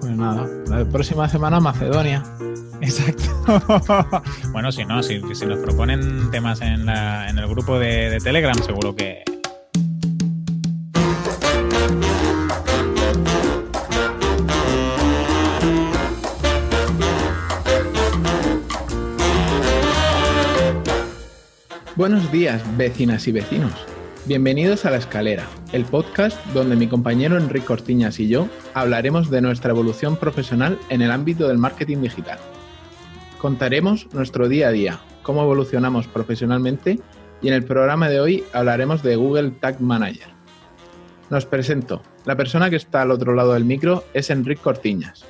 Pues 0.00 0.16
nada, 0.16 0.48
la 0.68 0.84
próxima 0.84 1.28
semana 1.28 1.60
Macedonia. 1.60 2.22
Exacto. 2.80 4.22
bueno, 4.52 4.70
si 4.72 4.84
no, 4.84 5.02
si, 5.02 5.22
si 5.34 5.46
nos 5.46 5.58
proponen 5.58 6.30
temas 6.30 6.60
en, 6.60 6.86
la, 6.86 7.28
en 7.28 7.38
el 7.38 7.46
grupo 7.48 7.78
de, 7.78 8.10
de 8.10 8.18
Telegram, 8.18 8.56
seguro 8.62 8.94
que, 8.94 9.24
Buenos 21.96 22.32
días, 22.32 22.60
vecinas 22.76 23.28
y 23.28 23.32
vecinos. 23.32 23.93
Bienvenidos 24.26 24.86
a 24.86 24.90
La 24.90 24.96
Escalera, 24.96 25.46
el 25.72 25.84
podcast 25.84 26.42
donde 26.54 26.76
mi 26.76 26.86
compañero 26.86 27.36
Enrique 27.36 27.66
Cortiñas 27.66 28.18
y 28.18 28.26
yo 28.26 28.48
hablaremos 28.72 29.28
de 29.28 29.42
nuestra 29.42 29.72
evolución 29.72 30.16
profesional 30.16 30.78
en 30.88 31.02
el 31.02 31.10
ámbito 31.10 31.46
del 31.46 31.58
marketing 31.58 31.98
digital. 31.98 32.38
Contaremos 33.36 34.08
nuestro 34.14 34.48
día 34.48 34.68
a 34.68 34.70
día, 34.70 35.00
cómo 35.22 35.42
evolucionamos 35.42 36.06
profesionalmente 36.06 37.00
y 37.42 37.48
en 37.48 37.54
el 37.54 37.64
programa 37.64 38.08
de 38.08 38.20
hoy 38.20 38.44
hablaremos 38.54 39.02
de 39.02 39.16
Google 39.16 39.50
Tag 39.60 39.82
Manager. 39.82 40.28
Nos 41.28 41.44
presento. 41.44 42.00
La 42.24 42.34
persona 42.34 42.70
que 42.70 42.76
está 42.76 43.02
al 43.02 43.10
otro 43.10 43.34
lado 43.34 43.52
del 43.52 43.66
micro 43.66 44.04
es 44.14 44.30
Enrique 44.30 44.62
Cortiñas. 44.62 45.26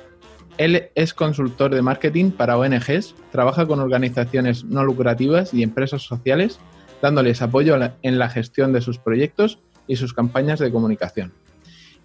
Él 0.57 0.89
es 0.95 1.13
consultor 1.13 1.75
de 1.75 1.81
marketing 1.81 2.31
para 2.31 2.57
ONGs, 2.57 3.13
trabaja 3.29 3.67
con 3.67 3.81
organizaciones 3.81 4.63
no 4.63 4.85
lucrativas 4.85 5.53
y 5.53 5.63
empresas 5.63 6.03
sociales, 6.03 6.59
dándoles 7.01 7.41
apoyo 7.41 7.77
en 8.01 8.19
la 8.19 8.29
gestión 8.29 8.73
de 8.73 8.81
sus 8.81 8.97
proyectos 8.97 9.59
y 9.87 9.95
sus 9.95 10.13
campañas 10.13 10.59
de 10.59 10.71
comunicación. 10.71 11.33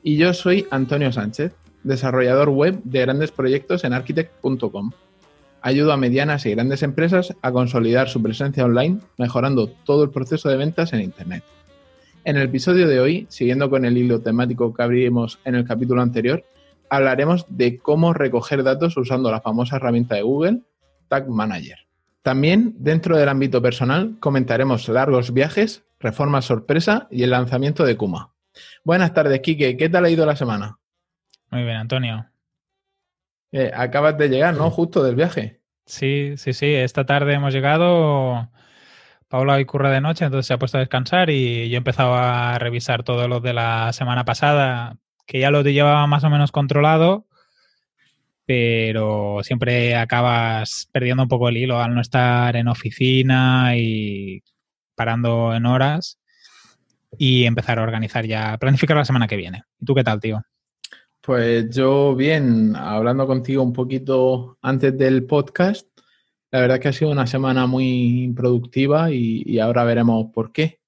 Y 0.02 0.16
yo 0.16 0.32
soy 0.32 0.66
Antonio 0.70 1.12
Sánchez, 1.12 1.52
desarrollador 1.82 2.50
web 2.50 2.80
de 2.84 3.00
grandes 3.00 3.30
proyectos 3.30 3.84
en 3.84 3.92
architect.com. 3.92 4.92
Ayudo 5.62 5.92
a 5.92 5.96
medianas 5.96 6.46
y 6.46 6.52
grandes 6.52 6.82
empresas 6.82 7.36
a 7.42 7.52
consolidar 7.52 8.08
su 8.08 8.22
presencia 8.22 8.64
online, 8.64 9.00
mejorando 9.18 9.68
todo 9.68 10.04
el 10.04 10.10
proceso 10.10 10.48
de 10.48 10.56
ventas 10.56 10.92
en 10.92 11.02
Internet. 11.02 11.44
En 12.24 12.36
el 12.36 12.44
episodio 12.44 12.86
de 12.86 13.00
hoy, 13.00 13.26
siguiendo 13.30 13.68
con 13.68 13.84
el 13.84 13.96
hilo 13.96 14.20
temático 14.20 14.72
que 14.74 14.82
abrimos 14.82 15.38
en 15.44 15.54
el 15.54 15.66
capítulo 15.66 16.02
anterior, 16.02 16.44
hablaremos 16.88 17.46
de 17.48 17.78
cómo 17.78 18.12
recoger 18.12 18.62
datos 18.62 18.96
usando 18.96 19.30
la 19.30 19.40
famosa 19.40 19.76
herramienta 19.76 20.16
de 20.16 20.22
Google, 20.22 20.62
Tag 21.08 21.28
Manager. 21.28 21.78
También, 22.22 22.74
dentro 22.78 23.16
del 23.16 23.28
ámbito 23.28 23.62
personal, 23.62 24.16
comentaremos 24.20 24.88
largos 24.88 25.32
viajes, 25.32 25.84
reformas 25.98 26.44
sorpresa 26.44 27.08
y 27.10 27.22
el 27.22 27.30
lanzamiento 27.30 27.84
de 27.84 27.96
Kuma. 27.96 28.34
Buenas 28.84 29.14
tardes, 29.14 29.40
Kike. 29.40 29.76
¿Qué 29.76 29.88
tal 29.88 30.04
ha 30.04 30.10
ido 30.10 30.26
la 30.26 30.36
semana? 30.36 30.78
Muy 31.50 31.62
bien, 31.62 31.76
Antonio. 31.76 32.26
Eh, 33.52 33.70
acabas 33.74 34.16
de 34.18 34.28
llegar, 34.28 34.54
¿no? 34.54 34.70
Justo 34.70 35.02
del 35.02 35.16
viaje. 35.16 35.60
Sí, 35.86 36.34
sí, 36.36 36.52
sí. 36.52 36.66
Esta 36.66 37.04
tarde 37.04 37.34
hemos 37.34 37.52
llegado. 37.52 38.50
Paula 39.28 39.54
hoy 39.54 39.64
curra 39.64 39.90
de 39.90 40.00
noche, 40.00 40.24
entonces 40.24 40.46
se 40.46 40.54
ha 40.54 40.58
puesto 40.58 40.76
a 40.76 40.80
descansar 40.80 41.30
y 41.30 41.68
yo 41.68 41.76
he 41.76 41.78
empezado 41.78 42.14
a 42.14 42.58
revisar 42.58 43.04
todo 43.04 43.28
lo 43.28 43.38
de 43.38 43.52
la 43.54 43.92
semana 43.92 44.24
pasada 44.24 44.98
que 45.24 45.38
ya 45.38 45.52
lo 45.52 45.62
llevaba 45.62 46.04
más 46.08 46.24
o 46.24 46.30
menos 46.30 46.50
controlado, 46.50 47.28
pero 48.50 49.44
siempre 49.44 49.94
acabas 49.94 50.88
perdiendo 50.90 51.22
un 51.22 51.28
poco 51.28 51.48
el 51.48 51.56
hilo 51.56 51.78
al 51.78 51.94
no 51.94 52.00
estar 52.00 52.56
en 52.56 52.66
oficina 52.66 53.76
y 53.76 54.42
parando 54.96 55.54
en 55.54 55.66
horas 55.66 56.18
y 57.16 57.44
empezar 57.44 57.78
a 57.78 57.84
organizar 57.84 58.26
ya, 58.26 58.58
planificar 58.58 58.96
la 58.96 59.04
semana 59.04 59.28
que 59.28 59.36
viene. 59.36 59.62
¿Y 59.78 59.84
tú 59.84 59.94
qué 59.94 60.02
tal, 60.02 60.18
tío? 60.18 60.42
Pues 61.20 61.70
yo 61.70 62.16
bien, 62.16 62.74
hablando 62.74 63.24
contigo 63.24 63.62
un 63.62 63.72
poquito 63.72 64.58
antes 64.62 64.98
del 64.98 65.26
podcast, 65.26 65.86
la 66.50 66.58
verdad 66.58 66.80
que 66.80 66.88
ha 66.88 66.92
sido 66.92 67.12
una 67.12 67.28
semana 67.28 67.68
muy 67.68 68.32
productiva 68.34 69.12
y, 69.12 69.44
y 69.46 69.60
ahora 69.60 69.84
veremos 69.84 70.26
por 70.34 70.50
qué. 70.50 70.80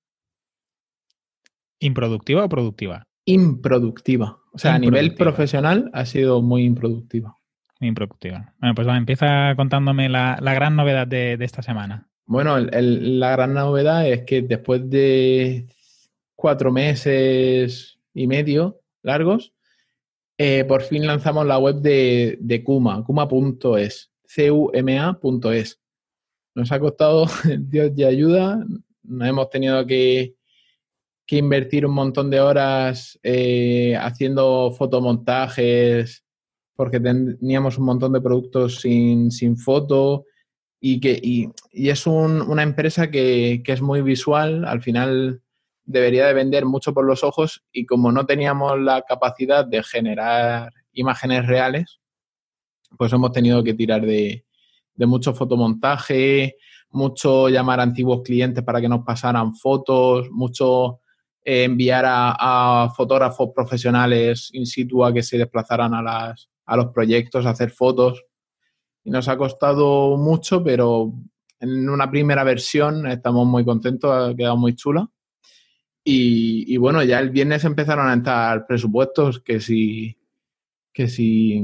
¿Improductiva 1.79 2.45
o 2.45 2.49
productiva? 2.49 3.07
improductiva. 3.25 4.41
O 4.53 4.59
sea, 4.59 4.75
a 4.75 4.81
nivel 4.81 5.15
profesional 5.15 5.91
ha 5.93 6.05
sido 6.07 6.43
muy 6.43 6.65
improductiva. 6.65 7.39
Improductiva. 7.87 8.55
Bueno, 8.61 8.75
pues 8.75 8.87
va, 8.87 8.97
empieza 8.97 9.55
contándome 9.57 10.09
la, 10.09 10.37
gran 10.41 10.77
novedad 10.77 11.07
de, 11.07 11.37
esta 11.41 11.63
semana. 11.63 12.09
Bueno, 12.25 12.59
la 12.59 13.33
gran 13.33 13.55
novedad 13.55 14.09
es 14.09 14.23
que 14.23 14.43
después 14.43 14.89
de 14.89 15.67
cuatro 16.35 16.73
meses 16.73 17.99
y 18.15 18.27
medio 18.27 18.81
largos, 19.03 19.53
eh, 20.39 20.65
por 20.65 20.83
fin 20.83 21.07
lanzamos 21.07 21.47
la 21.47 21.59
web 21.59 21.77
de, 21.77 22.39
de 22.41 22.63
Kuma, 22.63 23.05
kuma.es, 23.05 24.11
cuma.es. 24.35 25.81
Nos 26.55 26.73
ha 26.73 26.81
costado, 26.81 27.27
Dios 27.59 27.95
de 27.95 28.07
ayuda, 28.07 28.65
nos 29.03 29.29
hemos 29.29 29.51
tenido 29.51 29.87
que 29.87 30.35
que 31.27 31.37
invertir 31.37 31.87
un 31.87 31.95
montón 31.95 32.31
de 32.31 32.41
horas 32.41 33.19
eh, 33.23 33.97
haciendo 33.97 34.71
fotomontajes, 34.73 36.25
porque 36.75 37.01
teníamos 37.01 37.79
un 37.79 37.85
montón 37.85 38.13
de 38.13 38.21
productos 38.21 38.81
sin, 38.81 39.31
sin 39.31 39.57
foto 39.57 40.25
y 40.81 41.01
que 41.01 41.19
y, 41.23 41.51
es 41.73 42.07
una 42.07 42.63
empresa 42.63 43.11
que, 43.11 43.63
que, 43.65 43.73
es 43.73 43.83
muy 43.83 44.03
visual, 44.03 44.65
al 44.65 44.83
final 44.83 45.43
debería 45.85 46.27
de 46.27 46.35
vender 46.35 46.65
mucho 46.65 46.93
por 46.95 47.05
los 47.05 47.25
ojos 47.25 47.63
y 47.73 47.87
como 47.87 48.11
no 48.13 48.27
teníamos 48.27 48.81
la 48.81 49.03
capacidad 49.03 49.65
de 49.65 49.83
generar 49.83 50.73
imágenes 50.93 51.47
reales, 51.47 52.01
pues 52.97 53.13
hemos 53.13 53.33
tenido 53.33 53.63
que 53.63 53.75
tirar 53.75 54.05
de, 54.05 54.45
de 54.95 55.07
mucho 55.07 55.35
fotomontaje, 55.35 56.57
mucho 56.91 57.49
llamar 57.49 57.81
a 57.81 57.85
antiguos 57.85 58.23
clientes 58.23 58.63
para 58.63 58.81
que 58.81 58.89
nos 58.89 59.05
pasaran 59.05 59.55
fotos, 59.55 60.31
mucho 60.31 61.01
eh, 61.45 61.65
enviar 61.65 62.05
a, 62.07 62.93
fotógrafos 62.97 63.51
profesionales 63.55 64.51
in 64.53 64.67
situ 64.67 65.05
a 65.05 65.13
que 65.13 65.23
se 65.23 65.39
desplazaran 65.39 65.95
a, 65.95 66.03
las, 66.03 66.49
a 66.73 66.77
los 66.77 66.87
proyectos, 66.87 67.45
a 67.45 67.51
hacer 67.51 67.71
fotos. 67.71 68.25
Y 69.05 69.11
nos 69.11 69.29
ha 69.29 69.37
costado 69.37 70.17
mucho, 70.17 70.65
pero 70.65 71.13
en 71.61 71.89
una 71.89 72.11
primera 72.11 72.45
versión 72.45 73.07
estamos 73.07 73.47
muy 73.47 73.65
contentos, 73.65 74.11
ha 74.11 74.35
quedado 74.35 74.57
muy 74.57 74.75
chula. 74.75 75.07
Y, 76.05 76.77
bueno, 76.79 77.03
ya 77.05 77.21
el 77.21 77.31
viernes 77.31 77.65
empezaron 77.65 78.09
a 78.09 78.13
entrar 78.13 78.67
presupuestos 78.67 79.41
que 79.41 79.61
si, 79.61 80.19
que 80.93 81.09
si, 81.09 81.63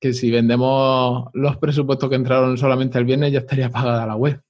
que 0.00 0.12
si 0.14 0.30
vendemos 0.30 1.28
los 1.34 1.58
presupuestos 1.58 2.08
que 2.08 2.16
entraron 2.16 2.56
solamente 2.56 2.98
el 2.98 3.04
viernes 3.04 3.32
ya 3.32 3.40
estaría 3.40 3.68
pagada 3.68 4.06
la 4.06 4.16
web. 4.16 4.40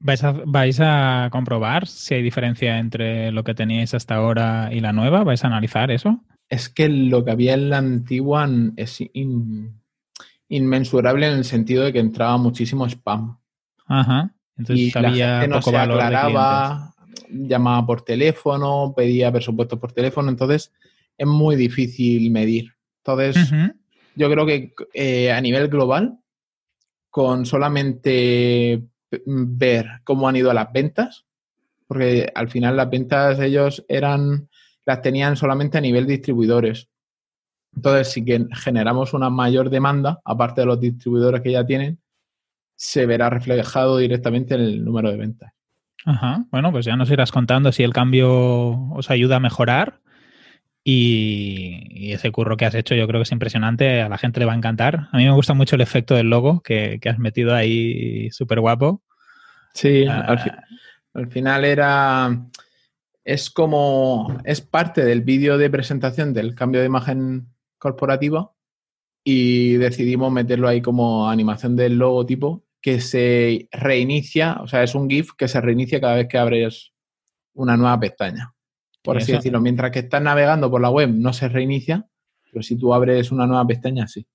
¿Vais 0.00 0.22
a, 0.22 0.32
¿Vais 0.46 0.78
a 0.80 1.28
comprobar 1.32 1.86
si 1.86 2.14
hay 2.14 2.22
diferencia 2.22 2.78
entre 2.78 3.32
lo 3.32 3.44
que 3.44 3.54
teníais 3.54 3.94
hasta 3.94 4.16
ahora 4.16 4.68
y 4.72 4.80
la 4.80 4.92
nueva? 4.92 5.24
¿Vais 5.24 5.42
a 5.44 5.46
analizar 5.46 5.90
eso? 5.90 6.22
Es 6.48 6.68
que 6.68 6.88
lo 6.88 7.24
que 7.24 7.30
había 7.30 7.54
en 7.54 7.70
la 7.70 7.78
antigua 7.78 8.48
es 8.76 9.02
inmensurable 10.48 11.26
en 11.26 11.34
el 11.34 11.44
sentido 11.44 11.84
de 11.84 11.92
que 11.92 11.98
entraba 11.98 12.36
muchísimo 12.38 12.86
spam. 12.86 13.38
Ajá. 13.86 14.34
Entonces 14.56 14.96
y 14.96 15.00
la 15.00 15.46
no 15.46 15.62
se 15.62 15.76
aclaraba, 15.76 16.94
llamaba 17.30 17.86
por 17.86 18.02
teléfono, 18.02 18.92
pedía 18.96 19.30
presupuestos 19.30 19.78
por 19.78 19.92
teléfono, 19.92 20.30
entonces 20.30 20.72
es 21.16 21.26
muy 21.26 21.56
difícil 21.56 22.30
medir. 22.30 22.74
Entonces, 22.98 23.50
yo 24.14 24.30
creo 24.30 24.44
que 24.44 24.74
eh, 24.92 25.32
a 25.32 25.40
nivel 25.40 25.68
global, 25.68 26.18
con 27.10 27.46
solamente 27.46 28.82
ver 29.24 29.86
cómo 30.04 30.28
han 30.28 30.36
ido 30.36 30.52
las 30.52 30.72
ventas, 30.72 31.24
porque 31.86 32.30
al 32.34 32.50
final 32.50 32.76
las 32.76 32.90
ventas 32.90 33.40
ellos 33.40 33.84
eran, 33.88 34.48
las 34.88 35.02
tenían 35.02 35.36
solamente 35.36 35.76
a 35.76 35.82
nivel 35.82 36.06
distribuidores. 36.06 36.88
Entonces, 37.76 38.10
si 38.10 38.24
generamos 38.54 39.12
una 39.12 39.28
mayor 39.28 39.68
demanda, 39.68 40.18
aparte 40.24 40.62
de 40.62 40.66
los 40.66 40.80
distribuidores 40.80 41.42
que 41.42 41.52
ya 41.52 41.66
tienen, 41.66 41.98
se 42.74 43.04
verá 43.04 43.28
reflejado 43.28 43.98
directamente 43.98 44.54
en 44.54 44.62
el 44.62 44.82
número 44.82 45.10
de 45.10 45.18
ventas. 45.18 45.52
Ajá. 46.06 46.46
Bueno, 46.50 46.72
pues 46.72 46.86
ya 46.86 46.96
nos 46.96 47.10
irás 47.10 47.30
contando 47.32 47.70
si 47.70 47.82
el 47.82 47.92
cambio 47.92 48.30
os 48.94 49.10
ayuda 49.10 49.36
a 49.36 49.40
mejorar 49.40 50.00
y, 50.82 52.10
ese 52.14 52.32
curro 52.32 52.56
que 52.56 52.64
has 52.64 52.74
hecho 52.74 52.94
yo 52.94 53.06
creo 53.06 53.20
que 53.20 53.24
es 53.24 53.32
impresionante, 53.32 54.00
a 54.00 54.08
la 54.08 54.16
gente 54.16 54.40
le 54.40 54.46
va 54.46 54.54
a 54.54 54.56
encantar. 54.56 55.08
A 55.12 55.18
mí 55.18 55.26
me 55.26 55.32
gusta 55.32 55.52
mucho 55.52 55.76
el 55.76 55.82
efecto 55.82 56.14
del 56.14 56.30
logo 56.30 56.62
que, 56.62 56.98
has 57.04 57.18
metido 57.18 57.54
ahí 57.54 58.30
súper 58.30 58.60
guapo. 58.60 59.02
Sí, 59.74 60.06
al, 60.06 60.38
ah. 60.38 60.64
al, 61.12 61.30
final 61.30 61.66
era... 61.66 62.48
Es 63.28 63.50
como... 63.50 64.40
Es 64.44 64.60
parte 64.60 65.04
del 65.04 65.22
vídeo 65.22 65.58
de 65.58 65.70
presentación 65.70 66.32
del 66.32 66.54
cambio 66.54 66.80
de 66.80 66.86
imagen 66.86 67.48
corporativa 67.78 68.52
y 69.24 69.74
decidimos 69.74 70.32
meterlo 70.32 70.68
ahí 70.68 70.80
como 70.80 71.28
animación 71.28 71.76
del 71.76 71.98
logotipo 71.98 72.64
que 72.80 73.00
se 73.00 73.68
reinicia, 73.72 74.58
o 74.62 74.68
sea, 74.68 74.82
es 74.82 74.94
un 74.94 75.10
GIF 75.10 75.32
que 75.36 75.48
se 75.48 75.60
reinicia 75.60 76.00
cada 76.00 76.14
vez 76.14 76.28
que 76.28 76.38
abres 76.38 76.92
una 77.54 77.76
nueva 77.76 77.98
pestaña 77.98 78.54
por 79.08 79.16
así 79.16 79.32
decirlo. 79.32 79.60
Mientras 79.60 79.90
que 79.90 80.00
estás 80.00 80.22
navegando 80.22 80.70
por 80.70 80.80
la 80.80 80.90
web 80.90 81.10
no 81.10 81.32
se 81.32 81.48
reinicia, 81.48 82.06
Pero 82.50 82.62
si 82.62 82.76
tú 82.76 82.94
abres 82.94 83.30
una 83.30 83.46
nueva 83.46 83.66
pestaña, 83.66 84.06
sí. 84.06 84.26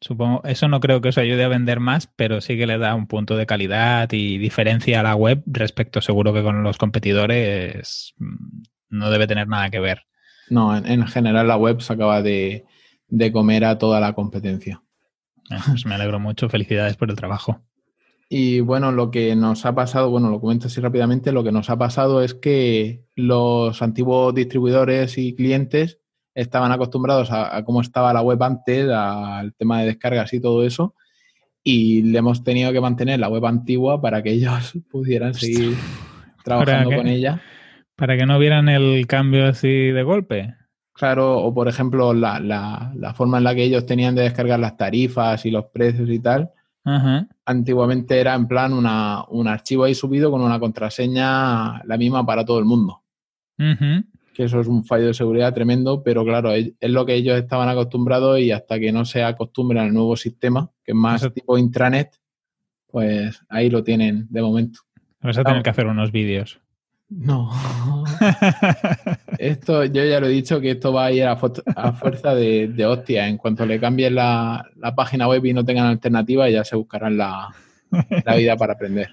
Supongo, 0.00 0.42
eso 0.44 0.68
no 0.68 0.80
creo 0.80 1.00
que 1.00 1.08
os 1.08 1.18
ayude 1.18 1.44
a 1.44 1.48
vender 1.48 1.80
más, 1.80 2.06
pero 2.06 2.40
sí 2.40 2.56
que 2.58 2.66
le 2.66 2.78
da 2.78 2.94
un 2.94 3.06
punto 3.06 3.36
de 3.36 3.46
calidad 3.46 4.10
y 4.12 4.36
diferencia 4.36 5.00
a 5.00 5.02
la 5.02 5.14
web 5.14 5.42
respecto 5.46 6.02
seguro 6.02 6.34
que 6.34 6.42
con 6.42 6.62
los 6.62 6.76
competidores 6.76 8.14
mm, 8.18 8.62
no 8.90 9.10
debe 9.10 9.26
tener 9.26 9.48
nada 9.48 9.70
que 9.70 9.80
ver. 9.80 10.02
No, 10.50 10.76
en, 10.76 11.06
general 11.06 11.48
la 11.48 11.56
web 11.56 11.80
se 11.80 11.92
acaba 11.92 12.22
de, 12.22 12.64
comer 13.32 13.64
a 13.64 13.78
toda 13.78 13.98
la 14.00 14.12
competencia. 14.12 14.82
Eh, 15.50 15.56
pues 15.66 15.86
me 15.86 15.94
alegro 15.94 16.20
mucho, 16.20 16.48
felicidades 16.48 16.96
por 16.96 17.10
el 17.10 17.16
trabajo. 17.16 17.62
Y 18.28 18.60
bueno, 18.60 18.92
lo 18.92 19.10
que 19.10 19.34
nos 19.34 19.64
ha 19.66 19.74
pasado, 19.74 20.10
bueno, 20.10 20.30
lo 20.30 20.40
comento 20.40 20.66
así 20.66 20.80
rápidamente, 20.80 21.32
lo 21.32 21.42
que 21.42 21.52
nos 21.52 21.70
ha 21.70 21.78
pasado 21.78 22.22
es 22.22 22.34
que 22.34 23.04
los 23.14 23.80
antiguos 23.82 24.34
distribuidores 24.34 25.16
y 25.16 25.34
clientes 25.34 26.00
estaban 26.36 26.70
acostumbrados 26.70 27.30
a, 27.32 27.64
cómo 27.64 27.80
estaba 27.80 28.12
la 28.12 28.20
web 28.20 28.40
antes, 28.42 28.88
al 28.90 29.54
tema 29.54 29.80
de 29.80 29.86
descargas 29.86 30.32
y 30.34 30.40
todo 30.40 30.64
eso, 30.64 30.94
y 31.64 32.02
le 32.02 32.18
hemos 32.18 32.44
tenido 32.44 32.72
que 32.72 32.80
mantener 32.80 33.18
la 33.18 33.28
web 33.28 33.44
antigua 33.46 34.00
para 34.00 34.22
que 34.22 34.30
ellos 34.32 34.74
pudieran 34.90 35.34
seguir 35.34 35.74
trabajando 36.44 36.94
con 36.94 37.08
ella. 37.08 37.40
Para 37.96 38.18
que 38.18 38.26
no 38.26 38.38
vieran 38.38 38.68
el 38.68 39.06
cambio 39.06 39.46
así 39.46 39.68
de 39.68 40.02
golpe. 40.02 40.54
Claro, 40.92 41.38
o 41.38 41.54
por 41.54 41.68
ejemplo, 41.68 42.12
la, 42.12 42.38
la, 42.38 43.14
forma 43.14 43.38
en 43.38 43.44
la 43.44 43.54
que 43.54 43.64
ellos 43.64 43.86
tenían 43.86 44.14
de 44.14 44.22
descargar 44.22 44.60
las 44.60 44.76
tarifas 44.76 45.44
y 45.46 45.50
los 45.50 45.66
precios 45.66 46.08
y 46.10 46.18
tal. 46.20 46.50
Antiguamente 47.44 48.20
era 48.20 48.34
en 48.34 48.46
plan 48.46 48.72
una, 48.72 49.24
un 49.28 49.48
archivo 49.48 49.84
ahí 49.84 49.94
subido 49.94 50.30
con 50.30 50.40
una 50.40 50.60
contraseña 50.60 51.82
la 51.84 51.96
misma 51.96 52.24
para 52.24 52.44
todo 52.44 52.60
el 52.60 52.64
mundo 52.64 53.02
que 54.36 54.44
eso 54.44 54.60
es 54.60 54.66
un 54.66 54.84
fallo 54.84 55.06
de 55.06 55.14
seguridad 55.14 55.54
tremendo, 55.54 56.02
pero 56.02 56.22
claro, 56.22 56.52
es, 56.52 56.74
lo 56.82 57.06
que 57.06 57.14
ellos 57.14 57.38
estaban 57.38 57.70
acostumbrados 57.70 58.38
y 58.38 58.52
hasta 58.52 58.78
que 58.78 58.92
no 58.92 59.06
se 59.06 59.24
acostumbren 59.24 59.80
al 59.80 59.94
nuevo 59.94 60.14
sistema, 60.14 60.70
que 60.84 60.92
es 60.92 60.96
más 60.96 61.32
tipo 61.32 61.56
intranet, 61.56 62.20
pues 62.86 63.42
ahí 63.48 63.70
lo 63.70 63.82
tienen 63.82 64.26
de 64.28 64.42
momento. 64.42 64.80
Vas 65.22 65.38
a 65.38 65.42
tener 65.42 65.62
que 65.62 65.70
hacer 65.70 65.86
unos 65.86 66.12
vídeos. 66.12 66.60
No. 67.08 67.50
esto, 69.38 69.84
yo 69.84 70.04
ya 70.04 70.20
lo 70.20 70.26
he 70.26 70.30
dicho 70.30 70.60
que 70.60 70.72
esto 70.72 70.92
va 70.92 71.06
a 71.06 71.12
ir 71.12 71.24
a, 71.24 71.36
fuerza 71.36 72.34
de, 72.34 72.68
de, 72.68 72.84
hostia. 72.84 73.28
En 73.28 73.38
cuanto 73.38 73.64
le 73.64 73.80
cambien 73.80 74.16
la, 74.16 74.70
página 74.94 75.28
web 75.28 75.46
y 75.46 75.54
no 75.54 75.64
tengan 75.64 75.86
alternativa, 75.86 76.50
ya 76.50 76.62
se 76.62 76.76
buscarán 76.76 77.16
la, 77.16 77.54
la 78.24 78.34
vida 78.36 78.54
para 78.56 78.74
aprender. 78.74 79.08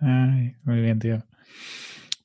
muy 0.00 0.80
bien, 0.80 1.00
tío. 1.00 1.24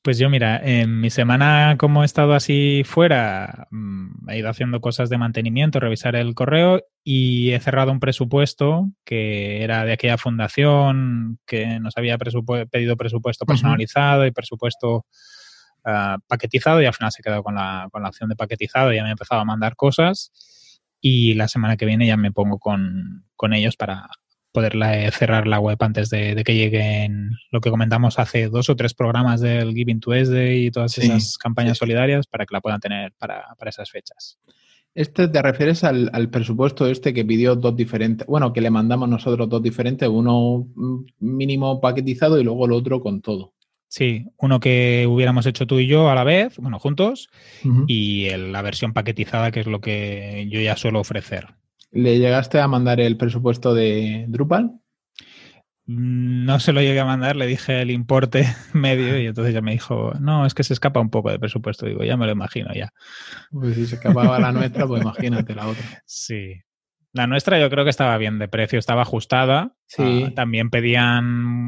Pues 0.04 0.18
yo, 0.18 0.28
mira, 0.28 0.60
en 0.62 1.00
mi 1.00 1.08
semana, 1.08 1.76
como 1.78 2.02
he 2.02 2.04
estado 2.04 2.34
así 2.34 2.82
fuera, 2.84 3.68
mm, 3.70 4.28
he 4.28 4.38
ido 4.38 4.50
haciendo 4.50 4.82
cosas 4.82 5.08
de 5.08 5.16
mantenimiento, 5.16 5.80
revisar 5.80 6.14
el 6.14 6.34
correo 6.34 6.82
y 7.02 7.52
he 7.52 7.60
cerrado 7.60 7.90
un 7.90 8.00
presupuesto 8.00 8.90
que 9.06 9.64
era 9.64 9.86
de 9.86 9.94
aquella 9.94 10.18
fundación 10.18 11.38
que 11.46 11.80
nos 11.80 11.96
había 11.96 12.18
pedido 12.18 12.98
presupuesto 12.98 13.46
personalizado 13.46 14.26
y 14.26 14.30
presupuesto 14.30 15.06
ah, 15.86 16.18
paquetizado 16.28 16.82
y 16.82 16.84
al 16.84 16.92
final 16.92 17.10
se 17.10 17.22
quedó 17.22 17.42
con 17.42 17.54
la, 17.54 17.88
con 17.90 18.02
la 18.02 18.10
opción 18.10 18.28
de 18.28 18.36
paquetizado 18.36 18.92
y 18.92 18.96
ya 18.96 19.04
me 19.04 19.08
he 19.08 19.12
empezado 19.12 19.40
a 19.40 19.46
mandar 19.46 19.74
cosas 19.74 20.32
y 21.00 21.32
la 21.32 21.48
semana 21.48 21.78
que 21.78 21.86
viene 21.86 22.06
ya 22.06 22.18
me 22.18 22.30
pongo 22.30 22.58
con, 22.58 23.24
con 23.36 23.54
ellos 23.54 23.76
para, 23.78 24.06
poderla 24.54 24.96
eh, 24.96 25.10
cerrar 25.10 25.48
la 25.48 25.58
web 25.58 25.76
antes 25.80 26.10
de, 26.10 26.40
que 26.46 26.54
lleguen 26.54 27.32
lo 27.50 27.60
que 27.60 27.70
comentamos 27.70 28.20
hace 28.20 28.48
dos 28.48 28.70
o 28.70 28.76
tres 28.76 28.94
programas 28.94 29.40
del 29.40 29.74
Giving 29.74 29.98
to 29.98 30.14
y 30.14 30.70
todas 30.70 30.96
esas 30.96 31.36
campañas 31.38 31.76
solidarias 31.76 32.28
para 32.28 32.46
que 32.46 32.54
la 32.54 32.60
puedan 32.60 32.78
tener 32.78 33.12
para, 33.18 33.44
esas 33.66 33.90
fechas. 33.90 34.38
Este 34.94 35.26
te 35.26 35.42
refieres 35.42 35.82
al, 35.82 36.28
presupuesto 36.30 36.86
este 36.86 37.12
que 37.12 37.24
pidió 37.24 37.56
dos 37.56 37.74
diferentes, 37.74 38.28
bueno, 38.28 38.52
que 38.52 38.60
le 38.60 38.70
mandamos 38.70 39.08
nosotros 39.08 39.48
dos 39.48 39.60
diferentes, 39.60 40.08
uno 40.08 40.68
mínimo 41.18 41.80
paquetizado 41.80 42.38
y 42.38 42.44
luego 42.44 42.66
el 42.66 42.72
otro 42.72 43.00
con 43.00 43.20
todo. 43.20 43.54
Sí, 43.88 44.26
uno 44.38 44.60
que 44.60 45.06
hubiéramos 45.08 45.46
hecho 45.46 45.66
tú 45.66 45.80
y 45.80 45.88
yo 45.88 46.10
a 46.10 46.14
la 46.14 46.22
vez, 46.22 46.58
bueno, 46.58 46.78
juntos, 46.78 47.28
y 47.88 48.28
la 48.30 48.62
versión 48.62 48.92
paquetizada, 48.92 49.50
que 49.50 49.60
es 49.60 49.66
lo 49.66 49.80
que 49.80 50.46
yo 50.48 50.60
ya 50.60 50.76
suelo 50.76 51.00
ofrecer. 51.00 51.54
¿Le 51.94 52.18
llegaste 52.18 52.58
a 52.58 52.66
mandar 52.66 53.00
el 53.00 53.16
presupuesto 53.16 53.72
de 53.72 54.26
Drupal? 54.28 54.72
Mm, 55.86 56.44
no 56.44 56.58
se 56.58 56.72
lo 56.72 56.80
llegué 56.80 56.98
a 56.98 57.04
mandar, 57.04 57.36
le 57.36 57.46
dije 57.46 57.82
el 57.82 57.92
importe 57.92 58.46
medio 58.72 59.18
y 59.18 59.26
entonces 59.26 59.54
ya 59.54 59.60
me 59.60 59.72
dijo, 59.72 60.12
no, 60.18 60.44
es 60.44 60.54
que 60.54 60.64
se 60.64 60.72
escapa 60.72 60.98
un 60.98 61.10
poco 61.10 61.30
de 61.30 61.38
presupuesto. 61.38 61.86
Digo, 61.86 62.02
ya 62.02 62.16
me 62.16 62.26
lo 62.26 62.32
imagino 62.32 62.74
ya. 62.74 62.92
Pues 63.52 63.76
si 63.76 63.86
se 63.86 63.94
escapaba 63.94 64.40
la 64.40 64.50
nuestra, 64.50 64.86
pues 64.86 65.02
imagínate 65.02 65.54
la 65.54 65.68
otra. 65.68 65.84
Sí. 66.06 66.60
La 67.12 67.28
nuestra 67.28 67.60
yo 67.60 67.70
creo 67.70 67.84
que 67.84 67.90
estaba 67.90 68.18
bien 68.18 68.40
de 68.40 68.48
precio, 68.48 68.76
estaba 68.76 69.02
ajustada. 69.02 69.76
Sí. 69.86 70.24
Ah, 70.26 70.32
también 70.34 70.68
pedían 70.68 71.24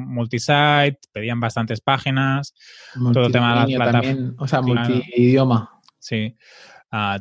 multisite, 0.09 0.99
pedían 1.13 1.39
bastantes 1.39 1.81
páginas, 1.81 2.53
todo 3.13 3.27
el 3.27 3.33
tema 3.33 3.51
de 3.51 3.57
las 3.61 3.81
plataformas. 3.81 4.35
O 4.39 4.49
sea, 4.49 4.61
multidioma. 4.61 5.71
Sí 6.01 6.37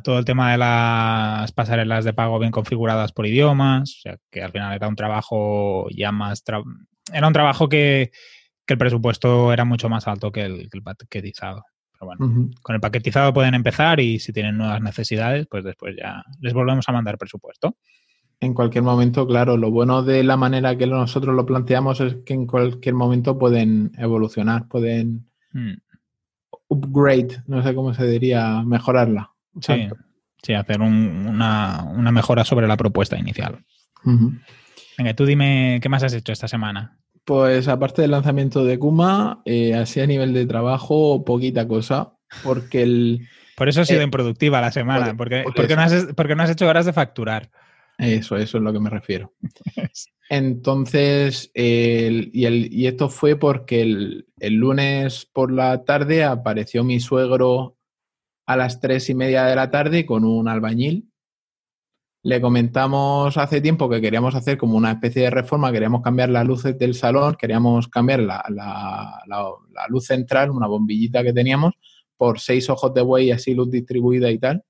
todo 0.02 0.18
el 0.18 0.24
tema 0.24 0.52
de 0.52 0.58
las 0.58 1.52
pasarelas 1.52 2.04
de 2.04 2.12
pago 2.12 2.38
bien 2.38 2.52
configuradas 2.52 3.12
por 3.12 3.26
idiomas, 3.26 3.96
o 3.98 4.00
sea, 4.02 4.16
que 4.30 4.42
al 4.42 4.52
final 4.52 4.74
era 4.74 4.88
un 4.88 4.96
trabajo 4.96 5.88
ya 5.90 6.12
más... 6.12 6.42
era 7.12 7.26
un 7.26 7.32
trabajo 7.32 7.68
que, 7.68 8.10
el 8.66 8.78
presupuesto 8.78 9.52
era 9.52 9.64
mucho 9.64 9.88
más 9.88 10.08
alto 10.08 10.32
que 10.32 10.42
el, 10.42 10.68
paquetizado. 10.82 11.62
Pero 11.92 12.06
bueno, 12.06 12.50
con 12.62 12.74
el 12.74 12.80
paquetizado 12.80 13.32
pueden 13.32 13.54
empezar 13.54 14.00
y 14.00 14.18
si 14.18 14.32
tienen 14.32 14.58
nuevas 14.58 14.82
necesidades, 14.82 15.46
pues 15.48 15.64
después 15.64 15.94
ya 15.96 16.22
les 16.40 16.52
volvemos 16.52 16.88
a 16.88 16.92
mandar 16.92 17.16
presupuesto. 17.16 17.76
En 18.38 18.52
cualquier 18.52 18.84
momento, 18.84 19.26
claro, 19.26 19.56
lo 19.56 19.70
bueno 19.70 20.02
de 20.02 20.22
la 20.22 20.36
manera 20.36 20.76
que 20.76 20.86
nosotros 20.86 21.34
lo 21.34 21.46
planteamos 21.46 22.00
es 22.00 22.16
que 22.26 22.34
en 22.34 22.46
cualquier 22.46 22.94
momento 22.94 23.38
pueden 23.38 23.92
evolucionar, 23.96 24.68
pueden 24.68 25.30
mm. 25.52 25.74
upgrade, 26.68 27.42
no 27.46 27.62
sé 27.62 27.74
cómo 27.74 27.94
se 27.94 28.06
diría, 28.06 28.62
mejorarla. 28.62 29.35
Sí, 29.60 29.88
sí 30.42 30.54
hacer 30.54 30.80
una, 30.80 32.12
mejora 32.12 32.44
sobre 32.44 32.68
la 32.68 32.76
propuesta 32.76 33.18
inicial. 33.18 33.64
Venga, 34.96 35.14
tú 35.14 35.26
dime 35.26 35.78
qué 35.82 35.88
más 35.88 36.02
has 36.02 36.14
hecho 36.14 36.32
esta 36.32 36.48
semana. 36.48 36.98
Pues 37.24 37.66
aparte 37.66 38.02
del 38.02 38.12
lanzamiento 38.12 38.64
de 38.64 38.78
Kuma, 38.78 39.42
eh, 39.44 39.74
así 39.74 40.00
a 40.00 40.06
nivel 40.06 40.32
de 40.32 40.46
trabajo, 40.46 41.24
poquita 41.24 41.66
cosa, 41.66 42.12
porque 42.44 42.82
el... 42.82 43.28
Por 43.56 43.68
eso 43.68 43.80
ha 43.80 43.84
sido 43.86 44.00
eh, 44.00 44.04
improductiva 44.04 44.60
la 44.60 44.70
semana, 44.70 45.16
porque, 45.16 45.44
porque, 45.56 45.74
no 45.74 45.82
has, 45.82 46.08
porque 46.14 46.36
no 46.36 46.42
has 46.42 46.50
hecho 46.50 46.68
horas 46.68 46.84
de 46.84 46.92
facturar. 46.92 47.50
Eso, 47.96 48.36
eso 48.36 48.58
es 48.58 48.62
lo 48.62 48.70
que 48.70 48.80
me 48.80 48.90
refiero. 48.90 49.32
Entonces, 50.28 51.50
y, 51.54 52.44
el, 52.44 52.68
y, 52.70 52.86
esto 52.86 53.08
fue 53.08 53.36
porque 53.36 53.80
el, 53.80 54.26
el, 54.40 54.54
lunes 54.54 55.26
por 55.32 55.50
la 55.50 55.84
tarde 55.84 56.24
apareció 56.24 56.84
mi 56.84 57.00
suegro 57.00 57.75
a 58.46 58.56
las 58.56 58.80
tres 58.80 59.10
y 59.10 59.14
media 59.14 59.44
de 59.44 59.56
la 59.56 59.70
tarde 59.70 60.06
con 60.06 60.24
un 60.24 60.48
albañil. 60.48 61.10
Le 62.22 62.40
comentamos 62.40 63.36
hace 63.36 63.60
tiempo 63.60 63.88
que 63.88 64.00
queríamos 64.00 64.34
hacer 64.34 64.56
como 64.56 64.76
una 64.76 64.92
especie 64.92 65.22
de 65.22 65.30
reforma, 65.30 65.70
queríamos 65.70 66.02
cambiar 66.02 66.28
las 66.30 66.46
luces 66.46 66.78
del 66.78 66.94
salón, 66.94 67.36
queríamos 67.38 67.88
cambiar 67.88 68.20
la, 68.20 69.22
luz 69.88 70.06
central, 70.06 70.50
una 70.50 70.66
bombillita 70.66 71.22
que 71.22 71.32
teníamos, 71.32 71.74
por 72.16 72.40
seis 72.40 72.68
ojos 72.70 72.94
de 72.94 73.02
buey, 73.02 73.30
así 73.30 73.54
luz 73.54 73.70
distribuida 73.70 74.30
y 74.30 74.38
tal, 74.38 74.64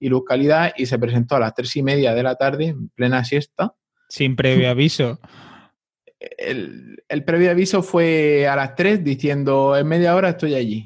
y 0.00 0.08
luz 0.08 0.24
calidad, 0.26 0.72
y 0.76 0.86
se 0.86 0.98
presentó 0.98 1.36
a 1.36 1.40
las 1.40 1.54
tres 1.54 1.76
y 1.76 1.82
media 1.82 2.14
de 2.14 2.22
la 2.22 2.34
tarde, 2.34 2.68
en 2.68 2.88
plena 2.88 3.24
siesta. 3.24 3.74
Sin 4.08 4.34
previo 4.34 4.68
aviso. 4.70 5.20
El, 6.18 7.04
el 7.08 7.24
previo 7.24 7.52
aviso 7.52 7.84
fue 7.84 8.48
a 8.48 8.56
las 8.56 8.74
tres 8.74 9.04
diciendo, 9.04 9.76
en 9.76 9.86
media 9.86 10.16
hora 10.16 10.30
estoy 10.30 10.54
allí. 10.54 10.84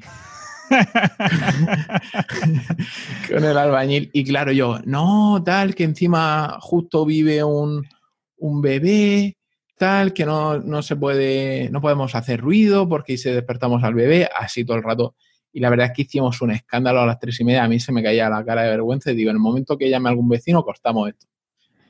con 3.29 3.43
el 3.43 3.57
albañil. 3.57 4.09
Y 4.13 4.23
claro, 4.23 4.51
yo, 4.51 4.79
no, 4.85 5.41
tal, 5.43 5.75
que 5.75 5.83
encima 5.83 6.57
justo 6.59 7.05
vive 7.05 7.43
un, 7.43 7.85
bebé, 8.61 9.37
tal, 9.77 10.13
que 10.13 10.25
no, 10.25 10.81
se 10.81 10.95
puede, 10.95 11.69
no 11.69 11.81
podemos 11.81 12.15
hacer 12.15 12.41
ruido 12.41 12.87
porque 12.87 13.17
si 13.17 13.29
despertamos 13.29 13.83
al 13.83 13.93
bebé, 13.93 14.29
así 14.35 14.65
todo 14.65 14.77
el 14.77 14.83
rato. 14.83 15.15
Y 15.51 15.59
la 15.59 15.69
verdad 15.69 15.87
es 15.87 15.93
que 15.93 16.03
hicimos 16.03 16.41
un 16.41 16.51
escándalo 16.51 17.01
a 17.01 17.05
las 17.05 17.19
tres 17.19 17.39
y 17.39 17.43
media. 17.43 17.63
A 17.63 17.67
mí 17.67 17.79
se 17.79 17.91
me 17.91 18.01
caía 18.01 18.29
la 18.29 18.43
cara 18.43 18.63
de 18.63 18.69
vergüenza 18.69 19.11
y 19.11 19.15
digo, 19.15 19.29
en 19.29 19.35
el 19.35 19.41
momento 19.41 19.77
que 19.77 19.89
llame 19.89 20.09
algún 20.09 20.27
vecino, 20.27 20.63
cortamos 20.63 21.09
esto. 21.09 21.27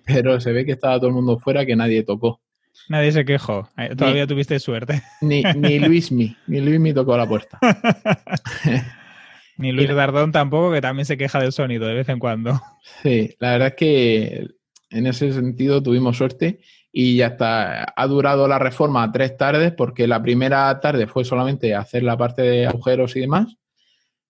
Pero 0.05 0.39
se 0.41 0.51
ve 0.51 0.65
que 0.65 0.73
estaba 0.73 0.97
todo 0.97 1.07
el 1.07 1.13
mundo 1.13 1.39
fuera, 1.39 1.65
que 1.65 1.75
nadie 1.75 2.03
tocó. 2.03 2.41
Nadie 2.89 3.11
se 3.11 3.25
quejó. 3.25 3.69
Eh, 3.77 3.95
todavía 3.95 4.27
tuviste 4.27 4.59
suerte. 4.59 5.01
Ni, 5.21 5.43
ni 5.43 5.79
Luismi, 5.79 6.35
ni 6.47 6.61
Luismi 6.61 6.93
tocó 6.93 7.15
la 7.17 7.27
puerta. 7.27 7.59
ni 9.57 9.71
Luis 9.71 9.93
Dardón 9.93 10.31
tampoco, 10.31 10.71
que 10.71 10.81
también 10.81 11.05
se 11.05 11.17
queja 11.17 11.39
del 11.39 11.51
sonido 11.51 11.87
de 11.87 11.93
vez 11.93 12.09
en 12.09 12.19
cuando. 12.19 12.61
Sí, 13.01 13.35
la 13.39 13.51
verdad 13.51 13.67
es 13.69 13.75
que 13.75 14.47
en 14.89 15.07
ese 15.07 15.31
sentido 15.33 15.81
tuvimos 15.81 16.17
suerte 16.17 16.59
y 16.91 17.17
ya 17.17 17.27
está. 17.27 17.93
Ha 17.95 18.07
durado 18.07 18.47
la 18.47 18.59
reforma 18.59 19.11
tres 19.11 19.37
tardes 19.37 19.73
porque 19.73 20.07
la 20.07 20.21
primera 20.21 20.79
tarde 20.79 21.07
fue 21.07 21.25
solamente 21.25 21.73
hacer 21.73 22.03
la 22.03 22.17
parte 22.17 22.41
de 22.41 22.67
agujeros 22.67 23.15
y 23.15 23.21
demás. 23.21 23.55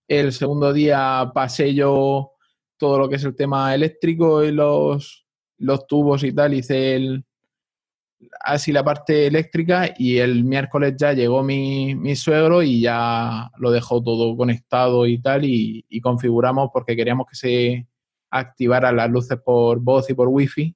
El 0.07 0.31
segundo 0.31 0.73
día 0.73 1.31
pasé 1.33 1.73
yo 1.73 2.33
todo 2.77 2.99
lo 2.99 3.09
que 3.09 3.15
es 3.15 3.23
el 3.23 3.35
tema 3.35 3.73
eléctrico 3.73 4.43
y 4.43 4.51
los, 4.51 5.25
los 5.57 5.87
tubos 5.87 6.23
y 6.23 6.33
tal, 6.33 6.53
hice 6.53 6.95
el, 6.95 7.25
así 8.39 8.71
la 8.71 8.83
parte 8.83 9.27
eléctrica 9.27 9.93
y 9.97 10.17
el 10.17 10.43
miércoles 10.43 10.95
ya 10.97 11.13
llegó 11.13 11.43
mi, 11.43 11.95
mi 11.95 12.15
suegro 12.15 12.61
y 12.63 12.81
ya 12.81 13.49
lo 13.57 13.71
dejó 13.71 14.01
todo 14.03 14.35
conectado 14.37 15.05
y 15.07 15.19
tal 15.19 15.45
y, 15.45 15.85
y 15.89 16.01
configuramos 16.01 16.69
porque 16.73 16.95
queríamos 16.95 17.27
que 17.27 17.35
se 17.35 17.87
activaran 18.31 18.95
las 18.95 19.09
luces 19.09 19.37
por 19.43 19.79
voz 19.79 20.09
y 20.09 20.13
por 20.13 20.27
wifi 20.27 20.75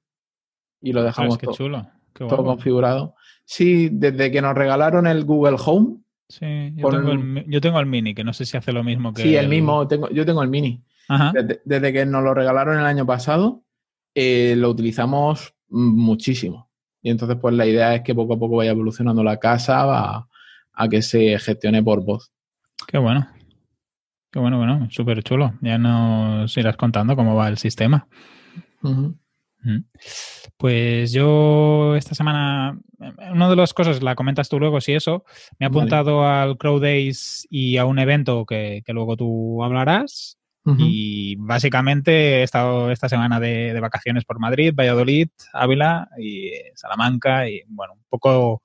y 0.80 0.92
lo 0.92 1.02
dejamos 1.02 1.38
qué 1.38 1.46
todo, 1.46 1.54
chulo. 1.56 1.86
Todo 2.12 2.44
configurado. 2.44 3.14
Sí, 3.44 3.88
desde 3.92 4.30
que 4.30 4.42
nos 4.42 4.54
regalaron 4.54 5.06
el 5.06 5.24
Google 5.24 5.56
Home, 5.64 5.98
Sí, 6.30 6.74
yo, 6.76 6.82
Con- 6.82 6.96
tengo 6.98 7.12
el, 7.12 7.18
mi- 7.20 7.44
yo 7.46 7.58
tengo 7.60 7.80
el 7.80 7.86
mini, 7.86 8.14
que 8.14 8.22
no 8.22 8.34
sé 8.34 8.44
si 8.44 8.54
hace 8.58 8.70
lo 8.70 8.84
mismo 8.84 9.14
que. 9.14 9.22
sí, 9.22 9.34
el 9.34 9.48
mismo, 9.48 9.88
tengo, 9.88 10.10
yo 10.10 10.26
tengo 10.26 10.42
el 10.42 10.50
mini. 10.50 10.82
Ajá. 11.08 11.32
Desde, 11.34 11.62
desde 11.64 11.90
que 11.90 12.04
nos 12.04 12.22
lo 12.22 12.34
regalaron 12.34 12.78
el 12.78 12.84
año 12.84 13.06
pasado, 13.06 13.64
eh, 14.14 14.54
lo 14.58 14.68
utilizamos 14.68 15.54
muchísimo. 15.70 16.67
Y 17.08 17.10
entonces, 17.10 17.38
pues 17.40 17.54
la 17.54 17.64
idea 17.64 17.94
es 17.94 18.02
que 18.02 18.14
poco 18.14 18.34
a 18.34 18.38
poco 18.38 18.56
vaya 18.56 18.72
evolucionando 18.72 19.24
la 19.24 19.38
casa 19.38 19.80
a, 19.80 20.28
a 20.74 20.88
que 20.90 21.00
se 21.00 21.38
gestione 21.38 21.82
por 21.82 22.04
voz. 22.04 22.30
Qué 22.86 22.98
bueno. 22.98 23.26
Qué 24.30 24.38
bueno, 24.38 24.58
bueno, 24.58 24.86
súper 24.90 25.22
chulo. 25.22 25.54
Ya 25.62 25.78
nos 25.78 26.54
irás 26.58 26.76
contando 26.76 27.16
cómo 27.16 27.34
va 27.34 27.48
el 27.48 27.56
sistema. 27.56 28.06
Mm. 28.82 29.78
Pues 30.58 31.12
yo 31.12 31.96
esta 31.96 32.14
semana, 32.14 32.78
una 33.32 33.48
de 33.48 33.56
las 33.56 33.72
cosas, 33.72 34.02
la 34.02 34.14
comentas 34.14 34.50
tú 34.50 34.60
luego, 34.60 34.78
si 34.82 34.92
eso, 34.92 35.24
me 35.58 35.64
he 35.64 35.68
Vale. 35.70 35.78
apuntado 35.78 36.26
al 36.26 36.58
Crow 36.58 36.78
Days 36.78 37.46
y 37.48 37.78
a 37.78 37.86
un 37.86 37.98
evento 37.98 38.44
que, 38.44 38.82
que 38.84 38.92
luego 38.92 39.16
tú 39.16 39.64
hablarás. 39.64 40.37
Y 40.76 41.36
básicamente 41.36 42.40
he 42.40 42.42
estado 42.42 42.90
esta 42.90 43.08
semana 43.08 43.40
de, 43.40 43.72
de 43.72 43.80
vacaciones 43.80 44.24
por 44.24 44.38
Madrid, 44.38 44.74
Valladolid, 44.74 45.28
Ávila 45.52 46.08
y 46.18 46.50
Salamanca 46.74 47.48
y 47.48 47.62
bueno, 47.68 47.94
un 47.94 48.04
poco 48.08 48.62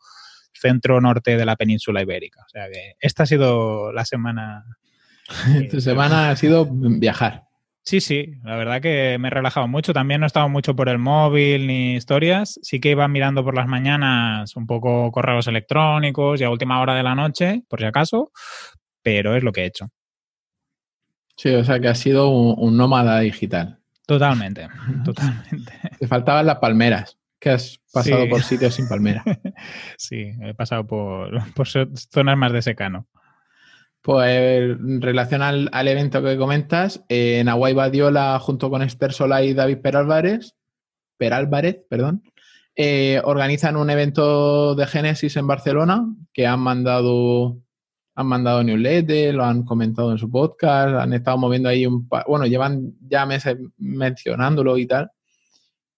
centro-norte 0.64 1.38
de 1.38 1.46
la 1.46 1.56
península 1.56 2.02
ibérica. 2.02 2.42
O 2.46 2.50
sea 2.50 2.70
que 2.72 2.96
esta 3.00 3.24
ha 3.24 3.26
sido 3.26 3.92
la 3.92 4.06
semana. 4.06 4.66
Esta 5.56 5.80
semana 5.80 6.30
ha 6.30 6.36
sido 6.36 6.68
viajar. 6.70 7.44
Sí, 7.86 8.00
sí, 8.00 8.36
la 8.44 8.56
verdad 8.56 8.82
que 8.82 9.18
me 9.20 9.28
he 9.28 9.32
relajado 9.32 9.68
mucho. 9.68 9.94
También 9.94 10.22
no 10.22 10.26
he 10.26 10.28
estado 10.28 10.48
mucho 10.48 10.74
por 10.74 10.88
el 10.88 11.00
móvil 11.00 11.68
ni 11.68 11.96
historias. 11.96 12.60
Sí 12.62 12.80
que 12.80 12.92
iba 12.92 13.08
mirando 13.10 13.44
por 13.44 13.56
las 13.56 13.68
mañanas 13.68 14.56
un 14.56 14.66
poco 14.68 15.12
correos 15.12 15.48
electrónicos 15.48 16.40
y 16.40 16.46
a 16.46 16.50
última 16.50 16.80
hora 16.80 16.96
de 16.96 17.04
la 17.04 17.16
noche, 17.16 17.64
por 17.68 17.80
si 17.80 17.86
acaso, 17.86 18.32
pero 19.02 19.36
es 19.36 19.44
lo 19.44 19.52
que 19.52 19.62
he 19.62 19.66
hecho. 19.66 19.90
Sí, 21.36 21.50
o 21.50 21.64
sea 21.64 21.80
que 21.80 21.88
ha 21.88 21.96
sido 21.96 22.30
un, 22.30 22.56
un 22.58 22.78
nómada 22.78 23.20
digital. 23.20 23.80
Totalmente, 24.06 24.68
totalmente. 25.06 25.74
Te 26.00 26.08
faltaban 26.08 26.46
las 26.46 26.58
palmeras, 26.58 27.18
que 27.40 27.52
has 27.52 27.80
pasado 27.92 28.24
Sí. 28.24 28.30
por 28.30 28.42
sitios 28.44 28.76
sin 28.76 28.88
palmera. 28.88 29.24
Sí, 29.98 30.32
he 30.42 30.54
pasado 30.54 30.86
por, 30.86 31.32
por 31.54 31.68
zonas 31.68 32.38
más 32.38 32.52
de 32.52 32.62
secano. 32.62 33.08
Pues 34.02 34.78
en 34.78 35.02
relación 35.02 35.42
al, 35.42 35.70
al 35.72 35.88
evento 35.88 36.22
que 36.22 36.38
comentas, 36.38 37.04
eh, 37.08 37.40
en 37.40 37.48
Aguay 37.48 37.74
Badiola, 37.74 38.38
junto 38.40 38.70
con 38.70 38.82
Esther 38.82 39.14
Solá 39.14 39.44
y 39.44 39.54
David 39.54 39.78
Perálvarez, 39.78 40.56
Perálvarez, 41.18 41.80
perdón, 41.90 42.22
eh, 42.76 43.22
organizan 43.24 43.78
un 43.78 43.90
evento 43.90 44.76
de 44.76 44.88
Génesis 44.88 45.38
en 45.38 45.48
Barcelona 45.48 46.06
que 46.34 46.46
han 46.48 46.60
mandado, 46.60 47.60
han 48.16 48.28
mandado 48.28 48.64
newsletter, 48.64 49.34
lo 49.34 49.44
han 49.44 49.64
comentado 49.64 50.12
en 50.12 50.18
su 50.18 50.30
podcast, 50.30 50.96
han 50.96 51.14
estado 51.14 51.38
moviendo 51.38 51.70
ahí 51.70 51.86
un 51.86 52.08
pa- 52.08 52.26
bueno, 52.28 52.46
llevan 52.46 52.94
ya 53.08 53.26
meses 53.26 53.58
mencionándolo 53.78 54.78
y 54.78 54.86
tal. 54.86 55.10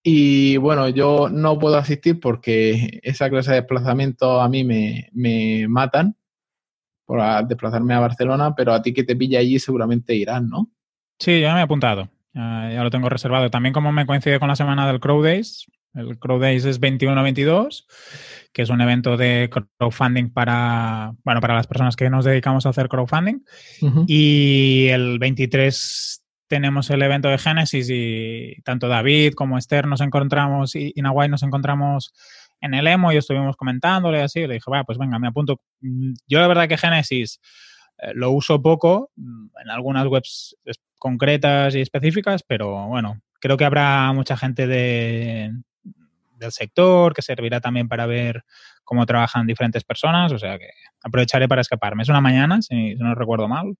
Y 0.04 0.58
bueno, 0.58 0.88
yo 0.90 1.30
no 1.30 1.58
puedo 1.58 1.78
asistir 1.78 2.20
porque 2.20 3.00
esa 3.04 3.30
clase 3.30 3.52
de 3.52 3.58
desplazamiento 3.62 4.40
a 4.40 4.48
mí 4.48 4.64
me, 4.64 5.10
me 5.14 5.68
matan 5.68 6.16
por 7.06 7.20
desplazarme 7.48 7.94
a 7.96 8.00
Barcelona, 8.00 8.56
pero 8.56 8.74
a 8.74 8.82
ti 8.82 8.94
que 8.94 9.04
te 9.04 9.16
pilla 9.16 9.40
allí 9.40 9.60
seguramente 9.60 10.16
irás, 10.16 10.42
¿no? 10.44 10.72
Sí, 11.20 11.42
ya 11.42 11.54
me 11.54 11.60
he 11.60 11.64
apuntado. 11.64 12.10
Ya, 12.34 12.84
lo 12.84 12.90
tengo 12.90 13.10
reservado. 13.10 13.50
También 13.50 13.74
como 13.74 13.92
me 13.92 14.06
coincide 14.06 14.40
con 14.40 14.48
la 14.50 14.56
semana 14.56 14.86
del 14.88 15.00
Crow 15.00 15.22
Days, 15.24 15.66
el 15.96 16.20
Crow 16.20 16.40
Days 16.40 16.66
es 16.66 16.80
21-22, 16.80 17.86
que 18.54 18.62
es 18.62 18.70
un 18.70 18.82
evento 18.82 19.18
de 19.18 19.50
crowdfunding 19.78 20.32
para, 20.32 21.14
bueno, 21.24 21.42
para 21.42 21.56
las 21.56 21.68
personas 21.68 21.96
que 21.96 22.10
nos 22.10 22.26
dedicamos 22.26 22.66
a 22.66 22.70
hacer 22.70 22.90
crowdfunding. 22.90 23.44
Y 24.08 24.88
el 24.90 25.20
23 25.20 26.24
tenemos 26.48 26.90
el 26.90 27.02
evento 27.02 27.30
de 27.30 27.38
Génesis 27.38 27.90
y 27.90 28.62
tanto 28.64 28.88
David 28.88 29.34
como 29.34 29.58
Esther 29.58 29.88
nos 29.88 30.02
encontramos 30.02 30.76
y, 30.76 30.92
y 30.96 31.02
Nahuay 31.02 31.28
nos 31.28 31.44
encontramos 31.44 32.14
en 32.62 32.74
el 32.74 32.88
emo 32.88 33.12
y 33.12 33.18
estuvimos 33.18 33.56
comentándole 33.56 34.22
así. 34.22 34.46
Le 34.48 34.56
dije, 34.56 34.70
va, 34.72 34.84
pues 34.84 34.98
venga, 34.98 35.20
me 35.20 35.28
apunto. 35.28 35.60
Mm, 35.82 36.14
Yo 36.28 36.40
la 36.40 36.48
verdad 36.48 36.68
que 36.68 36.78
Génesis 36.78 37.40
eh, 37.98 38.12
lo 38.14 38.32
uso 38.32 38.62
poco 38.62 39.12
mm, 39.16 39.48
en 39.64 39.70
algunas 39.70 40.08
webs 40.08 40.58
concretas 40.98 41.76
y 41.76 41.82
específicas, 41.82 42.44
pero 42.44 42.88
bueno, 42.88 43.22
creo 43.40 43.58
que 43.58 43.66
habrá 43.66 44.12
mucha 44.14 44.38
gente 44.38 44.68
de, 44.68 45.52
del 46.38 46.52
sector 46.52 47.14
que 47.14 47.22
servirá 47.22 47.60
también 47.60 47.88
para 47.88 48.06
ver 48.06 48.44
cómo 48.84 49.06
trabajan 49.06 49.48
diferentes 49.48 49.84
personas, 49.84 50.32
o 50.32 50.40
sea 50.40 50.58
que 50.58 50.70
aprovecharé 51.02 51.48
para 51.48 51.62
escaparme. 51.62 52.04
Es 52.04 52.10
una 52.10 52.22
mañana, 52.22 52.62
si, 52.62 52.96
no 52.96 53.16
recuerdo 53.16 53.48
mal. 53.48 53.76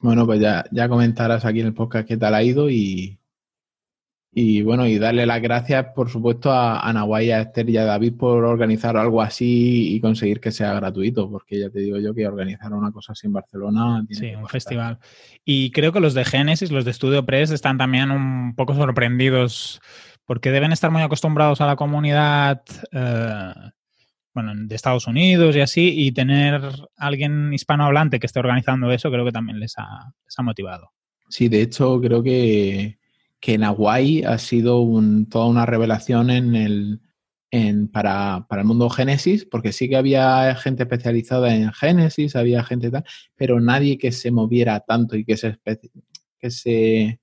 Bueno, 0.00 0.26
pues 0.26 0.40
ya, 0.40 0.64
ya 0.70 0.88
comentarás 0.88 1.44
aquí 1.44 1.60
en 1.60 1.66
el 1.66 1.74
podcast 1.74 2.08
qué 2.08 2.16
tal 2.16 2.34
ha 2.34 2.42
ido 2.42 2.68
y, 2.68 3.20
y 4.34 4.62
bueno, 4.62 4.86
y 4.86 4.98
darle 4.98 5.26
las 5.26 5.42
gracias, 5.42 5.86
por 5.94 6.08
supuesto, 6.08 6.50
a, 6.50 6.80
a 6.80 6.92
Nahuay, 6.92 7.30
a 7.30 7.42
Esther 7.42 7.68
y 7.68 7.76
a 7.76 7.84
David 7.84 8.14
por 8.16 8.44
organizar 8.44 8.96
algo 8.96 9.20
así 9.20 9.94
y 9.94 10.00
conseguir 10.00 10.40
que 10.40 10.50
sea 10.50 10.72
gratuito, 10.72 11.30
porque 11.30 11.60
ya 11.60 11.68
te 11.68 11.80
digo 11.80 11.98
yo 11.98 12.14
que 12.14 12.26
organizar 12.26 12.72
una 12.72 12.90
cosa 12.90 13.12
así 13.12 13.26
en 13.26 13.34
Barcelona 13.34 14.02
tiene 14.08 14.30
Sí, 14.30 14.34
un 14.34 14.48
festival. 14.48 14.98
Y 15.44 15.70
creo 15.70 15.92
que 15.92 16.00
los 16.00 16.14
de 16.14 16.24
Genesis, 16.24 16.72
los 16.72 16.86
de 16.86 16.94
Studio 16.94 17.26
Press, 17.26 17.50
están 17.50 17.76
también 17.76 18.10
un 18.10 18.54
poco 18.56 18.74
sorprendidos 18.74 19.82
porque 20.32 20.50
deben 20.50 20.72
estar 20.72 20.90
muy 20.90 21.02
acostumbrados 21.02 21.60
a 21.60 21.66
la 21.66 21.76
comunidad 21.76 22.62
eh, 22.90 23.52
bueno, 24.32 24.52
de 24.56 24.74
Estados 24.74 25.06
Unidos 25.06 25.54
y 25.54 25.60
así, 25.60 25.92
y 25.94 26.12
tener 26.12 26.62
alguien 26.96 27.52
hispanohablante 27.52 28.18
que 28.18 28.24
esté 28.24 28.38
organizando 28.38 28.90
eso, 28.90 29.10
creo 29.10 29.26
que 29.26 29.30
también 29.30 29.60
les 29.60 29.74
ha, 29.76 30.14
motivado. 30.42 30.90
Sí, 31.28 31.50
de 31.50 31.60
hecho, 31.60 32.00
creo 32.00 32.22
que, 32.22 32.98
que 33.40 33.58
Nahuay 33.58 34.22
ha 34.22 34.38
sido 34.38 34.82
toda 35.28 35.44
una 35.44 35.66
revelación 35.66 36.30
en 36.30 36.56
el, 36.56 37.02
en, 37.50 37.88
para, 37.88 38.46
para 38.48 38.62
el 38.62 38.68
mundo 38.68 38.88
Génesis, 38.88 39.44
porque 39.44 39.70
sí 39.70 39.86
que 39.86 39.96
había 39.96 40.54
gente 40.54 40.84
especializada 40.84 41.54
en 41.54 41.70
Génesis, 41.74 42.36
había 42.36 42.64
gente 42.64 42.90
tal, 42.90 43.04
pero 43.36 43.60
nadie 43.60 43.98
que 43.98 44.12
se 44.12 44.30
moviera 44.30 44.80
tanto 44.80 45.14
y 45.14 45.26
que 45.26 45.36
se, 45.36 45.58
que 46.38 46.50
se, 46.50 47.20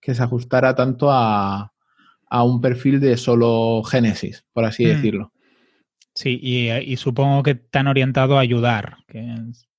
que 0.00 0.14
se 0.14 0.22
ajustara 0.22 0.76
tanto 0.76 1.10
a, 1.10 1.73
a 2.28 2.42
un 2.44 2.60
perfil 2.60 3.00
de 3.00 3.16
solo 3.16 3.82
Génesis, 3.84 4.44
por 4.52 4.64
así 4.64 4.84
Mm. 4.84 4.88
decirlo. 4.88 5.32
Sí, 6.14 6.38
y, 6.40 6.70
y 6.70 6.96
supongo 6.96 7.42
que 7.42 7.60
han 7.72 7.88
orientado 7.88 8.38
a 8.38 8.40
ayudar, 8.40 8.98
que 9.08 9.18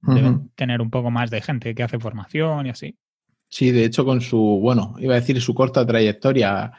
deben 0.01 0.49
tener 0.55 0.81
un 0.81 0.89
poco 0.91 1.09
más 1.09 1.31
de 1.31 1.41
gente 1.41 1.73
que 1.73 1.83
hace 1.83 1.97
formación 1.97 2.65
y 2.65 2.69
así. 2.71 2.97
Sí, 3.47 3.71
de 3.71 3.85
hecho, 3.85 4.03
con 4.03 4.19
su, 4.21 4.37
bueno, 4.61 4.95
iba 4.99 5.13
a 5.15 5.19
decir 5.19 5.39
su 5.41 5.53
corta 5.53 5.85
trayectoria. 5.85 6.73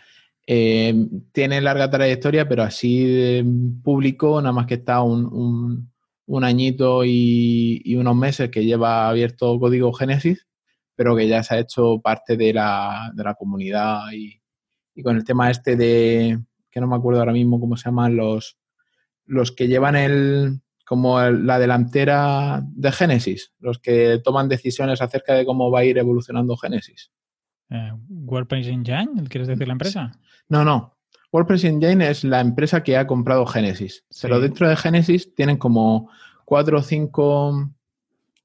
Eh, 0.47 0.95
tiene 1.33 1.61
larga 1.61 1.91
trayectoria, 1.91 2.47
pero 2.49 2.63
así 2.65 3.05
de 3.05 3.45
público, 3.83 4.41
nada 4.43 4.53
más 4.53 4.67
que 4.67 4.75
está 4.75 5.01
un, 5.03 5.25
un- 5.27 5.91
un 6.27 6.45
añito 6.45 7.05
y, 7.05 7.81
y 7.85 7.95
unos 7.97 8.15
meses 8.17 8.51
que 8.51 8.65
lleva 8.65 9.09
abierto 9.09 9.59
Código 9.59 9.93
Génesis, 9.93 10.47
pero 10.95 11.17
que 11.17 11.29
ya 11.29 11.43
se 11.43 11.55
ha 11.55 11.59
hecho 11.61 12.01
parte 12.01 12.37
de 12.37 12.53
la, 12.53 13.11
de 13.15 13.25
la 13.25 13.35
comunidad 13.35 14.01
y, 14.13 14.36
y 14.97 15.03
con 15.05 15.17
el 15.17 15.25
tema 15.25 15.50
este 15.50 15.76
de, 15.76 16.41
que 16.71 16.81
no 16.81 16.88
me 16.88 16.97
acuerdo 16.97 17.21
ahora 17.21 17.33
mismo 17.33 17.61
cómo 17.61 17.76
se 17.76 17.85
llaman 17.88 18.17
los, 18.17 18.59
los 19.26 19.53
que 19.53 19.69
llevan 19.69 19.95
el, 19.95 20.61
como 20.85 21.21
el- 21.21 21.47
la 21.47 21.59
delantera 21.61 22.62
de 22.65 22.91
Génesis, 22.91 23.53
los 23.61 23.79
que 23.79 24.21
toman 24.25 24.49
decisiones 24.49 25.00
acerca 25.03 25.35
de 25.35 25.45
cómo 25.45 25.71
va 25.71 25.81
a 25.81 25.85
ir 25.85 25.99
evolucionando 25.99 26.57
Génesis. 26.57 27.12
Eh, 27.71 27.93
WordPress 28.09 28.69
Engine, 28.69 29.25
¿quieres 29.29 29.49
decir 29.49 29.67
la 29.69 29.73
empresa? 29.73 30.12
No, 30.49 30.65
no. 30.65 30.97
WordPress 31.33 31.65
Engine 31.65 32.09
es 32.09 32.25
la 32.25 32.41
empresa 32.41 32.83
que 32.83 32.97
ha 32.97 33.07
comprado 33.07 33.45
Genesis. 33.47 34.05
Sí. 34.09 34.21
Pero 34.23 34.41
dentro 34.41 34.69
de 34.69 34.76
Genesis 34.76 35.35
tienen 35.35 35.57
como 35.59 36.09
cuatro 36.45 36.79
o 36.79 36.83
cinco 36.83 37.71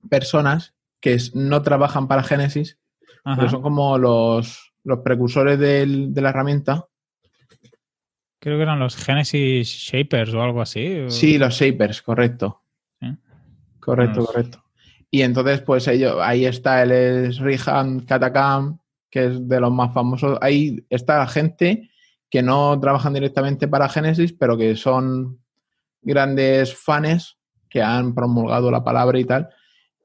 personas 0.10 0.74
que 1.00 1.17
no 1.34 1.62
trabajan 1.62 2.08
para 2.08 2.24
Genesis, 2.24 2.77
Ajá. 3.24 3.38
pero 3.38 3.50
son 3.51 3.62
como 3.62 3.98
los, 3.98 4.71
los 4.83 5.00
precursores 5.00 5.59
del- 5.59 6.13
de 6.13 6.21
la 6.21 6.29
herramienta. 6.29 6.85
Creo 8.39 8.57
que 8.57 8.63
eran 8.63 8.79
los 8.79 8.95
Genesis 8.95 9.67
Shapers 9.67 10.33
o 10.33 10.41
algo 10.41 10.61
así. 10.61 11.00
o- 11.01 11.09
Sí, 11.09 11.38
los 11.38 11.53
Shapers, 11.53 12.01
correcto. 12.01 12.63
Correcto, 13.79 14.19
Los- 14.19 14.27
correcto. 14.27 14.63
Y 15.09 15.23
entonces, 15.23 15.61
pues 15.61 15.88
ellos, 15.88 16.17
ahí 16.21 16.45
está 16.45 16.83
el 16.83 17.35
Rihan 17.38 18.01
Katakam, 18.01 18.77
que 19.09 19.25
es 19.25 19.47
de 19.47 19.59
los 19.59 19.71
más 19.71 19.93
famosos. 19.93 20.38
Ahí 20.41 20.85
está 20.89 21.17
la 21.19 21.27
gente 21.27 21.89
que 22.29 22.41
no 22.41 22.79
trabajan 22.79 23.13
directamente 23.13 23.67
para 23.67 23.89
Genesis, 23.89 24.33
pero 24.33 24.55
que 24.57 24.75
son 24.75 25.39
grandes 26.01 26.75
fans 26.75 27.38
que 27.69 27.81
han 27.81 28.13
promulgado 28.15 28.71
la 28.71 28.83
palabra 28.83 29.19
y 29.19 29.25
tal. 29.25 29.50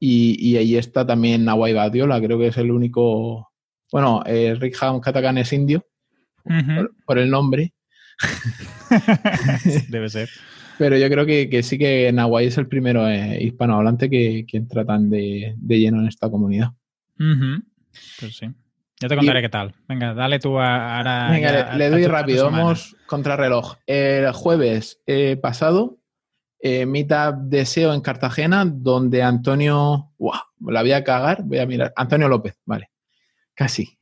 Y, 0.00 0.56
ahí 0.56 0.76
está 0.76 1.06
también 1.06 1.45
Nawai 1.45 1.73
Badiola, 1.73 2.21
creo 2.21 2.38
que 2.38 2.49
es 2.49 2.56
el 2.59 2.71
único. 2.71 3.52
Bueno, 3.93 4.23
eh, 4.26 4.55
Rick 4.59 4.76
Ham 4.83 5.00
Katakan 5.00 5.38
es 5.38 5.52
indio, 5.52 5.87
por, 7.05 7.19
el 7.19 7.31
nombre. 7.31 7.73
Debe 9.88 10.09
ser. 10.09 10.28
Pero 10.78 10.97
yo 10.99 11.09
creo 11.09 11.25
que, 11.25 11.62
sí 11.62 11.78
que 11.78 12.11
Nawai 12.12 12.47
es 12.47 12.59
el 12.59 12.69
primero 12.69 13.09
eh, 13.09 13.43
hispanohablante 13.43 14.11
que, 14.11 14.45
que 14.47 14.61
tratan 14.62 15.09
de, 15.09 15.55
de, 15.57 15.78
lleno 15.78 16.00
en 16.00 16.09
esta 16.09 16.31
comunidad. 16.31 16.73
Pues 17.16 18.37
sí. 18.37 18.47
Ya 19.00 19.09
te 19.09 19.16
contaré 19.16 19.43
qué 19.43 19.49
tal. 19.50 19.75
Venga, 19.88 20.14
dale 20.14 20.38
tú 20.38 20.59
ahora. 20.59 21.28
Venga, 21.31 21.76
le, 21.76 21.90
doy 21.90 22.07
rápido. 22.07 22.50
Vamos 22.50 22.97
contrarreloj. 23.07 23.76
El 23.87 24.33
jueves 24.33 25.02
eh, 25.07 25.37
pasado, 25.37 25.99
eh, 26.61 26.87
Meetup 26.87 27.37
de 27.43 27.66
SEO 27.66 27.93
en 27.93 28.00
Cartagena, 28.00 28.64
donde 28.64 29.23
Antonio. 29.23 30.12
¡Wow! 30.19 30.33
La 30.69 30.81
voy 30.81 30.93
a 30.93 31.05
cagar. 31.05 31.43
Voy 31.43 31.59
a 31.59 31.66
mirar. 31.66 31.93
Antonio 31.95 32.28
López, 32.28 32.59
vale. 32.64 32.90
Casi. 33.57 33.99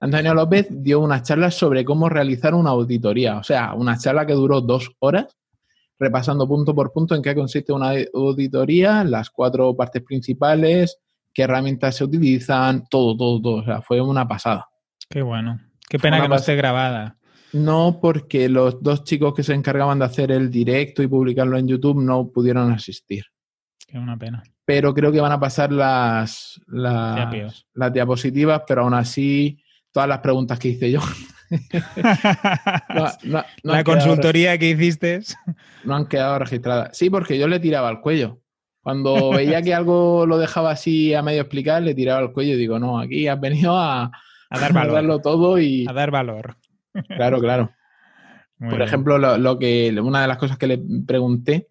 Antonio 0.00 0.32
López 0.32 0.68
dio 0.70 1.00
una 1.00 1.22
charla 1.22 1.50
sobre 1.50 1.84
cómo 1.84 2.08
realizar 2.08 2.54
una 2.54 2.70
auditoría. 2.70 3.36
O 3.36 3.42
sea, 3.42 3.74
una 3.74 3.98
charla 3.98 4.24
que 4.24 4.32
duró 4.32 4.60
dos 4.60 4.90
horas, 5.00 5.36
repasando 5.98 6.48
punto 6.48 6.74
por 6.74 6.92
punto 6.92 7.14
en 7.14 7.22
qué 7.22 7.34
consiste 7.34 7.72
una 7.72 7.92
auditoría, 8.14 9.04
las 9.04 9.30
cuatro 9.30 9.76
partes 9.76 10.02
principales, 10.02 10.98
qué 11.34 11.42
herramientas 11.42 11.96
se 11.96 12.04
utilizan, 12.04 12.84
todo, 12.88 13.16
todo, 13.16 13.42
todo. 13.42 13.54
O 13.56 13.64
sea, 13.64 13.82
fue 13.82 14.00
una 14.00 14.26
pasada. 14.26 14.66
Qué 15.08 15.20
bueno. 15.20 15.60
Qué 15.88 15.98
pena 15.98 16.22
que 16.22 16.28
no 16.28 16.36
esté 16.36 16.56
grabada. 16.56 17.18
No, 17.52 17.98
porque 18.00 18.48
los 18.48 18.82
dos 18.82 19.04
chicos 19.04 19.34
que 19.34 19.42
se 19.42 19.52
encargaban 19.52 19.98
de 19.98 20.06
hacer 20.06 20.32
el 20.32 20.50
directo 20.50 21.02
y 21.02 21.08
publicarlo 21.08 21.58
en 21.58 21.68
YouTube 21.68 22.02
no 22.02 22.28
pudieron 22.28 22.72
asistir. 22.72 23.24
Qué 23.92 23.98
una 23.98 24.16
pena. 24.16 24.42
Pero 24.64 24.94
creo 24.94 25.12
que 25.12 25.20
van 25.20 25.32
a 25.32 25.38
pasar 25.38 25.70
las, 25.70 26.58
las, 26.66 27.66
las 27.74 27.92
diapositivas, 27.92 28.62
pero 28.66 28.84
aún 28.84 28.94
así, 28.94 29.62
todas 29.92 30.08
las 30.08 30.20
preguntas 30.20 30.58
que 30.58 30.68
hice 30.68 30.90
yo. 30.90 31.00
la 33.62 33.84
consultoría 33.84 34.56
que 34.56 34.70
hiciste. 34.70 35.20
No 35.84 35.94
han 35.94 36.06
quedado 36.06 36.38
registradas. 36.38 36.96
Sí, 36.96 37.10
porque 37.10 37.38
yo 37.38 37.46
le 37.48 37.60
tiraba 37.60 37.90
al 37.90 38.00
cuello. 38.00 38.40
Cuando 38.80 39.32
veía 39.32 39.60
que 39.60 39.74
algo 39.74 40.24
lo 40.24 40.38
dejaba 40.38 40.70
así 40.70 41.12
a 41.12 41.20
medio 41.20 41.42
explicar, 41.42 41.82
le 41.82 41.94
tiraba 41.94 42.22
el 42.22 42.32
cuello 42.32 42.54
y 42.54 42.58
digo, 42.58 42.78
no, 42.78 42.98
aquí 42.98 43.28
has 43.28 43.38
venido 43.38 43.78
a, 43.78 44.10
dar 44.48 44.72
valor. 44.72 44.94
darlo 44.94 45.20
todo 45.20 45.58
y... 45.58 45.84
A 45.86 45.92
dar 45.92 46.10
valor. 46.10 46.56
Claro, 47.08 47.40
claro. 47.40 47.70
Por 48.58 48.80
ejemplo, 48.80 49.18
lo, 49.18 49.58
que 49.58 49.94
una 50.02 50.22
de 50.22 50.28
las 50.28 50.38
cosas 50.38 50.56
que 50.56 50.66
le 50.66 50.80
pregunté 51.06 51.68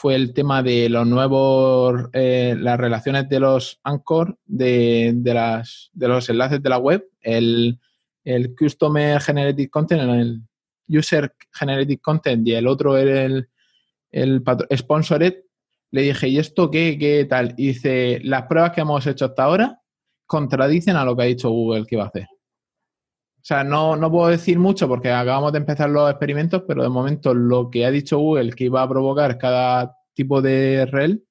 fue 0.00 0.14
el 0.14 0.32
tema 0.32 0.62
de 0.62 0.88
los 0.88 1.04
nuevos, 1.04 2.04
eh, 2.12 2.54
las 2.56 2.78
relaciones 2.78 3.28
de 3.28 3.40
los 3.40 3.80
anchor, 3.82 4.38
de, 4.44 5.12
las, 5.24 5.90
de 5.92 6.06
los 6.06 6.28
enlaces 6.28 6.62
de 6.62 6.68
la 6.68 6.78
web, 6.78 7.04
el, 7.20 7.80
el 8.22 8.54
Customer 8.54 9.20
Generated 9.20 9.68
Content, 9.68 10.02
el 10.02 10.42
User 10.88 11.34
Generated 11.52 11.98
Content 12.00 12.46
y 12.46 12.54
el 12.54 12.68
otro 12.68 12.96
era 12.96 13.24
el, 13.24 13.48
el 14.12 14.44
Sponsored, 14.76 15.34
le 15.90 16.02
dije, 16.02 16.28
¿y 16.28 16.38
esto 16.38 16.70
qué, 16.70 16.96
qué 16.96 17.24
tal? 17.24 17.54
Y 17.56 17.68
dice, 17.68 18.20
las 18.22 18.44
pruebas 18.44 18.70
que 18.70 18.82
hemos 18.82 19.04
hecho 19.04 19.24
hasta 19.24 19.42
ahora 19.42 19.80
contradicen 20.26 20.94
a 20.94 21.04
lo 21.04 21.16
que 21.16 21.22
ha 21.24 21.26
dicho 21.26 21.50
Google 21.50 21.86
que 21.86 21.96
iba 21.96 22.04
a 22.04 22.08
hacer. 22.08 22.28
O 23.48 23.54
sea, 23.54 23.64
no, 23.64 23.96
no 23.96 24.10
puedo 24.10 24.28
decir 24.28 24.58
mucho 24.58 24.86
porque 24.86 25.10
acabamos 25.10 25.52
de 25.52 25.58
empezar 25.58 25.88
los 25.88 26.10
experimentos, 26.10 26.64
pero 26.68 26.82
de 26.82 26.90
momento 26.90 27.32
lo 27.32 27.70
que 27.70 27.86
ha 27.86 27.90
dicho 27.90 28.18
Google 28.18 28.52
que 28.52 28.64
iba 28.64 28.82
a 28.82 28.88
provocar 28.90 29.38
cada 29.38 29.96
tipo 30.12 30.42
de 30.42 30.84
rel 30.84 31.24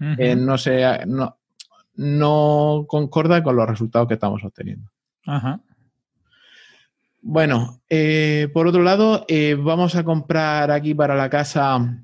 eh, 0.00 0.34
no, 0.34 0.56
se, 0.56 1.04
no, 1.04 1.36
no 1.96 2.86
concorda 2.88 3.42
con 3.42 3.54
los 3.54 3.68
resultados 3.68 4.08
que 4.08 4.14
estamos 4.14 4.42
obteniendo. 4.42 4.90
Ajá. 5.26 5.60
Bueno, 7.20 7.82
eh, 7.90 8.48
por 8.54 8.66
otro 8.66 8.82
lado, 8.82 9.26
eh, 9.28 9.54
vamos 9.54 9.94
a 9.94 10.04
comprar 10.04 10.70
aquí 10.70 10.94
para 10.94 11.16
la 11.16 11.28
casa 11.28 12.02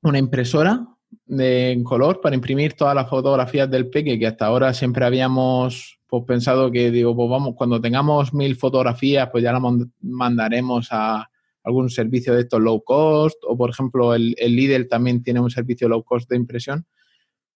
una 0.00 0.18
impresora 0.18 0.86
de, 1.26 1.72
en 1.72 1.84
color 1.84 2.22
para 2.22 2.36
imprimir 2.36 2.72
todas 2.72 2.94
las 2.94 3.10
fotografías 3.10 3.70
del 3.70 3.90
peque 3.90 4.18
que 4.18 4.28
hasta 4.28 4.46
ahora 4.46 4.72
siempre 4.72 5.04
habíamos 5.04 5.98
pues, 6.20 6.36
pensado 6.36 6.70
que 6.70 6.90
digo 6.90 7.14
pues 7.16 7.28
vamos 7.30 7.54
cuando 7.56 7.80
tengamos 7.80 8.34
mil 8.34 8.56
fotografías 8.56 9.28
pues 9.30 9.42
ya 9.42 9.52
las 9.52 9.62
mandaremos 10.00 10.88
a 10.90 11.28
algún 11.62 11.90
servicio 11.90 12.34
de 12.34 12.42
estos 12.42 12.60
low 12.60 12.82
cost 12.82 13.38
o 13.46 13.56
por 13.56 13.70
ejemplo 13.70 14.14
el, 14.14 14.34
el 14.38 14.54
Lidl 14.54 14.88
también 14.88 15.22
tiene 15.22 15.40
un 15.40 15.50
servicio 15.50 15.88
low 15.88 16.02
cost 16.02 16.28
de 16.30 16.36
impresión 16.36 16.86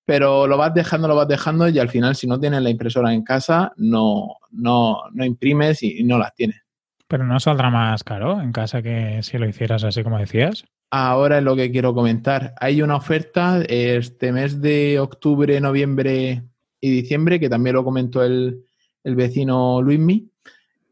pero 0.05 0.47
lo 0.47 0.57
vas 0.57 0.73
dejando 0.75 1.09
lo 1.09 1.15
vas 1.15 1.29
dejando 1.29 1.69
y 1.69 1.79
al 1.79 1.91
final 1.91 2.17
si 2.17 2.27
no 2.27 2.41
tienes 2.41 2.63
la 2.63 2.71
impresora 2.71 3.13
en 3.13 3.23
casa 3.23 3.73
no 3.77 4.37
no, 4.51 5.03
no 5.13 5.25
imprimes 5.25 5.83
y 5.83 6.03
no 6.05 6.19
las 6.19 6.35
tienes 6.35 6.63
pero 7.07 7.25
no 7.25 7.39
saldrá 7.41 7.71
más 7.71 8.05
caro 8.05 8.41
en 8.41 8.53
casa 8.53 8.83
que 8.83 9.23
si 9.23 9.39
lo 9.39 9.49
hicieras 9.49 9.85
así 9.85 10.03
como 10.03 10.19
decías 10.19 10.65
Ahora 10.91 11.39
es 11.39 11.45
lo 11.45 11.55
que 11.55 11.71
quiero 11.71 11.93
comentar. 11.93 12.55
Hay 12.59 12.81
una 12.81 12.97
oferta 12.97 13.61
este 13.69 14.33
mes 14.33 14.63
de 14.63 14.99
octubre, 14.99 15.61
noviembre 15.61 16.45
y 16.81 16.91
diciembre, 16.91 17.41
que 17.41 17.49
también 17.49 17.77
lo 17.77 17.85
comentó 17.85 18.23
el, 18.23 18.65
vecino 19.05 19.81
Luismi, 19.81 20.31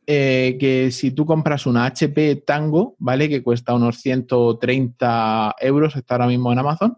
eh, 0.07 0.57
que 0.59 0.91
si 0.91 1.11
tú 1.11 1.27
compras 1.27 1.67
una 1.67 1.85
HP 1.85 2.37
Tango, 2.47 2.97
¿vale? 2.99 3.29
Que 3.29 3.43
cuesta 3.43 3.75
unos 3.75 3.99
130 3.99 5.57
euros, 5.61 5.97
está 5.97 6.15
ahora 6.15 6.29
mismo 6.29 6.51
en 6.53 6.59
Amazon, 6.59 6.97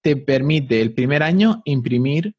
te 0.00 0.16
permite 0.16 0.80
el 0.80 0.92
primer 0.92 1.22
año 1.22 1.62
imprimir 1.64 2.34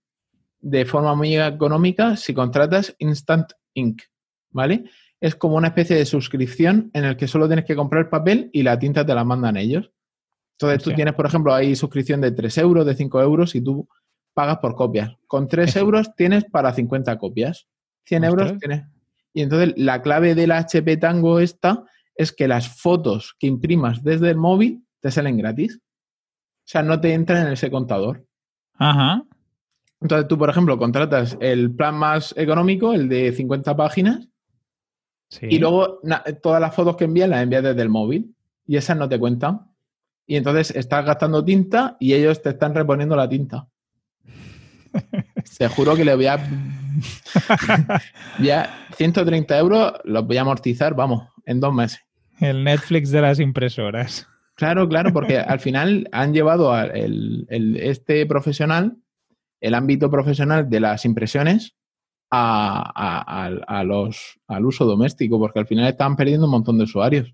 de 0.61 0.85
forma 0.85 1.15
muy 1.15 1.35
económica 1.37 2.15
si 2.15 2.33
contratas 2.33 2.95
Instant 2.99 3.51
Ink, 3.73 4.03
¿vale? 4.51 4.85
es 5.23 5.35
como 5.35 5.55
una 5.55 5.69
especie 5.69 5.95
de 5.95 6.05
suscripción 6.05 6.91
en 6.93 7.05
el 7.05 7.15
que 7.15 7.29
solo 7.29 7.47
tienes 7.47 7.63
que 7.63 7.77
comprar 7.77 8.01
el 8.03 8.09
papel 8.09 8.49
y 8.51 8.61
la 8.61 8.77
tinta 8.77 9.05
te 9.05 9.15
la 9.15 9.23
mandan 9.23 9.55
ellos. 9.55 9.89
Entonces 10.57 10.83
tú 10.83 10.91
tienes, 10.91 11.13
por 11.13 11.25
ejemplo, 11.25 11.53
ahí 11.53 11.77
suscripción 11.77 12.19
de 12.19 12.31
3 12.31 12.57
euros, 12.57 12.85
de 12.85 12.93
5 12.93 13.21
euros 13.21 13.55
y 13.55 13.61
tú 13.61 13.87
pagas 14.33 14.57
por 14.57 14.75
copias. 14.75 15.15
Con 15.27 15.47
3 15.47 15.75
euros 15.77 16.15
tienes 16.15 16.45
para 16.45 16.73
50 16.73 17.17
copias. 17.17 17.67
100 18.05 18.23
euros 18.23 18.57
tienes. 18.57 18.85
Y 19.33 19.41
entonces 19.41 19.73
la 19.77 20.01
clave 20.01 20.35
de 20.35 20.47
la 20.47 20.57
HP 20.57 20.97
Tango 20.97 21.39
esta 21.39 21.85
es 22.15 22.31
que 22.31 22.47
las 22.47 22.79
fotos 22.79 23.35
que 23.39 23.47
imprimas 23.47 24.03
desde 24.03 24.29
el 24.29 24.37
móvil 24.37 24.85
te 24.99 25.11
salen 25.11 25.37
gratis. 25.37 25.77
O 25.77 26.65
sea, 26.65 26.83
no 26.83 26.99
te 27.01 27.13
entran 27.13 27.47
en 27.47 27.53
ese 27.53 27.71
contador. 27.71 28.25
Ajá. 28.75 29.23
Entonces 30.01 30.27
tú, 30.27 30.37
por 30.37 30.49
ejemplo, 30.49 30.77
contratas 30.77 31.37
el 31.39 31.73
plan 31.73 31.95
más 31.95 32.33
económico, 32.37 32.93
el 32.93 33.07
de 33.07 33.31
50 33.31 33.75
páginas, 33.75 34.27
y 35.41 35.57
luego 35.57 35.99
todas 36.41 36.61
las 36.61 36.75
fotos 36.75 36.95
que 36.95 37.05
envías 37.05 37.29
las 37.29 37.41
envías 37.41 37.63
desde 37.63 37.81
el 37.81 37.89
móvil 37.89 38.35
y 38.67 38.77
esas 38.77 38.97
no 38.97 39.09
te 39.09 39.19
cuentan. 39.19 39.71
Y 40.25 40.35
entonces 40.35 40.71
estás 40.75 41.05
gastando 41.05 41.43
tinta 41.43 41.97
y 41.99 42.13
ellos 42.13 42.41
te 42.41 42.49
están 42.49 42.75
reponiendo 42.75 43.15
la 43.15 43.27
tinta. 43.27 43.67
Te 45.57 45.67
juro 45.67 45.95
que 45.95 46.05
le 46.05 46.15
voy 46.15 46.27
a... 46.27 46.39
ya 48.39 48.87
130 48.95 49.57
euros 49.57 49.93
los 50.03 50.25
voy 50.25 50.37
a 50.37 50.41
amortizar, 50.41 50.95
vamos, 50.95 51.29
en 51.45 51.59
dos 51.59 51.73
meses. 51.73 52.01
El 52.39 52.63
Netflix 52.63 53.11
de 53.11 53.21
las 53.21 53.39
impresoras. 53.39 54.27
Claro, 54.55 54.87
claro, 54.87 55.11
porque 55.13 55.39
al 55.39 55.59
final 55.59 56.07
han 56.11 56.33
llevado 56.33 56.73
a 56.73 56.85
este 56.85 58.25
profesional, 58.25 58.97
el 59.61 59.73
ámbito 59.73 60.11
profesional 60.11 60.69
de 60.69 60.79
las 60.79 61.05
impresiones, 61.05 61.75
a, 62.35 63.83
los, 63.85 64.39
al 64.47 64.65
uso 64.65 64.85
doméstico, 64.85 65.39
porque 65.39 65.59
al 65.59 65.67
final 65.67 65.87
están 65.87 66.15
perdiendo 66.15 66.45
un 66.45 66.51
montón 66.51 66.77
de 66.77 66.85
usuarios 66.85 67.33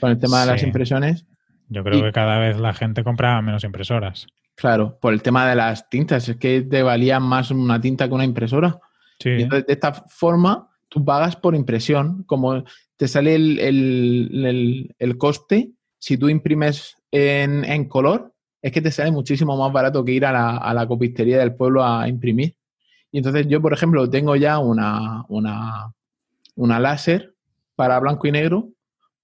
con 0.00 0.10
el 0.10 0.18
tema 0.18 0.40
de 0.40 0.46
las 0.46 0.62
impresiones. 0.62 1.26
Yo 1.68 1.82
creo 1.82 2.02
que 2.02 2.12
cada 2.12 2.38
vez 2.38 2.58
la 2.58 2.74
gente 2.74 3.02
compra 3.02 3.40
menos 3.42 3.64
impresoras. 3.64 4.26
Claro, 4.56 4.98
por 5.00 5.12
el 5.12 5.22
tema 5.22 5.46
de 5.48 5.54
las 5.54 5.88
tintas, 5.90 6.28
es 6.28 6.36
que 6.36 6.62
te 6.62 6.82
valía 6.82 7.20
más 7.20 7.50
una 7.50 7.80
tinta 7.80 8.08
que 8.08 8.14
una 8.14 8.24
impresora. 8.24 8.80
Y 9.22 9.42
entonces, 9.42 9.66
de 9.66 9.72
esta 9.74 9.92
forma, 9.92 10.70
tú 10.88 11.04
pagas 11.04 11.36
por 11.36 11.54
impresión, 11.54 12.24
como 12.24 12.64
te 12.96 13.06
sale 13.06 13.34
el, 13.34 14.94
el, 14.98 15.18
coste, 15.18 15.72
si 15.98 16.16
tú 16.16 16.30
imprimes 16.30 16.96
en, 17.10 17.64
en, 17.64 17.86
color, 17.86 18.32
es 18.62 18.72
que 18.72 18.80
te 18.80 18.90
sale 18.90 19.10
muchísimo 19.10 19.56
más 19.56 19.72
barato 19.72 20.04
que 20.04 20.12
ir 20.12 20.24
a 20.24 20.32
la, 20.32 20.56
a 20.56 20.72
la 20.72 20.86
copistería 20.86 21.38
del 21.38 21.54
pueblo 21.54 21.84
a 21.84 22.08
imprimir. 22.08 22.56
Y 23.12 23.18
entonces 23.18 23.46
yo, 23.48 23.60
por 23.60 23.74
ejemplo, 23.74 24.08
tengo 24.08 24.36
ya 24.36 24.58
una, 24.58 25.24
una, 25.28 25.92
una 26.54 26.80
láser 26.80 27.34
para 27.74 28.00
blanco 28.00 28.26
y 28.26 28.32
negro, 28.32 28.70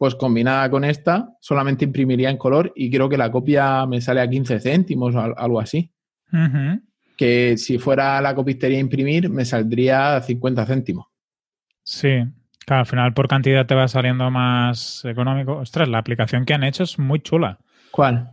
pues 0.03 0.17
combinada 0.17 0.69
con 0.69 0.83
esta, 0.83 1.29
solamente 1.39 1.85
imprimiría 1.85 2.29
en 2.29 2.37
color 2.37 2.73
y 2.75 2.91
creo 2.91 3.09
que 3.09 3.17
la 3.17 3.31
copia 3.31 3.87
me 3.87 4.01
sale 4.01 4.21
a 4.21 4.29
15 4.29 4.59
céntimos 4.59 5.15
o 5.15 5.21
algo 5.21 5.61
así. 5.61 5.93
Que 7.17 7.57
si 7.57 7.79
fuera 7.79 8.21
la 8.21 8.35
copistería 8.35 8.79
a 8.79 8.81
imprimir, 8.81 9.31
me 9.31 9.45
saldría 9.45 10.17
a 10.17 10.21
50 10.21 10.67
céntimos. 10.67 11.07
Sí, 11.85 12.19
claro, 12.67 12.81
al 12.81 12.87
final 12.87 13.15
por 13.15 13.29
cantidad 13.29 13.65
te 13.65 13.77
va 13.77 13.87
saliendo 13.87 14.29
más 14.29 15.05
económico. 15.05 15.59
Ostras, 15.59 15.89
la 15.89 15.99
aplicación 15.99 16.47
que 16.47 16.55
han 16.55 16.65
hecho 16.65 16.83
es 16.83 16.99
muy 16.99 17.21
chula. 17.21 17.61
¿Cuál? 17.93 18.33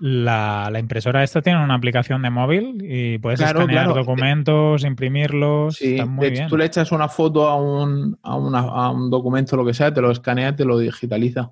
La, 0.00 0.70
impresora 0.78 1.24
esta 1.24 1.42
tiene 1.42 1.62
una 1.62 1.74
aplicación 1.74 2.22
de 2.22 2.30
móvil 2.30 2.78
y 2.80 3.18
puedes 3.18 3.40
escanear 3.40 3.88
documentos, 3.88 4.84
imprimirlos. 4.84 5.76
Sí, 5.76 6.00
muy 6.02 6.30
bien. 6.30 6.48
tú 6.48 6.56
le 6.56 6.66
echas 6.66 6.92
una 6.92 7.08
foto 7.08 7.48
a 7.48 7.56
un, 7.56 8.16
a, 8.22 8.90
un 8.90 9.10
documento, 9.10 9.56
lo 9.56 9.66
que 9.66 9.74
sea, 9.74 9.92
te 9.92 10.00
lo 10.00 10.12
escanea, 10.12 10.54
te 10.54 10.64
lo 10.64 10.78
digitaliza. 10.78 11.50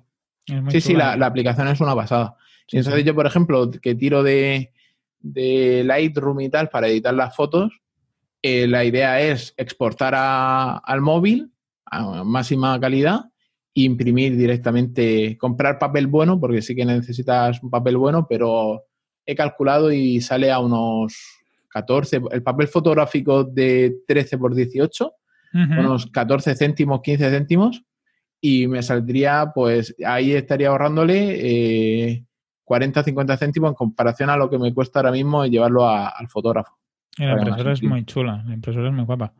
Sí, 0.69 0.79
sí, 0.79 0.93
la, 0.93 1.13
aplicación 1.13 1.67
es 1.67 1.81
una 1.81 1.93
pasada. 1.93 2.35
Sí, 2.67 2.77
entonces 2.77 3.03
yo, 3.03 3.13
por 3.13 3.27
ejemplo, 3.27 3.69
que 3.69 3.95
tiro 3.95 4.23
de, 4.23 4.71
de 5.19 5.83
Lightroom 5.85 6.39
y 6.39 6.49
tal 6.49 6.69
para 6.69 6.87
editar 6.87 7.13
las 7.13 7.35
fotos, 7.35 7.81
eh, 8.41 8.65
la 8.67 8.85
idea 8.85 9.19
es 9.19 9.53
exportar 9.57 10.13
al 10.15 11.01
móvil 11.01 11.51
a 11.85 12.23
máxima 12.23 12.79
calidad 12.79 13.25
imprimir 13.83 14.35
directamente, 14.35 15.37
comprar 15.37 15.77
papel 15.77 16.07
bueno, 16.07 16.39
porque 16.39 16.61
sí 16.61 16.75
que 16.75 16.85
necesitas 16.85 17.61
un 17.61 17.69
papel 17.69 17.97
bueno, 17.97 18.25
pero 18.27 18.83
he 19.25 19.35
calculado 19.35 19.91
y 19.91 20.19
sale 20.21 20.51
a 20.51 20.59
unos 20.59 21.15
14, 21.69 22.21
el 22.31 22.41
papel 22.41 22.67
fotográfico 22.67 23.43
de 23.43 23.97
13 24.07 24.37
por 24.37 24.55
18, 24.55 25.11
unos 25.53 26.07
14 26.07 26.55
céntimos, 26.55 27.01
15 27.01 27.29
céntimos, 27.29 27.83
y 28.41 28.67
me 28.67 28.81
saldría, 28.81 29.51
pues 29.53 29.95
ahí 30.05 30.33
estaría 30.33 30.69
ahorrándole 30.69 32.25
40, 32.63 32.99
eh, 32.99 33.03
50 33.03 33.37
céntimos 33.37 33.69
en 33.69 33.75
comparación 33.75 34.29
a 34.29 34.37
lo 34.37 34.49
que 34.49 34.57
me 34.57 34.73
cuesta 34.73 34.99
ahora 34.99 35.11
mismo 35.11 35.45
llevarlo 35.45 35.87
al 35.87 36.27
fotógrafo. 36.29 36.77
la 37.17 37.33
impresora 37.33 37.73
es 37.73 37.83
muy 37.83 38.05
chula, 38.05 38.43
la 38.45 38.53
impresora 38.55 38.87
es 38.87 38.93
muy 38.93 39.05
guapa. 39.05 39.33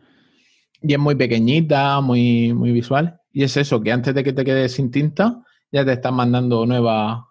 Y 0.81 0.93
es 0.93 0.99
muy 0.99 1.15
pequeñita, 1.15 2.01
muy, 2.01 2.53
muy 2.53 2.71
visual. 2.71 3.19
Y 3.31 3.43
es 3.43 3.57
eso, 3.57 3.81
que 3.81 3.91
antes 3.91 4.13
de 4.15 4.23
que 4.23 4.33
te 4.33 4.45
quedes 4.45 4.73
sin 4.73 4.91
tinta, 4.91 5.43
ya 5.71 5.85
te 5.85 5.93
están 5.93 6.15
mandando 6.15 6.65
nueva 6.65 7.27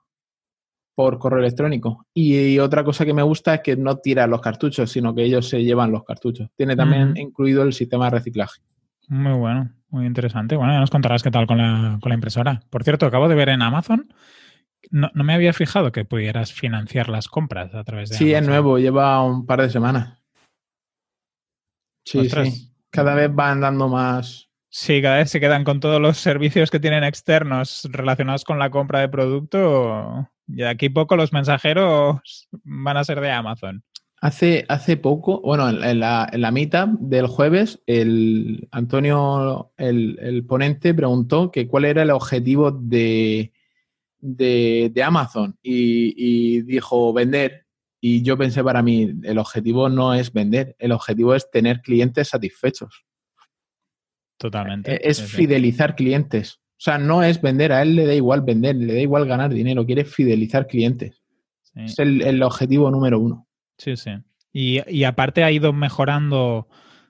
por 0.96 1.18
correo 1.18 1.40
electrónico. 1.40 2.06
Y, 2.14 2.58
otra 2.58 2.82
cosa 2.82 3.04
que 3.04 3.12
me 3.12 3.22
gusta 3.22 3.56
es 3.56 3.60
que 3.60 3.76
no 3.76 3.98
tira 3.98 4.26
los 4.26 4.40
cartuchos, 4.40 4.90
sino 4.90 5.14
que 5.14 5.24
ellos 5.24 5.48
se 5.48 5.62
llevan 5.62 5.92
los 5.92 6.04
cartuchos. 6.04 6.48
Tiene 6.56 6.74
también 6.74 7.16
incluido 7.16 7.62
el 7.62 7.74
sistema 7.74 8.06
de 8.06 8.12
reciclaje. 8.12 8.62
Muy 9.08 9.34
bueno, 9.34 9.70
muy 9.90 10.06
interesante. 10.06 10.56
Bueno, 10.56 10.72
ya 10.72 10.80
nos 10.80 10.90
contarás 10.90 11.22
qué 11.22 11.30
tal 11.30 11.46
con 11.46 11.58
la, 11.58 11.98
impresora. 12.14 12.62
Por 12.70 12.82
cierto, 12.82 13.06
acabo 13.06 13.28
de 13.28 13.34
ver 13.34 13.50
en 13.50 13.60
Amazon, 13.60 14.08
no, 14.90 15.10
me 15.12 15.34
había 15.34 15.52
fijado 15.52 15.92
que 15.92 16.04
pudieras 16.04 16.52
financiar 16.52 17.10
las 17.10 17.28
compras 17.28 17.74
a 17.74 17.84
través 17.84 18.10
de 18.10 18.16
sí, 18.16 18.32
es 18.32 18.46
nuevo, 18.46 18.78
lleva 18.78 19.22
un 19.22 19.44
par 19.44 19.62
de 19.62 19.70
semanas. 19.70 20.18
Sí, 22.04 22.28
sí. 22.30 22.72
Cada 22.96 23.14
vez 23.14 23.32
van 23.32 23.60
dando 23.60 23.88
más, 23.88 24.46
Sí, 24.78 25.00
cada 25.00 25.16
vez 25.16 25.30
se 25.30 25.40
quedan 25.40 25.64
con 25.64 25.80
todos 25.80 26.02
los 26.02 26.18
servicios 26.18 26.70
que 26.70 26.80
tienen 26.80 27.02
externos 27.02 27.88
relacionados 27.90 28.44
con 28.44 28.58
la 28.58 28.68
compra 28.68 29.00
de 29.00 29.08
producto. 29.08 30.28
Y 30.46 30.56
de 30.56 30.68
aquí 30.68 30.90
poco 30.90 31.16
los 31.16 31.32
mensajeros 31.32 32.48
van 32.62 32.98
a 32.98 33.04
ser 33.04 33.22
de 33.22 33.30
Amazon. 33.30 33.82
Hace, 34.20 34.66
hace 34.68 34.98
poco, 34.98 35.40
bueno, 35.40 35.70
en 35.70 36.00
la, 36.00 36.28
en 36.30 36.42
la 36.42 36.50
mitad 36.50 36.88
del 36.88 37.26
jueves, 37.26 37.82
el 37.86 38.68
Antonio, 38.70 39.72
el, 39.78 40.44
ponente, 40.46 40.92
preguntó 40.92 41.50
que 41.50 41.66
cuál 41.68 41.86
era 41.86 42.02
el 42.02 42.10
objetivo 42.10 42.70
de, 42.70 43.52
de, 44.20 45.02
Amazon 45.02 45.56
y, 45.62 46.14
y, 46.16 46.62
dijo 46.62 47.14
vender. 47.14 47.65
Y 48.00 48.22
yo 48.22 48.36
pensé 48.36 48.62
para 48.62 48.82
mí, 48.82 49.12
el 49.22 49.38
objetivo 49.38 49.88
no 49.88 50.14
es 50.14 50.32
vender, 50.32 50.76
el 50.78 50.92
objetivo 50.92 51.34
es 51.34 51.50
tener 51.50 51.80
clientes 51.80 52.28
satisfechos. 52.28 53.04
Totalmente. 54.38 54.94
E-, 54.94 55.10
es 55.10 55.22
fidelizar 55.22 55.96
clientes. 55.96 56.60
O 56.72 56.80
sea, 56.80 56.98
no 56.98 57.22
es 57.22 57.40
vender, 57.40 57.72
a 57.72 57.80
él 57.82 57.96
le 57.96 58.06
da 58.06 58.14
igual 58.14 58.42
vender, 58.42 58.76
le 58.76 58.94
da 58.94 59.00
igual 59.00 59.26
ganar 59.26 59.52
dinero, 59.52 59.86
quiere 59.86 60.04
fidelizar 60.04 60.66
clientes. 60.66 61.22
Es 61.74 61.98
el, 61.98 62.42
objetivo 62.42 62.90
número 62.90 63.18
uno. 63.18 63.46
Sí, 63.76 63.96
sí. 63.96 64.10
Y, 64.52 65.04
aparte 65.04 65.44
ha 65.44 65.50
ido 65.50 65.72
mejorando 65.74 66.68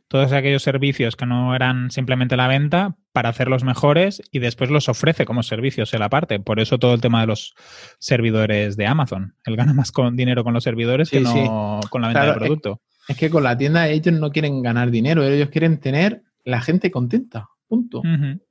todos 0.09 0.33
aquellos 0.33 0.63
servicios 0.63 1.17
que 1.17 1.27
no 1.27 1.55
eran 1.55 1.91
simplemente 1.91 2.37
la 2.37 2.49
venta 2.49 2.97
para 3.13 3.29
hacerlos 3.29 3.65
mejores 3.65 4.23
y 4.31 4.39
después 4.39 4.71
los 4.71 4.89
ofrece 4.89 5.25
como 5.25 5.43
servicios 5.43 5.93
en 5.95 6.01
la 6.01 6.09
parte. 6.09 6.39
Por 6.39 6.61
eso 6.61 6.79
todo 6.79 6.95
el 6.95 7.01
tema 7.01 7.21
de 7.23 7.27
los 7.27 7.55
servidores 7.99 8.77
de 8.77 8.87
Amazon. 8.87 9.35
Él 9.45 9.57
gana 9.57 9.75
más 9.75 9.91
con 9.91 10.17
dinero 10.17 10.45
con 10.45 10.55
los 10.55 10.65
servidores 10.65 11.11
que 11.11 11.21
no 11.21 11.81
con 11.91 12.03
la 12.03 12.09
venta 12.09 12.27
de 12.27 12.33
producto. 12.35 12.81
es, 13.09 13.17
que 13.17 13.31
con 13.31 13.43
la 13.43 13.57
tienda 13.57 13.89
ellos 13.89 14.15
no 14.15 14.31
quieren 14.31 14.63
ganar 14.63 14.91
dinero, 14.91 15.25
ellos 15.25 15.49
quieren 15.49 15.81
tener 15.81 16.23
la 16.45 16.61
gente 16.61 16.91
contenta, 16.91 17.49
punto. 17.67 18.03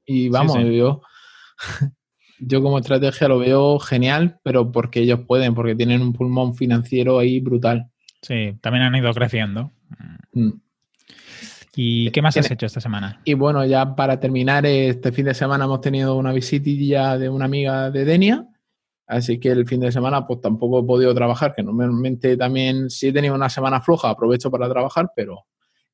Y 0.06 0.28
vamos, 0.30 0.58
yo, 0.60 1.02
yo 2.40 2.62
como 2.62 2.80
estrategia 2.80 3.30
lo 3.30 3.40
veo 3.40 3.80
genial, 3.80 4.40
pero 4.44 4.72
porque 4.72 5.00
ellos 5.00 5.22
pueden, 5.26 5.56
porque 5.56 5.76
tienen 5.76 6.02
un 6.02 6.12
pulmón 6.12 6.56
financiero 6.56 7.18
ahí 7.18 7.40
brutal. 7.40 7.88
Sí, 8.22 8.58
también 8.60 8.84
han 8.84 8.96
ido 8.96 9.14
creciendo. 9.14 9.72
Mm. 10.34 10.65
¿Y 11.76 12.10
qué 12.12 12.22
más 12.22 12.38
has 12.38 12.50
hecho 12.50 12.66
esta 12.66 12.80
semana? 12.80 13.20
Y 13.26 13.34
bueno, 13.34 13.66
ya 13.66 13.96
para 13.96 14.20
terminar, 14.20 14.66
este 14.66 15.12
fin 15.12 15.26
de 15.26 15.34
semana 15.34 15.66
hemos 15.66 15.82
tenido 15.82 16.16
una 16.16 16.32
visitilla 16.32 17.18
de 17.18 17.28
una 17.28 17.46
amiga 17.46 17.92
de 17.92 18.06
Denia, 18.06 18.48
así 19.08 19.40
que 19.40 19.50
el 19.50 19.68
fin 19.68 19.82
de 19.82 19.92
semana 19.92 20.26
pues 20.26 20.40
tampoco 20.40 20.80
he 20.80 20.84
podido 20.84 21.14
trabajar, 21.14 21.54
que 21.54 21.64
normalmente 21.64 22.38
también 22.38 22.90
si 22.90 23.08
he 23.08 23.14
tenido 23.14 23.36
una 23.36 23.50
semana 23.50 23.82
floja 23.82 24.10
aprovecho 24.10 24.50
para 24.50 24.70
trabajar, 24.70 25.12
pero 25.16 25.46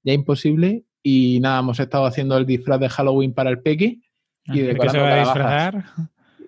ya 0.04 0.13
imposible 0.13 0.86
y 1.02 1.39
nada, 1.41 1.60
hemos 1.60 1.80
estado 1.80 2.06
haciendo 2.06 2.38
el 2.38 2.45
disfraz 2.45 2.80
de 2.80 2.89
Halloween 2.89 3.34
para 3.34 3.50
el 3.50 3.62
Peque 3.62 4.00
y 4.45 4.60
decorando 4.60 5.00
calabazas. 5.00 5.86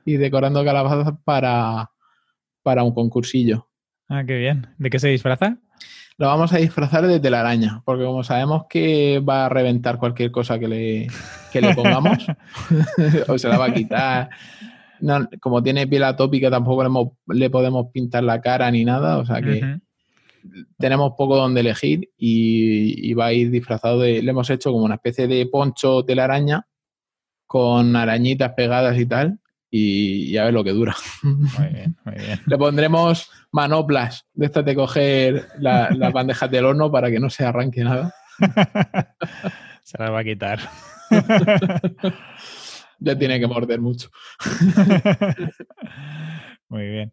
Y 0.06 0.18
decorando 0.18 0.64
calabazas 0.64 1.14
para, 1.24 1.90
para 2.62 2.84
un 2.84 2.94
concursillo. 2.94 3.70
Ah, 4.10 4.24
qué 4.26 4.38
bien. 4.38 4.68
¿De 4.78 4.90
qué 4.90 5.00
se 5.00 5.08
disfraza? 5.08 5.58
Lo 6.18 6.28
vamos 6.28 6.54
a 6.54 6.58
disfrazar 6.58 7.08
de 7.08 7.20
telaraña, 7.20 7.82
porque 7.86 8.06
como 8.06 8.24
sabemos 8.24 8.66
que 8.70 9.20
va 9.20 9.46
a 9.46 9.50
reventar 9.50 9.98
cualquier 9.98 10.32
cosa 10.32 10.60
que 10.60 10.68
le, 10.68 11.08
que 11.52 11.62
le 11.62 11.74
pongamos, 11.74 12.26
o 13.28 13.38
se 13.38 13.48
la 13.48 13.58
va 13.58 13.66
a 13.66 13.74
quitar. 13.74 14.30
como 15.42 15.64
tiene 15.64 15.88
piel 15.88 16.04
atópica, 16.04 16.52
tampoco 16.52 17.12
le, 17.28 17.50
podemos 17.50 17.88
pintar 17.92 18.24
la 18.24 18.42
cara 18.42 18.70
ni 18.70 18.86
nada, 18.86 19.18
o 19.18 19.26
sea 19.26 19.42
que 19.42 19.80
tenemos 20.78 21.14
poco 21.18 21.36
donde 21.36 21.62
elegir 21.62 22.10
y, 22.18 23.14
va 23.14 23.28
a 23.28 23.34
ir 23.34 23.50
disfrazado 23.50 24.00
de. 24.00 24.22
Le 24.22 24.32
hemos 24.32 24.50
hecho 24.50 24.72
como 24.72 24.86
una 24.86 24.96
especie 24.96 25.28
de 25.28 25.46
poncho 25.46 26.04
telaraña 26.04 26.68
con 27.46 27.96
arañitas 27.96 28.54
pegadas 28.54 28.98
y 29.00 29.06
tal. 29.06 29.40
Y, 29.76 30.38
a 30.38 30.44
ver 30.44 30.54
lo 30.54 30.64
que 30.64 30.70
dura. 30.70 30.96
Muy 31.24 31.68
bien, 31.74 31.98
muy 32.06 32.14
bien. 32.14 32.40
Le 32.46 32.58
pondremos 32.60 33.28
manoplas 33.52 34.24
de 34.36 34.46
estas 34.46 34.64
de 34.64 34.76
coger 34.76 35.48
las 35.58 36.14
bandejas 36.14 36.52
del 36.52 36.66
horno 36.66 36.92
para 36.92 37.10
que 37.10 37.20
no 37.20 37.28
se 37.32 37.44
arranque 37.44 37.84
nada. 37.84 38.14
se 39.82 39.98
las 39.98 40.12
va 40.12 40.20
a 40.20 40.24
quitar. 40.24 40.60
ya 43.00 43.18
tiene 43.18 43.40
que 43.40 43.48
morder 43.48 43.82
mucho. 43.82 44.12
Muy 46.70 46.90
bien. 46.90 47.12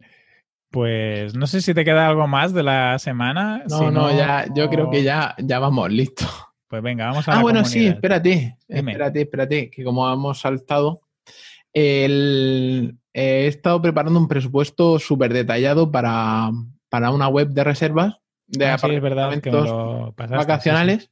Pues 0.71 1.35
no 1.35 1.47
sé 1.47 1.63
si 1.63 1.73
te 1.73 1.83
queda 1.83 2.09
algo 2.09 2.29
más 2.29 2.53
de 2.53 2.63
la 2.63 2.99
semana. 2.99 3.65
No, 3.71 3.91
no, 3.91 4.15
ya, 4.15 4.45
yo 4.55 4.69
creo 4.69 4.91
que 4.91 5.03
ya, 5.03 5.35
ya 5.39 5.61
vamos 5.61 5.91
listos. 5.91 6.29
Pues 6.69 6.83
venga, 6.83 7.07
vamos 7.07 7.27
a 7.27 7.39
Ah, 7.39 7.41
bueno, 7.41 7.65
sí, 7.65 7.87
espérate, 7.87 8.59
espérate, 8.69 9.23
espérate, 9.23 9.71
que 9.71 9.83
como 9.83 10.13
hemos 10.13 10.41
saltado, 10.41 11.01
he 11.73 13.47
estado 13.47 13.81
preparando 13.83 14.19
un 14.19 14.29
presupuesto 14.29 14.99
súper 14.99 15.33
detallado 15.33 15.91
para, 15.91 16.51
una 16.93 17.29
web 17.29 17.49
de 17.49 17.65
reservas 17.65 18.17
de 18.47 18.67
ah, 18.67 18.75
apartamentos 18.75 20.15
vacacionales, 20.17 21.11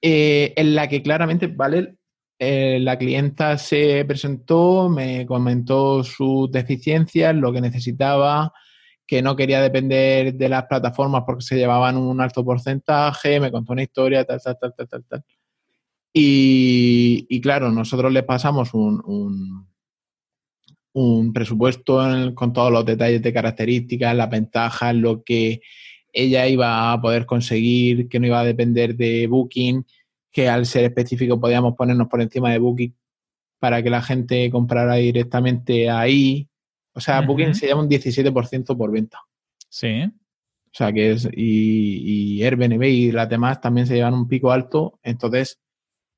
eh, 0.00 0.52
en 0.56 0.74
la 0.74 0.88
que 0.88 1.02
claramente, 1.02 1.46
¿vale? 1.46 1.96
Eh, 2.38 2.80
la 2.80 2.98
clienta 2.98 3.56
se 3.56 4.04
presentó, 4.04 4.88
me 4.88 5.24
comentó 5.26 6.02
sus 6.02 6.50
deficiencias, 6.50 7.32
lo 7.36 7.52
que 7.52 7.60
necesitaba, 7.60 8.52
que 9.06 9.22
no 9.22 9.36
quería 9.36 9.60
depender 9.62 10.34
de 10.34 10.48
las 10.48 10.64
plataformas 10.64 11.22
porque 11.24 11.44
se 11.44 11.56
llevaban 11.56 11.96
un 11.96 12.20
alto 12.20 12.44
porcentaje, 12.44 13.38
me 13.38 13.52
contó 13.52 13.74
una 13.74 13.84
historia, 13.84 14.24
tal, 14.24 14.40
tal, 14.42 14.58
tal, 14.58 14.74
tal, 14.88 15.04
tal, 15.04 15.24
Y, 16.14 17.40
claro, 17.40 17.70
nosotros 17.70 18.12
le 18.12 18.22
pasamos 18.22 18.74
un, 18.74 19.66
un, 20.92 21.32
presupuesto 21.32 22.00
con 22.34 22.52
todos 22.52 22.70
los 22.70 22.84
detalles 22.84 23.22
de 23.22 23.32
características, 23.32 24.14
las 24.14 24.28
ventajas, 24.28 24.94
lo 24.94 25.22
que 25.22 25.62
ella 26.12 26.46
iba 26.46 26.92
a 26.92 27.00
poder 27.00 27.24
conseguir, 27.24 28.08
que 28.08 28.20
no 28.20 28.26
iba 28.26 28.40
a 28.40 28.44
depender 28.44 28.94
de 28.96 29.26
Booking 29.26 29.84
que 30.32 30.48
al 30.48 30.66
ser 30.66 30.84
específico 30.84 31.38
podíamos 31.38 31.76
ponernos 31.76 32.08
por 32.08 32.22
encima 32.22 32.50
de 32.50 32.58
Booking 32.58 32.96
para 33.58 33.82
que 33.82 33.90
la 33.90 34.02
gente 34.02 34.50
comprara 34.50 34.94
directamente 34.94 35.88
ahí. 35.88 36.48
O 36.94 37.00
sea, 37.00 37.20
Booking 37.20 37.54
se 37.54 37.68
llama 37.68 37.82
un 37.82 37.88
17% 37.88 38.76
por 38.76 38.90
venta. 38.90 39.20
Sí. 39.68 40.02
O 40.02 40.74
sea, 40.74 40.92
que 40.92 41.12
es. 41.12 41.28
Y, 41.32 42.38
y 42.38 42.42
Airbnb 42.42 42.82
y 42.82 43.12
las 43.12 43.28
demás 43.28 43.60
también 43.60 43.86
se 43.86 43.94
llevan 43.94 44.14
un 44.14 44.26
pico 44.26 44.50
alto. 44.50 44.98
Entonces, 45.02 45.60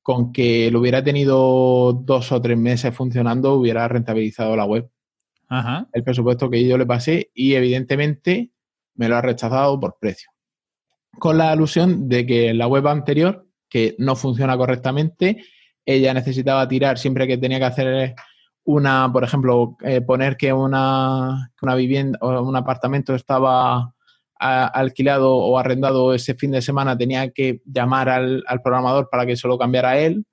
con 0.05 0.31
que 0.31 0.69
lo 0.69 0.81
hubiera 0.81 1.03
tenido 1.03 1.91
dos 1.91 2.31
o 2.31 2.39
tres 2.39 2.55
meses 2.59 2.93
funcionando, 2.93 3.55
hubiera 3.55 3.87
rentabilizado 3.87 4.55
la 4.55 4.63
web. 4.63 4.87
Ajá. 5.47 5.87
El 5.93 6.03
presupuesto 6.03 6.47
que 6.47 6.63
yo 6.63 6.77
le 6.77 6.85
pasé 6.85 7.31
y 7.33 7.55
evidentemente 7.55 8.51
me 8.93 9.09
lo 9.09 9.15
ha 9.15 9.23
rechazado 9.23 9.79
por 9.79 9.97
precio. 9.99 10.29
Con 11.17 11.39
la 11.39 11.49
alusión 11.49 12.07
de 12.07 12.23
que 12.23 12.53
la 12.53 12.67
web 12.67 12.87
anterior, 12.87 13.47
que 13.67 13.95
no 13.97 14.15
funciona 14.15 14.55
correctamente, 14.55 15.43
ella 15.83 16.13
necesitaba 16.13 16.67
tirar 16.67 16.99
siempre 16.99 17.25
que 17.25 17.39
tenía 17.39 17.57
que 17.57 17.65
hacer 17.65 18.15
una, 18.65 19.11
por 19.11 19.23
ejemplo, 19.23 19.75
eh, 19.81 20.01
poner 20.01 20.37
que 20.37 20.53
una, 20.53 21.51
que 21.59 21.65
una 21.65 21.73
vivienda 21.73 22.19
o 22.21 22.43
un 22.43 22.55
apartamento 22.55 23.15
estaba 23.15 23.94
a- 24.39 24.67
alquilado 24.67 25.35
o 25.35 25.57
arrendado 25.57 26.13
ese 26.13 26.35
fin 26.35 26.51
de 26.51 26.61
semana, 26.61 26.97
tenía 26.97 27.29
que 27.31 27.61
llamar 27.65 28.09
al, 28.09 28.43
al 28.47 28.61
programador 28.61 29.09
para 29.09 29.25
que 29.25 29.35
se 29.35 29.47
lo 29.47 29.57
cambiara 29.57 29.91
a 29.91 29.99
él. 29.99 30.25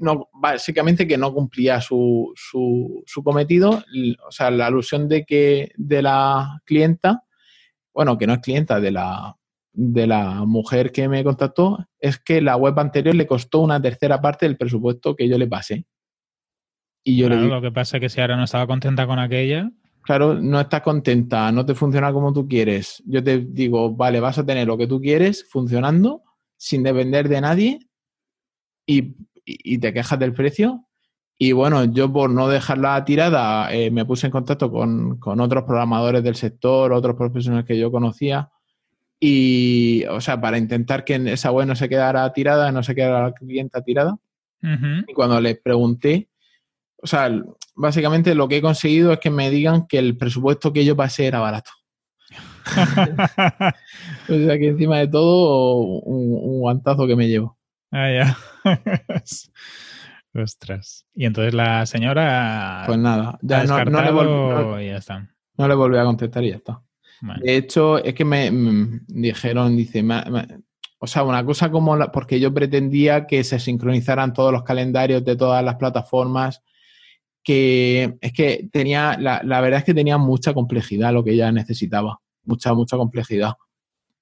No, 0.00 0.28
básicamente 0.32 1.08
que 1.08 1.18
no 1.18 1.34
cumplía 1.34 1.80
su, 1.80 2.32
su, 2.36 3.02
su 3.04 3.24
cometido. 3.24 3.82
O 4.26 4.30
sea, 4.30 4.50
la 4.50 4.66
alusión 4.66 5.08
de 5.08 5.24
que 5.24 5.72
de 5.76 6.02
la 6.02 6.60
clienta, 6.64 7.24
bueno, 7.92 8.16
que 8.16 8.26
no 8.28 8.34
es 8.34 8.38
clienta, 8.38 8.78
de 8.78 8.92
la, 8.92 9.36
de 9.72 10.06
la 10.06 10.44
mujer 10.44 10.92
que 10.92 11.08
me 11.08 11.24
contactó, 11.24 11.84
es 11.98 12.18
que 12.18 12.40
la 12.40 12.56
web 12.56 12.78
anterior 12.78 13.14
le 13.16 13.26
costó 13.26 13.58
una 13.58 13.82
tercera 13.82 14.20
parte 14.20 14.46
del 14.46 14.56
presupuesto 14.56 15.16
que 15.16 15.28
yo 15.28 15.36
le 15.36 15.48
pasé. 15.48 15.84
Y 17.04 17.16
yo 17.16 17.26
Claro, 17.26 17.40
le 17.40 17.42
digo, 17.46 17.54
lo 17.56 17.62
que 17.62 17.72
pasa 17.72 17.96
es 17.96 18.00
que 18.02 18.08
si 18.08 18.20
ahora 18.20 18.36
no 18.36 18.44
estaba 18.44 18.66
contenta 18.68 19.04
con 19.06 19.18
aquella, 19.18 19.70
claro, 20.08 20.32
no 20.40 20.58
estás 20.58 20.80
contenta, 20.80 21.52
no 21.52 21.66
te 21.66 21.74
funciona 21.74 22.10
como 22.14 22.32
tú 22.32 22.48
quieres. 22.48 23.02
Yo 23.04 23.22
te 23.22 23.40
digo, 23.40 23.94
vale, 23.94 24.20
vas 24.20 24.38
a 24.38 24.46
tener 24.46 24.66
lo 24.66 24.78
que 24.78 24.86
tú 24.86 25.02
quieres 25.02 25.44
funcionando 25.50 26.22
sin 26.56 26.82
depender 26.82 27.28
de 27.28 27.40
nadie 27.42 27.78
y, 28.86 29.16
y- 29.44 29.76
te 29.76 29.92
quejas 29.92 30.18
del 30.18 30.32
precio. 30.32 30.86
Y 31.36 31.52
bueno, 31.52 31.84
yo 31.84 32.10
por 32.10 32.30
no 32.30 32.48
dejarla 32.48 33.04
tirada, 33.04 33.70
eh, 33.70 33.90
me 33.90 34.06
puse 34.06 34.28
en 34.28 34.30
contacto 34.32 34.70
con, 34.70 35.18
con 35.18 35.40
otros 35.40 35.64
programadores 35.64 36.22
del 36.24 36.36
sector, 36.36 36.90
otros 36.94 37.14
profesionales 37.14 37.66
que 37.66 37.78
yo 37.78 37.92
conocía. 37.92 38.48
Y, 39.20 40.06
o 40.06 40.22
sea, 40.22 40.40
para 40.40 40.56
intentar 40.56 41.04
que 41.04 41.16
esa 41.30 41.52
web 41.52 41.66
no 41.66 41.76
se 41.76 41.86
quedara 41.90 42.32
tirada, 42.32 42.72
no 42.72 42.82
se 42.82 42.94
quedara 42.94 43.24
la 43.24 43.32
clienta 43.34 43.82
tirada. 43.82 44.16
Y 45.06 45.12
cuando 45.12 45.38
les 45.38 45.58
pregunté, 45.60 46.30
o 47.02 47.06
sea, 47.06 47.30
básicamente 47.74 48.34
lo 48.34 48.48
que 48.48 48.56
he 48.58 48.62
conseguido 48.62 49.12
es 49.12 49.20
que 49.20 49.30
me 49.30 49.50
digan 49.50 49.86
que 49.86 49.98
el 49.98 50.16
presupuesto 50.16 50.72
que 50.72 50.84
yo 50.84 50.96
pasé 50.96 51.26
era 51.26 51.40
barato. 51.40 51.70
O 54.28 54.34
sea, 54.34 54.58
que 54.58 54.68
encima 54.68 54.98
de 54.98 55.08
todo, 55.08 55.76
un, 55.76 56.32
un 56.32 56.60
guantazo 56.60 57.06
que 57.06 57.16
me 57.16 57.28
llevo. 57.28 57.56
Ah, 57.90 58.10
ya. 58.10 58.36
Ostras. 60.34 61.06
Y 61.14 61.24
entonces 61.24 61.54
la 61.54 61.86
señora 61.86 62.82
Pues 62.86 62.98
nada, 62.98 63.38
ya 63.42 63.64
no, 63.64 63.84
no 63.84 64.02
le 64.02 64.12
no- 64.12 64.80
ya 64.80 64.96
está. 64.96 65.26
no 65.56 65.68
le 65.68 65.74
volví 65.74 65.96
a 65.96 66.04
contestar 66.04 66.44
y 66.44 66.50
ya 66.50 66.56
está. 66.56 66.82
Vale. 67.22 67.40
De 67.44 67.56
hecho, 67.56 67.98
es 68.04 68.14
que 68.14 68.24
me, 68.24 68.50
mm, 68.50 69.06
dijeron, 69.08 69.74
dice, 69.76 70.02
me- 70.02 70.24
me- 70.30 70.46
o 70.98 71.06
sea, 71.06 71.22
una 71.24 71.44
cosa 71.44 71.70
como, 71.70 71.96
la- 71.96 72.12
porque 72.12 72.38
yo 72.38 72.52
pretendía 72.52 73.26
que 73.26 73.42
se 73.42 73.58
sincronizaran 73.58 74.32
todos 74.34 74.52
los 74.52 74.62
calendarios 74.62 75.24
de 75.24 75.34
todas 75.36 75.64
las 75.64 75.76
plataformas, 75.76 76.62
que 77.48 78.18
es 78.20 78.32
que 78.34 78.68
tenía, 78.70 79.16
la, 79.18 79.40
la 79.42 79.62
verdad 79.62 79.78
es 79.78 79.84
que 79.86 79.94
tenía 79.94 80.18
mucha 80.18 80.52
complejidad 80.52 81.14
lo 81.14 81.24
que 81.24 81.32
ella 81.32 81.50
necesitaba, 81.50 82.20
mucha, 82.44 82.74
mucha 82.74 82.98
complejidad. 82.98 83.54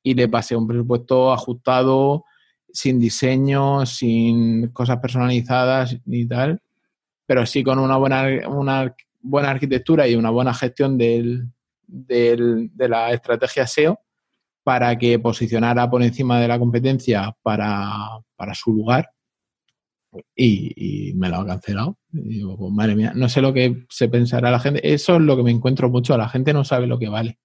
Y 0.00 0.14
le 0.14 0.28
pasé 0.28 0.54
un 0.54 0.68
presupuesto 0.68 1.32
ajustado, 1.32 2.24
sin 2.72 3.00
diseño, 3.00 3.84
sin 3.84 4.68
cosas 4.68 4.98
personalizadas 5.00 5.96
ni 6.04 6.24
tal, 6.28 6.62
pero 7.26 7.44
sí 7.46 7.64
con 7.64 7.80
una 7.80 7.96
buena, 7.96 8.48
una 8.48 8.94
buena 9.20 9.50
arquitectura 9.50 10.06
y 10.06 10.14
una 10.14 10.30
buena 10.30 10.54
gestión 10.54 10.96
del, 10.96 11.48
del- 11.84 12.70
de 12.76 12.88
la 12.88 13.10
estrategia 13.12 13.66
SEO 13.66 13.98
para 14.62 14.96
que 14.96 15.18
posicionara 15.18 15.90
por 15.90 16.00
encima 16.00 16.40
de 16.40 16.46
la 16.46 16.60
competencia 16.60 17.36
para, 17.42 17.90
para 18.36 18.54
su 18.54 18.72
lugar 18.72 19.10
y, 20.34 21.10
y 21.10 21.14
me 21.14 21.28
lo 21.28 21.36
ha 21.36 21.46
cancelado. 21.46 21.98
Y 22.12 22.28
digo, 22.28 22.56
pues 22.56 22.72
madre 22.72 22.94
mía, 22.94 23.12
no 23.14 23.28
sé 23.28 23.40
lo 23.40 23.52
que 23.52 23.86
se 23.88 24.08
pensará 24.08 24.50
la 24.50 24.60
gente. 24.60 24.92
Eso 24.92 25.16
es 25.16 25.22
lo 25.22 25.36
que 25.36 25.42
me 25.42 25.50
encuentro 25.50 25.90
mucho. 25.90 26.16
La 26.16 26.28
gente 26.28 26.52
no 26.52 26.64
sabe 26.64 26.86
lo 26.86 26.98
que 26.98 27.08
vale 27.08 27.38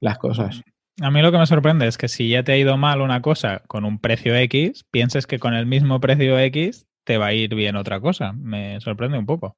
las 0.00 0.18
cosas. 0.18 0.62
A 1.00 1.10
mí 1.10 1.22
lo 1.22 1.32
que 1.32 1.38
me 1.38 1.46
sorprende 1.46 1.86
es 1.86 1.96
que 1.96 2.08
si 2.08 2.28
ya 2.28 2.42
te 2.42 2.52
ha 2.52 2.58
ido 2.58 2.76
mal 2.76 3.00
una 3.00 3.22
cosa 3.22 3.62
con 3.66 3.84
un 3.84 3.98
precio 4.00 4.36
X, 4.36 4.84
pienses 4.90 5.26
que 5.26 5.38
con 5.38 5.54
el 5.54 5.66
mismo 5.66 6.00
precio 6.00 6.38
X 6.38 6.86
te 7.04 7.16
va 7.16 7.26
a 7.26 7.34
ir 7.34 7.54
bien 7.54 7.76
otra 7.76 8.00
cosa. 8.00 8.32
Me 8.32 8.80
sorprende 8.80 9.18
un 9.18 9.26
poco. 9.26 9.56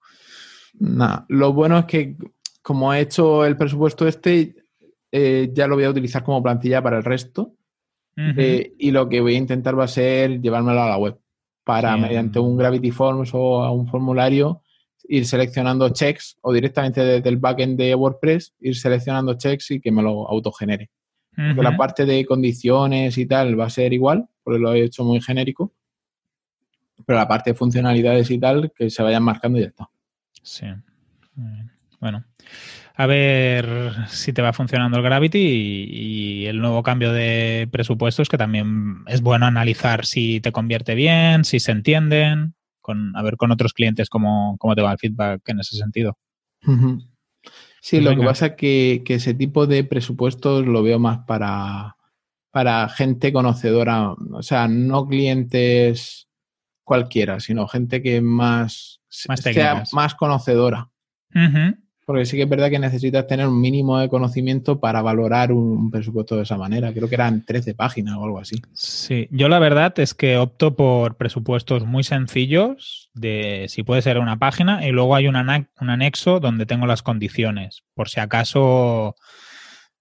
Nada, 0.78 1.26
lo 1.28 1.52
bueno 1.52 1.78
es 1.78 1.84
que 1.86 2.16
como 2.62 2.94
he 2.94 3.00
hecho 3.00 3.44
el 3.44 3.56
presupuesto 3.56 4.06
este, 4.06 4.54
eh, 5.10 5.50
ya 5.52 5.66
lo 5.66 5.74
voy 5.74 5.84
a 5.84 5.90
utilizar 5.90 6.22
como 6.22 6.42
plantilla 6.42 6.82
para 6.82 6.98
el 6.98 7.04
resto. 7.04 7.54
Eh, 8.14 8.74
y 8.78 8.90
lo 8.90 9.08
que 9.08 9.22
voy 9.22 9.36
a 9.36 9.38
intentar 9.38 9.76
va 9.76 9.84
a 9.84 9.88
ser 9.88 10.38
llevármelo 10.42 10.82
a 10.82 10.88
la 10.90 10.98
web 10.98 11.18
para 11.64 11.96
mediante 11.96 12.38
un 12.38 12.56
Gravity 12.56 12.90
Forms 12.90 13.30
o 13.34 13.70
un 13.72 13.86
formulario 13.86 14.62
ir 15.04 15.26
seleccionando 15.26 15.88
checks 15.90 16.38
o 16.40 16.52
directamente 16.52 17.04
desde 17.04 17.28
el 17.28 17.36
backend 17.36 17.78
de 17.78 17.94
WordPress 17.94 18.54
ir 18.60 18.76
seleccionando 18.76 19.34
checks 19.34 19.72
y 19.72 19.80
que 19.80 19.90
me 19.90 20.02
lo 20.02 20.28
autogenere. 20.28 20.90
Ujú. 21.36 21.62
la 21.62 21.74
parte 21.78 22.04
de 22.04 22.26
condiciones 22.26 23.16
y 23.16 23.24
tal 23.24 23.58
va 23.58 23.64
a 23.64 23.70
ser 23.70 23.94
igual, 23.94 24.28
porque 24.42 24.60
lo 24.60 24.74
he 24.74 24.84
hecho 24.84 25.02
muy 25.02 25.20
genérico. 25.22 25.72
Pero 27.06 27.18
la 27.18 27.26
parte 27.26 27.50
de 27.50 27.54
funcionalidades 27.54 28.30
y 28.30 28.38
tal, 28.38 28.70
que 28.76 28.90
se 28.90 29.02
vayan 29.02 29.22
marcando 29.22 29.58
y 29.58 29.62
ya 29.62 29.68
está. 29.68 29.90
Sí. 30.42 30.66
Bueno, 32.00 32.22
a 32.94 33.06
ver 33.06 33.94
si 34.08 34.32
te 34.32 34.42
va 34.42 34.52
funcionando 34.52 34.98
el 34.98 35.02
Gravity 35.02 35.38
y, 35.38 36.42
y 36.42 36.46
el 36.46 36.58
nuevo 36.60 36.82
cambio 36.82 37.12
de 37.12 37.68
presupuestos, 37.72 38.28
que 38.28 38.38
también 38.38 39.04
es 39.06 39.22
bueno 39.22 39.46
analizar 39.46 40.04
si 40.04 40.40
te 40.40 40.52
convierte 40.52 40.94
bien, 40.94 41.44
si 41.44 41.60
se 41.60 41.72
entienden, 41.72 42.54
con, 42.80 43.16
a 43.16 43.22
ver 43.22 43.36
con 43.36 43.50
otros 43.50 43.72
clientes 43.72 44.10
cómo, 44.10 44.56
cómo 44.58 44.74
te 44.74 44.82
va 44.82 44.92
el 44.92 44.98
feedback 44.98 45.48
en 45.48 45.60
ese 45.60 45.76
sentido. 45.76 46.18
Sí, 47.80 47.96
Pues 47.96 48.04
lo 48.04 48.16
que 48.16 48.26
pasa 48.26 48.46
es 48.46 48.52
que, 48.56 49.02
que 49.04 49.14
ese 49.14 49.34
tipo 49.34 49.66
de 49.66 49.84
presupuestos 49.84 50.66
lo 50.66 50.82
veo 50.82 50.98
más 50.98 51.20
para, 51.26 51.96
para 52.50 52.88
gente 52.88 53.32
conocedora, 53.32 54.10
o 54.10 54.42
sea, 54.42 54.68
no 54.68 55.08
clientes 55.08 56.28
cualquiera, 56.84 57.40
sino 57.40 57.66
gente 57.66 58.02
que 58.02 58.20
más, 58.20 59.00
Más 59.26 59.40
sea 59.40 59.84
más 59.92 60.14
conocedora. 60.14 60.90
Porque 62.04 62.26
sí 62.26 62.36
que 62.36 62.42
es 62.42 62.48
verdad 62.48 62.68
que 62.68 62.80
necesitas 62.80 63.26
tener 63.26 63.46
un 63.46 63.60
mínimo 63.60 63.98
de 63.98 64.08
conocimiento 64.08 64.80
para 64.80 65.02
valorar 65.02 65.52
un, 65.52 65.90
presupuesto 65.90 66.36
de 66.36 66.42
esa 66.42 66.56
manera. 66.56 66.92
Creo 66.92 67.08
que 67.08 67.14
eran 67.14 67.44
13 67.44 67.74
páginas 67.74 68.16
o 68.16 68.24
algo 68.24 68.40
así. 68.40 68.56
Sí, 68.72 69.28
yo 69.30 69.48
la 69.48 69.60
verdad 69.60 69.98
es 70.00 70.12
que 70.12 70.36
opto 70.36 70.74
por 70.74 71.16
presupuestos 71.16 71.86
muy 71.86 72.02
sencillos, 72.02 73.10
de 73.14 73.66
si 73.68 73.84
puede 73.84 74.02
ser 74.02 74.18
una 74.18 74.38
página, 74.38 74.86
y 74.86 74.90
luego 74.90 75.14
hay 75.14 75.28
un, 75.28 75.36
un 75.36 75.90
anexo 75.90 76.40
donde 76.40 76.66
tengo 76.66 76.86
las 76.86 77.02
condiciones, 77.02 77.84
por 77.94 78.08
si 78.08 78.18
acaso 78.18 79.14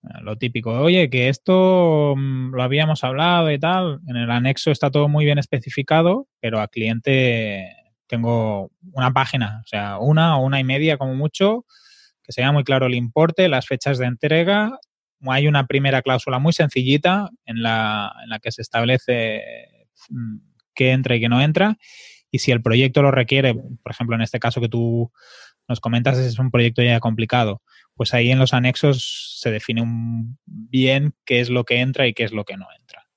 eh, 0.03 0.21
lo 0.23 0.35
típico, 0.37 0.71
oye, 0.71 1.09
que 1.09 1.29
esto 1.29 2.15
mm, 2.17 2.55
lo 2.55 2.63
habíamos 2.63 3.03
hablado 3.03 3.51
y 3.51 3.59
tal, 3.59 3.99
en 4.07 4.15
el 4.17 4.31
anexo 4.31 4.71
está 4.71 4.89
todo 4.89 5.07
muy 5.07 5.25
bien 5.25 5.37
especificado, 5.37 6.27
pero 6.39 6.59
a 6.59 6.67
cliente 6.67 7.75
tengo 8.07 8.71
una 8.93 9.13
página, 9.13 9.61
o 9.63 9.67
sea, 9.67 9.99
una 9.99 10.37
o 10.37 10.45
una 10.45 10.59
y 10.59 10.63
media 10.63 10.97
como 10.97 11.15
mucho, 11.15 11.65
que 12.23 12.31
sea 12.31 12.51
muy 12.51 12.63
claro 12.63 12.85
el 12.87 12.95
importe, 12.95 13.47
las 13.49 13.67
fechas 13.67 13.97
de 13.97 14.05
entrega 14.05 14.79
hay 15.27 15.47
una 15.47 15.67
primera 15.67 16.01
cláusula 16.01 16.39
muy 16.39 16.51
sencillita 16.53 17.29
en 17.45 17.61
la, 17.61 18.11
que 18.41 18.51
se 18.51 18.61
establece 18.63 19.41
mm, 20.09 20.37
qué 20.73 20.91
entra 20.91 21.15
y 21.15 21.19
qué 21.19 21.29
no 21.29 21.41
entra. 21.41 21.77
Y 22.31 22.39
si 22.39 22.51
el 22.51 22.61
proyecto 22.61 23.01
lo 23.01 23.11
requiere, 23.11 23.53
por 23.53 23.91
ejemplo, 23.91 24.15
en 24.15 24.21
este 24.23 24.39
caso 24.39 24.61
que 24.61 24.69
tú 24.69 25.11
nos 25.67 25.79
comentas, 25.79 26.17
es 26.17 26.39
un 26.39 26.49
proyecto 26.49 26.81
ya 26.81 26.99
complicado, 26.99 27.61
pues 27.93 28.13
ahí 28.13 28.31
en 28.31 28.39
los 28.39 28.53
anexos 28.53 29.37
se 29.39 29.51
define 29.51 29.83
bien 30.45 31.13
qué 31.25 31.39
es 31.39 31.49
lo 31.49 31.65
que 31.65 31.81
entra 31.81 32.07
y 32.07 32.13
qué 32.13 32.23
es 32.23 32.31
lo 32.31 32.45
que 32.45 32.57
no 32.57 32.65
entra. 32.79 33.07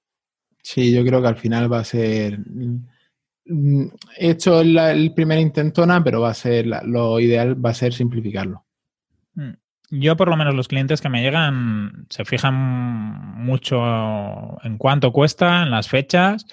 Sí, 0.62 0.92
yo 0.92 1.04
creo 1.04 1.22
que 1.22 1.28
al 1.28 1.36
final 1.36 1.72
va 1.72 1.78
a 1.80 1.84
ser. 1.84 2.38
mm, 2.38 3.86
He 4.18 4.30
hecho 4.30 4.64
la- 4.64 4.90
el 4.92 5.12
primer 5.14 5.38
intentona, 5.38 6.02
pero 6.02 6.20
va 6.22 6.30
a 6.30 6.34
ser 6.34 6.66
lo 6.66 7.20
ideal 7.20 7.62
va 7.62 7.70
a 7.70 7.74
ser 7.74 7.92
simplificarlo. 7.92 8.63
Mm. 9.34 9.52
Yo, 9.90 10.16
por 10.16 10.28
lo 10.28 10.36
menos, 10.36 10.54
los 10.54 10.68
clientes 10.68 11.00
que 11.00 11.08
me 11.08 11.22
llegan 11.22 12.06
se 12.10 12.24
fijan 12.24 12.54
mucho 13.44 14.58
en 14.64 14.78
cuánto 14.78 15.12
cuesta, 15.12 15.62
en 15.62 15.70
las 15.70 15.88
fechas 15.88 16.46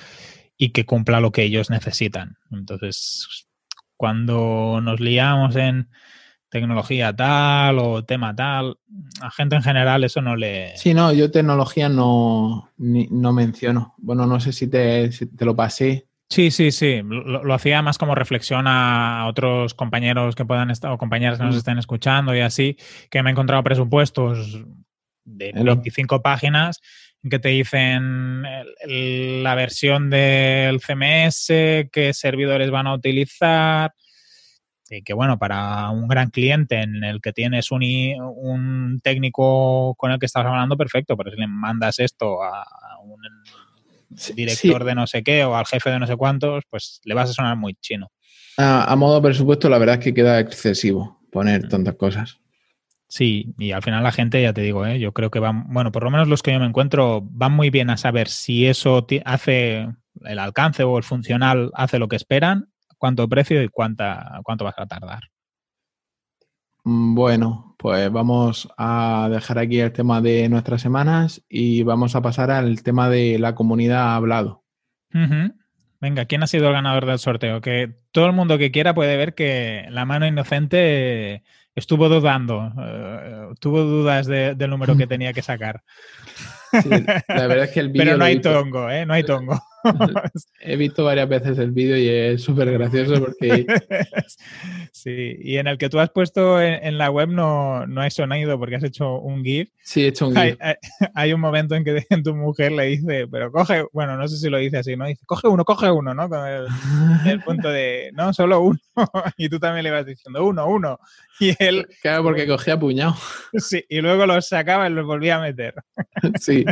y 0.58 0.70
que 0.70 0.86
cumpla 0.86 1.22
lo 1.22 1.32
que 1.32 1.44
ellos 1.44 1.70
necesitan. 1.70 2.38
Entonces, 2.52 3.48
cuando 3.96 4.80
nos 4.82 5.00
liamos 5.00 5.56
en 5.56 5.90
tecnología 6.50 7.16
tal 7.16 7.80
o 7.80 8.04
tema 8.04 8.36
tal, 8.36 8.78
a 9.22 9.32
gente 9.32 9.56
en 9.56 9.64
general 9.64 10.04
eso 10.04 10.22
no 10.22 10.36
le... 10.36 10.76
Sí, 10.76 10.94
no, 10.94 11.14
yo 11.14 11.32
tecnología 11.32 11.88
no, 11.88 12.70
no 12.78 13.34
menciono. 13.34 13.96
Bueno, 13.98 14.28
no 14.28 14.40
sé 14.40 14.52
si 14.52 14.68
te, 14.68 15.12
si 15.14 15.28
te 15.28 15.46
lo 15.46 15.56
pasé. 15.56 16.10
Sí, 16.32 16.50
sí, 16.50 16.72
sí. 16.72 17.02
Lo, 17.04 17.54
hacía 17.54 17.82
más 17.82 17.98
como 17.98 18.16
reflexión 18.16 18.66
a 18.66 19.26
otros 19.28 19.74
compañeros 19.74 20.34
que 20.34 20.46
puedan 20.46 20.72
estar 20.72 20.90
o 20.90 20.98
compañeras 20.98 21.38
que 21.38 21.44
nos 21.44 21.56
mm. 21.56 21.58
estén 21.58 21.78
escuchando 21.78 22.34
y 22.34 22.40
así, 22.40 22.78
que 23.10 23.22
me 23.22 23.30
he 23.30 23.34
encontrado 23.34 23.62
presupuestos 23.64 24.64
de 25.26 25.52
25 25.54 26.22
páginas 26.22 26.80
que 27.30 27.38
te 27.38 27.50
dicen 27.50 28.44
la 29.44 29.56
versión 29.56 30.10
del 30.10 30.80
CMS, 30.80 31.48
qué 31.92 32.12
servidores 32.14 32.72
van 32.72 32.88
a 32.88 32.94
utilizar. 32.94 33.94
Y 34.90 35.04
que 35.04 35.14
bueno, 35.14 35.38
para 35.38 35.90
un 35.90 36.08
gran 36.08 36.30
cliente 36.30 36.82
en 36.82 37.04
el 37.04 37.22
que 37.22 37.34
tienes 37.34 37.72
un, 37.72 37.84
un 38.36 39.00
técnico 39.04 39.96
con 39.96 40.12
el 40.12 40.20
que 40.20 40.26
estás 40.28 40.46
hablando, 40.46 40.78
perfecto, 40.78 41.18
pero 41.18 41.30
si 41.30 41.38
le 41.38 41.48
mandas 41.48 42.00
esto 42.00 42.42
a 42.42 42.66
un 43.04 43.20
director 44.36 44.84
de 44.84 44.96
no 44.96 45.08
sé 45.08 45.24
qué 45.24 45.44
o 45.46 45.56
al 45.56 45.66
jefe 45.66 45.90
de 45.90 46.00
no 46.00 46.08
sé 46.08 46.16
cuántos, 46.16 46.64
pues 46.70 47.02
le 47.04 47.14
vas 47.14 47.30
a 47.30 47.34
sonar 47.34 47.58
muy 47.58 47.76
chino. 47.76 48.08
A, 48.58 48.96
modo 48.96 49.22
presupuesto, 49.22 49.70
la 49.70 49.78
verdad 49.78 49.96
es 49.96 50.04
que 50.04 50.14
queda 50.14 50.40
excesivo 50.40 51.20
poner 51.32 51.66
mm. 51.66 51.70
tantas 51.70 51.96
cosas. 51.96 52.40
Sí, 53.08 53.54
y 53.58 53.72
al 53.72 53.82
final 53.82 54.04
la 54.04 54.12
gente, 54.12 54.42
ya 54.42 54.54
te 54.54 54.62
digo, 54.62 54.86
¿eh? 54.86 55.00
yo 55.00 55.12
creo 55.12 55.32
que 55.32 55.40
van, 55.40 55.66
bueno, 55.74 55.92
por 55.92 56.04
lo 56.04 56.12
menos 56.12 56.30
los 56.30 56.42
que 56.42 56.54
yo 56.54 56.60
me 56.60 56.66
encuentro, 56.66 57.22
van 57.24 57.52
muy 57.52 57.70
bien 57.70 57.90
a 57.90 57.98
saber 57.98 58.30
si 58.30 58.68
eso 58.68 59.06
hace 59.26 59.90
el 60.24 60.40
alcance 60.40 60.84
o 60.84 60.98
el 60.98 61.04
funcional 61.04 61.72
hace 61.74 62.00
lo 62.00 62.08
que 62.08 62.16
esperan, 62.16 62.70
cuánto 62.98 63.28
precio 63.28 63.62
y 63.64 63.68
cuánta, 63.68 64.40
cuánto 64.44 64.64
vas 64.64 64.76
a 64.78 64.86
tardar. 64.86 65.24
Mm, 66.84 67.16
bueno, 67.16 67.76
pues 67.78 68.12
vamos 68.12 68.70
a 68.78 69.28
dejar 69.32 69.60
aquí 69.60 69.80
el 69.80 69.92
tema 69.92 70.22
de 70.22 70.50
nuestras 70.50 70.82
semanas 70.82 71.44
y 71.50 71.84
vamos 71.84 72.16
a 72.16 72.22
pasar 72.22 72.52
al 72.52 72.84
tema 72.84 73.10
de 73.10 73.40
la 73.40 73.56
comunidad 73.56 74.16
hablado. 74.16 74.64
Venga, 76.00 76.26
¿quién 76.26 76.42
ha 76.42 76.48
sido 76.48 76.68
el 76.68 76.74
ganador 76.74 77.06
del 77.06 77.20
sorteo? 77.20 77.62
Que 77.62 77.94
todo 78.12 78.26
el 78.26 78.34
mundo 78.34 78.58
que 78.58 78.72
quiera 78.72 78.96
puede 78.96 79.18
ver 79.18 79.36
que 79.36 79.86
la 79.90 80.06
mano 80.06 80.26
inocente 80.26 81.44
estuvo 81.76 82.10
dudando, 82.10 82.72
eh, 82.82 83.48
tuvo 83.60 83.84
dudas 83.84 84.26
del 84.28 84.70
número 84.70 84.98
que 84.98 85.08
tenía 85.08 85.34
que 85.34 85.42
sacar. 85.42 85.84
la 86.72 87.48
verdad 87.48 87.66
es 87.66 87.72
que 87.72 87.82
el. 87.82 87.92
Pero 87.92 88.18
no 88.18 88.26
hay 88.26 88.42
tongo, 88.42 88.90
¿eh? 88.90 89.06
No 89.06 89.14
hay 89.14 89.24
tongo. 89.24 89.62
He 90.62 90.76
visto 90.76 91.04
varias 91.04 91.28
veces 91.28 91.58
el 91.58 91.72
vídeo 91.72 91.98
y 91.98 92.08
es 92.08 92.44
súper 92.44 92.72
gracioso 92.72 93.20
porque... 93.20 93.66
Sí, 94.94 95.38
y 95.40 95.58
en 95.58 95.68
el 95.68 95.78
que 95.78 95.90
tú 95.90 96.00
has 96.00 96.12
puesto 96.12 96.62
en, 96.62 96.98
la 96.98 97.10
web 97.10 97.30
no, 97.30 97.88
no 97.88 98.02
hay 98.02 98.12
sonido 98.12 98.60
porque 98.60 98.76
has 98.76 98.84
hecho 98.84 99.20
un 99.20 99.44
GIF. 99.44 99.70
Sí, 99.84 100.04
he 100.04 100.08
hecho 100.10 100.28
un 100.28 100.36
GIF. 100.36 100.58
Hay, 101.16 101.34
un 101.34 101.42
momento 101.42 101.76
en 101.76 101.84
que 101.84 102.06
tu 102.24 102.36
mujer 102.36 102.72
le 102.72 102.86
dice, 102.86 103.28
pero 103.28 103.52
coge, 103.52 103.86
bueno, 103.94 104.18
no 104.18 104.28
sé 104.28 104.38
si 104.38 104.50
lo 104.50 104.58
dice 104.58 104.78
así, 104.78 104.96
¿no? 104.96 105.08
Dice, 105.08 105.24
coge 105.26 105.48
uno, 105.48 105.66
coge 105.66 105.90
uno, 105.90 106.14
¿no? 106.14 106.30
Con 106.30 106.48
el, 107.26 107.42
punto 107.42 107.70
de, 107.70 108.12
no, 108.14 108.32
solo 108.34 108.62
uno. 108.62 108.80
y 109.38 109.50
tú 109.50 109.60
también 109.60 109.86
le 109.86 109.92
vas 109.92 110.06
diciendo, 110.06 110.46
uno, 110.46 110.68
uno. 110.68 111.00
Y 111.40 111.56
él... 111.58 111.88
Claro, 112.02 112.24
porque 112.24 112.46
cogía 112.46 112.80
puñado. 112.80 113.16
Sí, 113.54 113.84
y 113.90 114.02
luego 114.02 114.28
los 114.28 114.48
sacaba 114.48 114.88
y 114.88 114.94
los 114.94 115.06
volvía 115.06 115.38
a 115.38 115.42
meter. 115.42 115.74
Sí. 116.40 116.64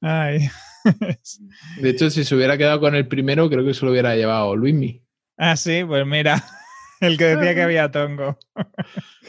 Ay. 0.00 0.48
De 1.80 1.90
hecho, 1.90 2.10
si 2.10 2.24
se 2.24 2.34
hubiera 2.34 2.56
quedado 2.56 2.80
con 2.80 2.94
el 2.94 3.06
primero, 3.08 3.48
creo 3.48 3.64
que 3.64 3.74
se 3.74 3.84
lo 3.84 3.90
hubiera 3.90 4.14
llevado 4.16 4.56
Luismi. 4.56 5.02
Ah, 5.36 5.56
sí, 5.56 5.82
pues 5.86 6.06
mira, 6.06 6.42
el 7.00 7.16
que 7.16 7.36
decía 7.36 7.54
que 7.54 7.62
había 7.62 7.90
tongo. 7.90 8.38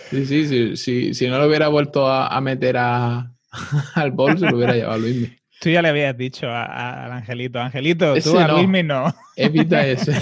Sí, 0.09 0.25
sí, 0.25 0.75
sí, 0.75 1.13
si 1.13 1.27
no 1.27 1.37
lo 1.39 1.47
hubiera 1.47 1.67
vuelto 1.67 2.07
a, 2.07 2.39
meter 2.41 2.77
a, 2.77 3.31
al 3.95 4.11
bol, 4.11 4.37
se 4.37 4.49
lo 4.49 4.57
hubiera 4.57 4.75
llevado 4.75 4.99
Luismi. 4.99 5.37
Tú 5.59 5.69
ya 5.69 5.81
le 5.83 5.89
habías 5.89 6.17
dicho 6.17 6.47
al 6.49 7.11
Angelito, 7.11 7.59
Angelito, 7.59 8.15
tú 8.21 8.37
a 8.37 8.47
Luismi 8.47 8.81
no. 8.81 9.13
Evita 9.35 9.85
ese. 9.87 10.19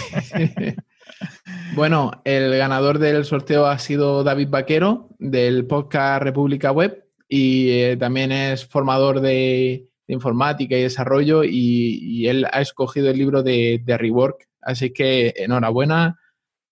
bueno, 1.76 2.12
el 2.26 2.58
ganador 2.58 3.00
del 3.00 3.24
sorteo 3.24 3.66
ha 3.66 3.80
sido 3.80 4.26
David 4.26 4.50
Vaquero 4.50 5.08
del 5.18 5.66
podcast 5.66 6.24
República 6.24 6.74
Web 6.74 7.06
y 7.30 7.70
eh, 7.72 7.98
también 7.98 8.32
es 8.32 8.66
formador 8.66 9.22
de, 9.22 9.89
informática 10.14 10.76
y 10.76 10.84
desarrollo 10.84 11.44
y, 11.44 12.28
él 12.28 12.46
ha 12.52 12.62
escogido 12.62 13.10
el 13.10 13.18
libro 13.18 13.44
de, 13.44 13.82
Rework. 13.86 14.48
Así 14.62 14.92
que 14.92 15.34
enhorabuena. 15.38 16.20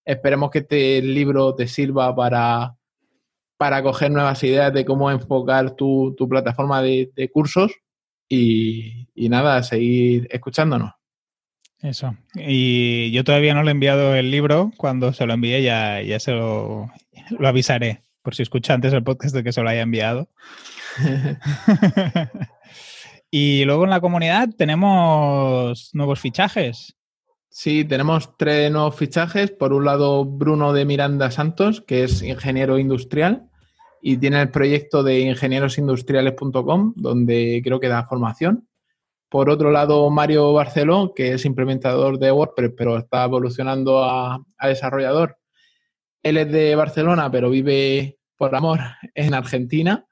Esperemos 0.04 0.50
que 0.50 0.60
este 0.60 1.02
libro 1.02 1.54
te 1.54 1.68
sirva 1.68 2.14
para, 2.14 2.76
para 3.56 3.82
coger 3.82 4.10
nuevas 4.10 4.42
ideas 4.44 4.72
de 4.72 4.84
cómo 4.84 5.10
enfocar 5.10 5.72
tu, 5.72 6.14
plataforma 6.28 6.82
de, 6.82 7.30
cursos 7.32 7.72
y, 8.28 9.08
nada, 9.14 9.62
seguir 9.62 10.28
escuchándonos. 10.30 10.92
Eso. 11.80 12.16
Y 12.34 13.12
yo 13.12 13.22
todavía 13.22 13.54
no 13.54 13.62
le 13.62 13.70
he 13.70 13.72
enviado 13.72 14.14
el 14.14 14.30
libro. 14.30 14.72
Cuando 14.76 15.12
se 15.12 15.26
lo 15.26 15.34
envíe 15.34 15.62
ya, 15.62 16.02
ya 16.02 16.18
se 16.18 16.32
lo, 16.32 16.90
lo 17.30 17.48
avisaré. 17.48 18.02
Por 18.22 18.34
si 18.34 18.42
escucha 18.42 18.74
antes 18.74 18.92
el 18.92 19.04
podcast 19.04 19.34
de 19.34 19.44
que 19.44 19.52
se 19.52 19.62
lo 19.62 19.68
haya 19.68 19.82
enviado. 19.82 20.28
Y 23.30 23.64
luego 23.64 23.84
en 23.84 23.90
la 23.90 24.00
comunidad 24.00 24.48
tenemos 24.56 25.90
nuevos 25.92 26.20
fichajes. 26.20 26.96
Sí, 27.50 27.84
tenemos 27.84 28.36
tres 28.36 28.70
nuevos 28.70 28.96
fichajes. 28.96 29.50
Por 29.50 29.72
un 29.72 29.84
lado, 29.84 30.24
Bruno 30.24 30.72
de 30.72 30.84
Miranda 30.84 31.30
Santos, 31.30 31.82
que 31.82 32.04
es 32.04 32.22
ingeniero 32.22 32.78
industrial 32.78 33.48
y 34.00 34.16
tiene 34.16 34.40
el 34.40 34.50
proyecto 34.50 35.02
de 35.02 35.20
ingenierosindustriales.com, 35.20 36.94
donde 36.96 37.60
creo 37.64 37.80
que 37.80 37.88
da 37.88 38.06
formación. 38.06 38.68
Por 39.28 39.50
otro 39.50 39.70
lado, 39.70 40.08
Mario 40.08 40.52
Barceló, 40.54 41.12
que 41.14 41.34
es 41.34 41.44
implementador 41.44 42.18
de 42.18 42.32
WordPress, 42.32 42.72
pero 42.76 42.96
está 42.96 43.24
evolucionando 43.24 44.02
a, 44.02 44.42
desarrollador. 44.62 45.36
Él 46.22 46.38
es 46.38 46.50
de 46.50 46.74
Barcelona, 46.74 47.30
pero 47.30 47.50
vive 47.50 48.18
por 48.36 48.54
amor 48.54 48.80
en 49.14 49.34
Argentina 49.34 50.07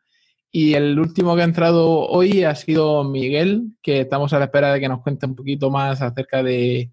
y 0.58 0.72
el 0.72 0.98
último 0.98 1.36
que 1.36 1.42
ha 1.42 1.44
entrado 1.44 2.06
hoy 2.08 2.44
ha 2.44 2.54
sido 2.54 3.04
Miguel, 3.04 3.72
que 3.82 4.00
estamos 4.00 4.32
a 4.32 4.38
la 4.38 4.46
espera 4.46 4.72
de 4.72 4.80
que 4.80 4.88
nos 4.88 5.02
cuente 5.02 5.26
un 5.26 5.36
poquito 5.36 5.68
más 5.68 6.00
acerca 6.00 6.42
de, 6.42 6.92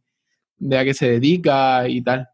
a 0.70 0.84
qué 0.84 0.94
se 0.94 1.10
dedica 1.10 1.88
y 1.88 2.02
tal. 2.02 2.28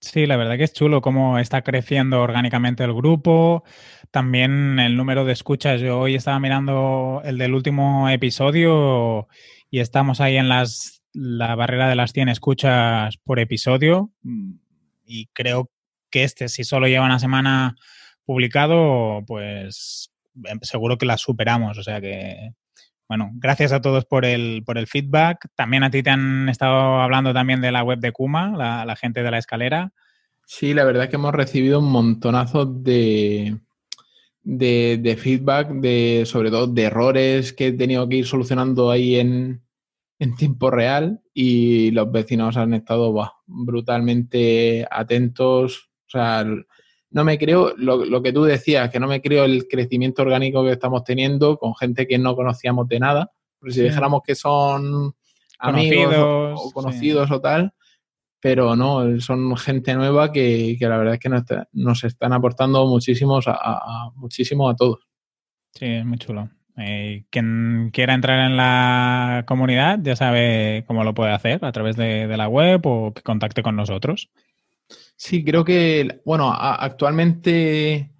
Sí, 0.00 0.26
la 0.26 0.36
verdad 0.36 0.58
que 0.58 0.64
es 0.64 0.74
chulo 0.74 1.00
cómo 1.00 1.38
está 1.38 1.62
creciendo 1.62 2.20
orgánicamente 2.20 2.84
el 2.84 2.92
grupo. 2.92 3.64
También 4.10 4.78
el 4.80 4.98
número 4.98 5.24
de 5.24 5.32
escuchas. 5.32 5.80
Yo 5.80 6.00
hoy 6.00 6.14
estaba 6.14 6.38
mirando 6.38 7.22
el 7.24 7.38
del 7.38 7.54
último 7.54 8.10
episodio 8.10 9.28
y 9.70 9.78
estamos 9.78 10.20
ahí 10.20 10.36
en 10.36 10.50
las, 10.50 11.02
la 11.14 11.54
barrera 11.54 11.88
de 11.88 11.96
las 11.96 12.12
100 12.12 12.28
escuchas 12.28 13.16
por 13.16 13.40
episodio. 13.40 14.10
Y 15.06 15.28
creo 15.32 15.70
que 16.10 16.24
este, 16.24 16.50
si 16.50 16.64
solo 16.64 16.86
lleva 16.86 17.06
una 17.06 17.18
semana 17.18 17.76
publicado, 18.24 19.22
pues 19.26 20.12
em, 20.44 20.58
seguro 20.62 20.98
que 20.98 21.06
la 21.06 21.18
superamos. 21.18 21.78
O 21.78 21.82
sea 21.82 22.00
que, 22.00 22.52
bueno, 23.08 23.30
gracias 23.34 23.72
a 23.72 23.80
todos 23.80 24.04
por 24.04 24.24
el, 24.24 24.62
por 24.64 24.78
el 24.78 24.86
feedback. 24.86 25.48
También 25.54 25.82
a 25.82 25.90
ti 25.90 26.02
te 26.02 26.10
han 26.10 26.48
estado 26.48 27.00
hablando 27.00 27.34
también 27.34 27.60
de 27.60 27.72
la 27.72 27.84
web 27.84 27.98
de 27.98 28.12
Kuma, 28.12 28.56
la, 28.56 28.96
gente 28.96 29.22
de 29.22 29.30
la 29.30 29.38
escalera. 29.38 29.92
Sí, 30.46 30.74
la 30.74 30.84
verdad 30.84 31.04
es 31.04 31.10
que 31.10 31.16
hemos 31.16 31.34
recibido 31.34 31.78
un 31.78 31.90
montonazo 31.90 32.66
de, 32.66 33.58
de, 34.42 35.16
feedback, 35.18 35.68
de, 35.72 36.24
sobre 36.26 36.50
todo 36.50 36.66
de 36.66 36.82
errores 36.82 37.52
que 37.52 37.68
he 37.68 37.72
tenido 37.72 38.08
que 38.08 38.16
ir 38.16 38.26
solucionando 38.26 38.90
ahí 38.90 39.16
en, 39.16 39.62
en 40.18 40.36
tiempo 40.36 40.70
real 40.70 41.20
y 41.34 41.90
los 41.90 42.10
vecinos 42.12 42.56
han 42.56 42.74
estado 42.74 43.14
brutalmente 43.46 44.86
atentos. 44.90 45.90
O 46.06 46.10
sea, 46.10 46.46
no 47.12 47.24
me 47.24 47.38
creo 47.38 47.74
lo, 47.76 48.22
que 48.22 48.32
tú 48.32 48.44
decías, 48.44 48.90
que 48.90 48.98
no 48.98 49.06
me 49.06 49.20
creo 49.20 49.44
el 49.44 49.68
crecimiento 49.68 50.22
orgánico 50.22 50.64
que 50.64 50.72
estamos 50.72 51.04
teniendo 51.04 51.58
con 51.58 51.74
gente 51.74 52.06
que 52.06 52.18
no 52.18 52.34
conocíamos 52.34 52.88
de 52.88 53.00
nada. 53.00 53.30
Porque 53.58 53.74
si 53.74 53.82
dijéramos 53.82 54.22
que 54.26 54.34
son 54.34 55.14
amigos 55.58 56.14
o, 56.56 56.72
conocidos 56.72 57.30
o 57.30 57.40
tal, 57.40 57.72
pero 58.40 58.74
no, 58.74 59.20
son 59.20 59.56
gente 59.56 59.94
nueva 59.94 60.32
que, 60.32 60.76
la 60.80 60.96
verdad 60.96 61.14
es 61.14 61.20
que 61.20 61.28
nos, 61.72 62.04
están 62.04 62.32
aportando 62.32 62.86
muchísimos 62.86 63.44
a, 63.46 64.10
muchísimo 64.16 64.68
a 64.68 64.74
todos. 64.74 65.06
Sí, 65.74 65.86
es 65.86 66.04
muy 66.04 66.18
chulo. 66.18 66.50
Eh, 66.78 67.24
quien 67.28 67.90
quiera 67.92 68.14
entrar 68.14 68.50
en 68.50 68.56
la 68.56 69.44
comunidad 69.46 69.98
ya 70.02 70.16
sabe 70.16 70.84
cómo 70.86 71.04
lo 71.04 71.12
puede 71.12 71.32
hacer 71.32 71.62
a 71.62 71.70
través 71.70 71.96
de 71.96 72.34
la 72.36 72.48
web 72.48 72.80
o 72.84 73.12
que 73.12 73.22
contacte 73.22 73.62
con 73.62 73.76
nosotros. 73.76 74.30
Sí, 75.16 75.44
creo 75.44 75.64
que, 75.64 76.20
bueno, 76.24 76.52
actualmente 76.52 78.12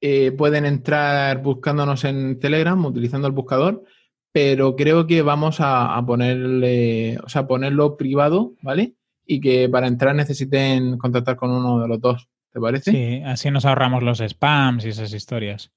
eh, 0.00 0.32
pueden 0.32 0.66
entrar 0.66 1.42
buscándonos 1.42 2.04
en 2.04 2.38
Telegram, 2.38 2.84
utilizando 2.84 3.26
el 3.26 3.32
buscador, 3.32 3.84
pero 4.32 4.76
creo 4.76 5.06
que 5.06 5.22
vamos 5.22 5.56
a, 5.60 6.02
ponerle, 6.06 7.18
o 7.24 7.28
sea, 7.28 7.46
ponerlo 7.46 7.96
privado, 7.96 8.54
¿vale? 8.62 8.94
Y 9.26 9.40
que 9.40 9.68
para 9.68 9.86
entrar 9.86 10.14
necesiten 10.14 10.98
contactar 10.98 11.36
con 11.36 11.50
uno 11.50 11.80
de 11.80 11.88
los 11.88 12.00
dos, 12.00 12.28
¿te 12.52 12.60
parece? 12.60 12.90
Sí, 12.90 13.22
así 13.24 13.50
nos 13.50 13.64
ahorramos 13.64 14.02
los 14.02 14.18
spams 14.18 14.84
y 14.84 14.90
esas 14.90 15.12
historias. 15.12 15.72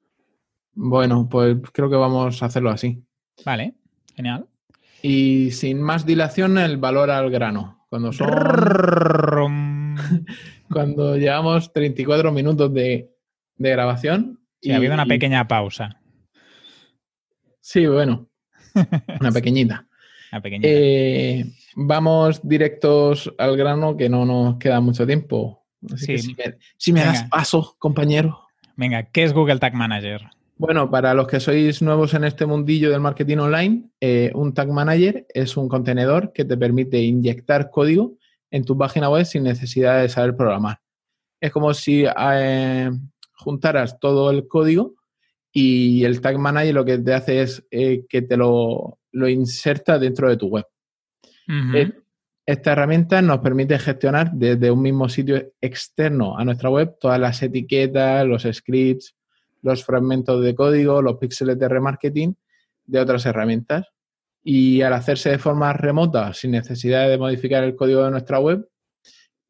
Bueno, 0.73 1.27
pues 1.29 1.57
creo 1.71 1.89
que 1.89 1.95
vamos 1.95 2.43
a 2.43 2.47
hacerlo 2.47 2.69
así. 2.69 3.01
Vale, 3.45 3.75
genial. 4.15 4.47
Y 5.01 5.51
sin 5.51 5.81
más 5.81 6.05
dilación, 6.05 6.57
el 6.57 6.77
valor 6.77 7.09
al 7.11 7.29
grano. 7.29 7.85
Cuando 7.89 8.11
son. 8.11 8.27
Cuando 10.71 11.17
llevamos 11.17 11.71
34 11.73 12.31
minutos 12.31 12.73
de, 12.73 13.09
grabación. 13.57 14.39
Sí, 14.61 14.71
ha 14.71 14.77
habido 14.77 14.93
una 14.93 15.05
pequeña 15.05 15.47
pausa. 15.47 15.99
Sí, 17.59 17.85
bueno. 17.85 18.27
Una 19.19 19.31
pequeñita. 19.31 19.87
una 20.31 20.41
pequeñita. 20.41 20.69
Eh, 20.69 21.45
vamos 21.75 22.47
directos 22.47 23.33
al 23.37 23.57
grano, 23.57 23.97
que 23.97 24.09
no 24.09 24.25
nos 24.25 24.57
queda 24.57 24.79
mucho 24.79 25.05
tiempo. 25.05 25.65
Así 25.93 26.17
si 26.17 26.33
me, 26.33 26.57
si 26.77 26.93
me 26.93 27.01
das 27.01 27.23
paso, 27.23 27.75
compañero. 27.77 28.39
Venga, 28.75 29.03
¿qué 29.03 29.23
es 29.23 29.33
Google 29.33 29.59
Tag 29.59 29.73
Manager? 29.73 30.21
Bueno, 30.57 30.89
para 30.89 31.13
los 31.13 31.27
que 31.27 31.39
sois 31.39 31.83
nuevos 31.83 32.15
en 32.15 32.23
este 32.23 32.47
mundillo 32.47 32.89
del 32.89 32.99
marketing 32.99 33.37
online, 33.37 33.89
eh, 34.01 34.31
un 34.33 34.55
Tag 34.55 34.69
Manager 34.69 35.27
es 35.31 35.55
un 35.55 35.69
contenedor 35.69 36.33
que 36.33 36.45
te 36.45 36.57
permite 36.57 36.99
inyectar 36.99 37.69
código 37.69 38.16
en 38.51 38.63
tu 38.63 38.77
página 38.77 39.09
web 39.09 39.25
sin 39.25 39.43
necesidad 39.43 40.01
de 40.01 40.09
saber 40.09 40.35
programar. 40.35 40.79
Es 41.39 41.51
como 41.51 41.73
si 41.73 42.05
eh, 42.05 42.91
juntaras 43.33 43.99
todo 43.99 44.31
el 44.31 44.47
código 44.47 44.95
y 45.51 46.03
el 46.03 46.21
Tag 46.21 46.37
Manager 46.37 46.73
lo 46.73 46.85
que 46.85 46.97
te 46.97 47.13
hace 47.13 47.41
es 47.41 47.65
eh, 47.71 48.05
que 48.07 48.21
te 48.21 48.37
lo, 48.37 48.99
lo, 49.11 49.27
inserta 49.27 49.99
dentro 49.99 50.29
de 50.29 50.37
tu 50.37 50.47
web. 50.47 50.65
Esta 52.45 52.71
herramienta 52.71 53.21
nos 53.21 53.39
permite 53.39 53.77
gestionar 53.77 54.31
desde 54.31 54.71
un 54.71 54.81
mismo 54.81 55.09
sitio 55.09 55.53
externo 55.59 56.37
a 56.37 56.45
nuestra 56.45 56.69
web 56.69 56.95
todas 56.99 57.19
las 57.19 57.41
etiquetas, 57.43 58.25
los 58.25 58.43
scripts, 58.43 59.15
los 59.61 59.83
fragmentos 59.83 60.41
de 60.43 60.55
código, 60.55 61.01
los 61.01 61.17
píxeles 61.17 61.59
de 61.59 61.67
remarketing 61.67 62.35
de 62.85 62.99
otras 62.99 63.25
herramientas. 63.25 63.87
Y 64.49 64.81
al 64.81 64.93
hacerse 64.93 65.29
de 65.29 65.39
forma 65.39 65.73
remota, 65.73 66.33
sin 66.33 66.51
necesidad 66.51 67.09
de 67.09 67.17
modificar 67.17 67.65
el 67.65 67.75
código 67.75 68.05
de 68.05 68.11
nuestra 68.11 68.39
web 68.39 68.65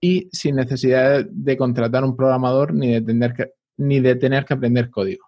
y 0.02 0.28
sin 0.32 0.56
necesidad 0.56 1.24
de 1.24 1.56
contratar 1.56 2.04
un 2.04 2.16
programador 2.16 2.74
ni 2.74 2.94
de 2.94 3.02
tener 3.02 3.34
que, 3.36 3.52
ni 3.78 4.00
de 4.00 4.16
tener 4.16 4.44
que 4.44 4.56
aprender 4.56 4.90
código. 4.90 5.28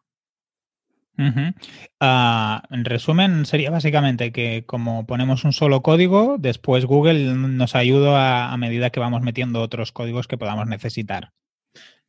Ah, 1.99 2.63
en 2.71 2.83
resumen, 2.83 3.45
sería 3.45 3.69
básicamente 3.69 4.31
que 4.31 4.63
como 4.65 5.05
ponemos 5.05 5.43
un 5.43 5.53
solo 5.53 5.83
código, 5.83 6.37
después 6.39 6.85
Google 6.85 7.35
nos 7.35 7.75
ayuda 7.75 8.51
a 8.51 8.57
medida 8.57 8.89
que 8.89 8.99
vamos 8.99 9.21
metiendo 9.21 9.61
otros 9.61 9.91
códigos 9.91 10.27
que 10.27 10.39
podamos 10.39 10.67
necesitar. 10.67 11.31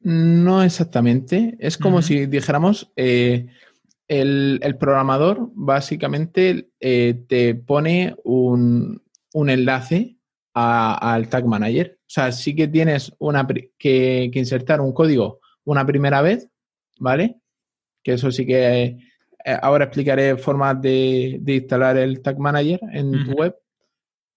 No 0.01 0.63
exactamente. 0.63 1.57
Es 1.59 1.77
como 1.77 2.01
si 2.01 2.25
dijéramos, 2.25 2.91
eh, 2.97 3.49
el, 4.11 4.77
programador 4.79 5.51
básicamente 5.55 6.73
eh, 6.81 7.25
te 7.29 7.55
pone 7.55 8.17
un, 8.25 9.01
enlace 9.33 10.17
al 10.53 11.29
Tag 11.29 11.47
Manager. 11.47 11.99
O 12.01 12.05
sea, 12.09 12.33
sí 12.33 12.57
que 12.57 12.67
tienes 12.67 13.15
una, 13.21 13.47
que, 13.79 14.31
insertar 14.35 14.81
un 14.81 14.93
código 14.93 15.39
una 15.65 15.87
primera 15.87 16.23
vez, 16.23 16.49
¿vale? 16.99 17.41
Que 18.03 18.15
eso 18.15 18.33
sí 18.33 18.45
que 18.45 18.83
eh, 19.45 19.59
ahora 19.63 19.85
explicaré 19.85 20.37
formas 20.37 20.83
de, 20.83 21.41
instalar 21.47 21.97
el 21.97 22.21
Tag 22.21 22.37
Manager 22.41 22.81
en 22.93 23.13
tu 23.25 23.33
web. 23.33 23.57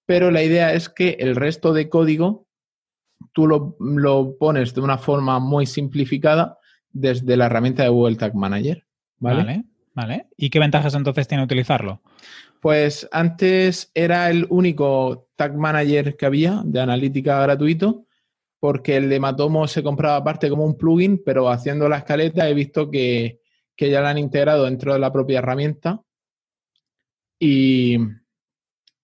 Pero 0.06 0.30
la 0.30 0.44
idea 0.44 0.74
es 0.74 0.88
que 0.88 1.18
el 1.20 1.36
resto 1.36 1.74
de 1.74 1.90
código 1.90 2.46
tú 3.32 3.48
lo, 3.48 4.38
pones 4.38 4.76
de 4.76 4.82
una 4.82 5.00
forma 5.00 5.40
muy 5.40 5.66
simplificada 5.66 6.60
desde 6.92 7.38
la 7.38 7.48
herramienta 7.48 7.82
de 7.82 7.90
Google 7.90 8.18
Tag 8.18 8.36
Manager. 8.36 8.86
¿Vale? 9.24 9.64
vale, 9.94 10.28
¿Y 10.38 10.50
qué 10.50 10.60
ventajas 10.60 10.94
entonces 10.94 11.28
tiene 11.28 11.44
utilizarlo? 11.44 12.02
Pues 12.62 13.08
antes 13.12 13.92
era 13.94 14.30
el 14.30 14.46
único 14.50 15.28
Tag 15.36 15.56
Manager 15.58 16.16
que 16.16 16.26
había 16.26 16.62
de 16.64 16.80
analítica 16.80 17.42
gratuito, 17.42 18.06
porque 18.60 18.98
el 18.98 19.10
de 19.10 19.20
Matomo 19.20 19.68
se 19.68 19.84
compraba 19.84 20.18
aparte 20.18 20.50
como 20.50 20.66
un 20.66 20.78
plugin, 20.78 21.22
pero 21.24 21.50
haciendo 21.50 21.90
la 21.90 21.98
escaleta 21.98 22.48
he 22.48 22.54
visto 22.54 22.90
que, 22.90 23.42
que 23.76 23.90
ya 23.90 24.02
lo 24.02 24.08
han 24.08 24.18
integrado 24.18 24.66
dentro 24.66 24.94
de 24.94 25.00
la 25.00 25.12
propia 25.12 25.40
herramienta. 25.40 26.02
Y, 27.40 27.98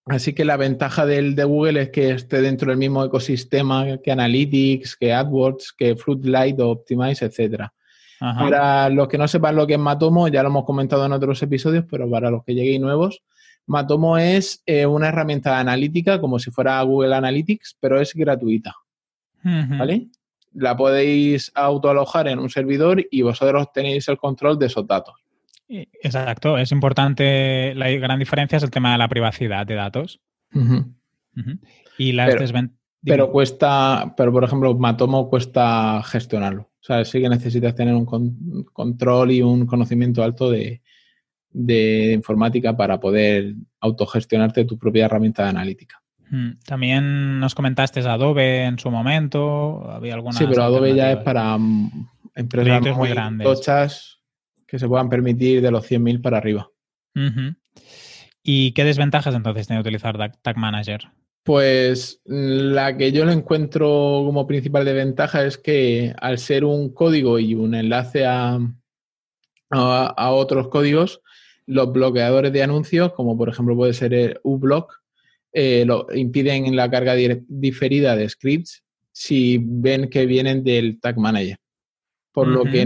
Así 0.09 0.34
que 0.34 0.43
la 0.43 0.57
ventaja 0.57 1.05
del 1.05 1.36
de 1.36 1.43
Google 1.43 1.84
es 1.84 1.89
que 1.91 2.09
esté 2.09 2.41
dentro 2.41 2.72
del 2.72 2.80
mismo 2.80 3.05
ecosistema 3.05 3.99
que 4.03 4.11
Analytics, 4.11 4.95
que 4.95 5.13
AdWords, 5.13 5.72
que 5.74 5.95
Fruitlight 5.95 6.59
o 6.59 6.70
Optimize, 6.70 7.26
etcétera. 7.26 7.72
Para 8.20 8.89
los 8.89 9.07
que 9.07 9.17
no 9.17 9.28
sepan 9.28 9.55
lo 9.55 9.65
que 9.65 9.74
es 9.74 9.80
Matomo, 9.80 10.28
ya 10.28 10.43
lo 10.43 10.49
hemos 10.49 10.65
comentado 10.65 11.05
en 11.05 11.13
otros 11.13 11.41
episodios, 11.41 11.86
pero 11.89 12.09
para 12.09 12.30
los 12.30 12.43
que 12.43 12.53
lleguen 12.53 12.82
nuevos, 12.82 13.22
Matomo 13.65 14.17
es 14.17 14.61
eh, 14.65 14.86
una 14.86 15.09
herramienta 15.09 15.59
analítica 15.59 16.20
como 16.20 16.39
si 16.39 16.51
fuera 16.51 16.82
Google 16.82 17.15
Analytics, 17.15 17.78
pero 17.80 18.01
es 18.01 18.13
gratuita. 18.13 18.76
¿Vale? 19.43 20.07
La 20.53 20.76
podéis 20.76 21.51
autoalojar 21.55 22.28
en 22.28 22.39
un 22.39 22.49
servidor 22.49 23.05
y 23.09 23.22
vosotros 23.22 23.72
tenéis 23.72 24.07
el 24.09 24.17
control 24.17 24.59
de 24.59 24.65
esos 24.65 24.86
datos. 24.86 25.15
Exacto, 25.70 26.57
es 26.57 26.72
importante, 26.72 27.76
la 27.76 27.89
gran 27.91 28.17
diferencia 28.17 28.57
es 28.57 28.63
el 28.63 28.72
tema 28.72 28.91
de 28.91 28.97
la 28.97 29.07
privacidad 29.07 29.67
de 29.67 29.76
datos. 29.76 30.20
Y 31.97 32.11
las 32.13 32.34
pero, 32.34 32.70
Pero 33.03 33.32
cuesta, 33.32 34.13
pero 34.17 34.32
por 34.32 34.43
ejemplo, 34.43 34.74
Matomo 34.76 35.30
cuesta 35.30 36.01
gestionarlo. 36.03 36.68
O 36.82 36.84
sea, 36.84 37.03
sí 37.03 37.21
que 37.21 37.30
necesitas 37.30 37.75
tener 37.75 37.93
un 37.93 38.05
control 38.71 39.32
y 39.32 39.41
un 39.41 39.65
conocimiento 39.65 40.23
alto 40.23 40.49
de, 40.49 40.82
informática 42.13 42.75
para 42.75 42.99
poder 42.99 43.55
autogestionarte 43.80 44.65
tu 44.65 44.77
propia 44.77 45.05
herramienta 45.05 45.43
de 45.43 45.49
analítica. 45.49 46.01
También 46.63 47.39
nos 47.39 47.55
comentaste 47.55 48.01
Adobe 48.01 48.65
en 48.65 48.77
su 48.77 48.91
momento, 48.91 49.89
había 49.89 50.13
alguna. 50.13 50.38
Sí, 50.38 50.45
pero 50.47 50.63
Adobe 50.63 50.93
ya 50.93 51.11
es 51.11 51.17
para 51.17 51.57
mm, 51.57 52.07
empresas 52.36 52.95
muy, 52.95 53.09
grandes. 53.09 53.45
Tochas, 53.45 54.19
que 54.67 54.77
se 54.77 54.88
puedan 54.88 55.09
permitir 55.09 55.61
de 55.61 55.71
los 55.71 55.89
100.000 55.89 56.21
para 56.21 56.38
arriba. 56.38 56.69
¿Y 58.43 58.71
qué 58.71 58.84
desventajas 58.84 59.34
entonces 59.34 59.67
tiene 59.67 59.82
utilizar 59.82 60.17
Tag 60.41 60.57
Manager? 60.57 61.09
Pues 61.43 62.21
la 62.25 62.95
que 62.97 63.11
yo 63.11 63.25
le 63.25 63.33
encuentro 63.33 63.87
como 64.25 64.45
principal 64.45 64.85
desventaja 64.85 65.45
es 65.45 65.57
que 65.57 66.13
al 66.19 66.37
ser 66.37 66.65
un 66.65 66.93
código 66.93 67.39
y 67.39 67.55
un 67.55 67.73
enlace 67.73 68.25
a, 68.25 68.59
a, 69.69 70.31
otros 70.31 70.67
códigos, 70.67 71.21
los 71.65 71.91
bloqueadores 71.91 72.51
de 72.51 72.63
anuncios, 72.63 73.13
como 73.13 73.37
por 73.37 73.49
ejemplo 73.49 73.75
puede 73.75 73.93
ser 73.93 74.13
el 74.13 74.39
uBlock, 74.43 74.93
eh, 75.51 75.83
lo, 75.85 76.07
impiden 76.13 76.75
la 76.75 76.91
carga 76.91 77.15
diferida 77.15 78.15
de 78.15 78.29
scripts 78.29 78.83
si 79.11 79.59
ven 79.61 80.09
que 80.09 80.25
vienen 80.25 80.63
del 80.63 80.99
Tag 80.99 81.17
Manager. 81.17 81.57
Por 82.31 82.47
lo 82.47 82.63
que 82.63 82.85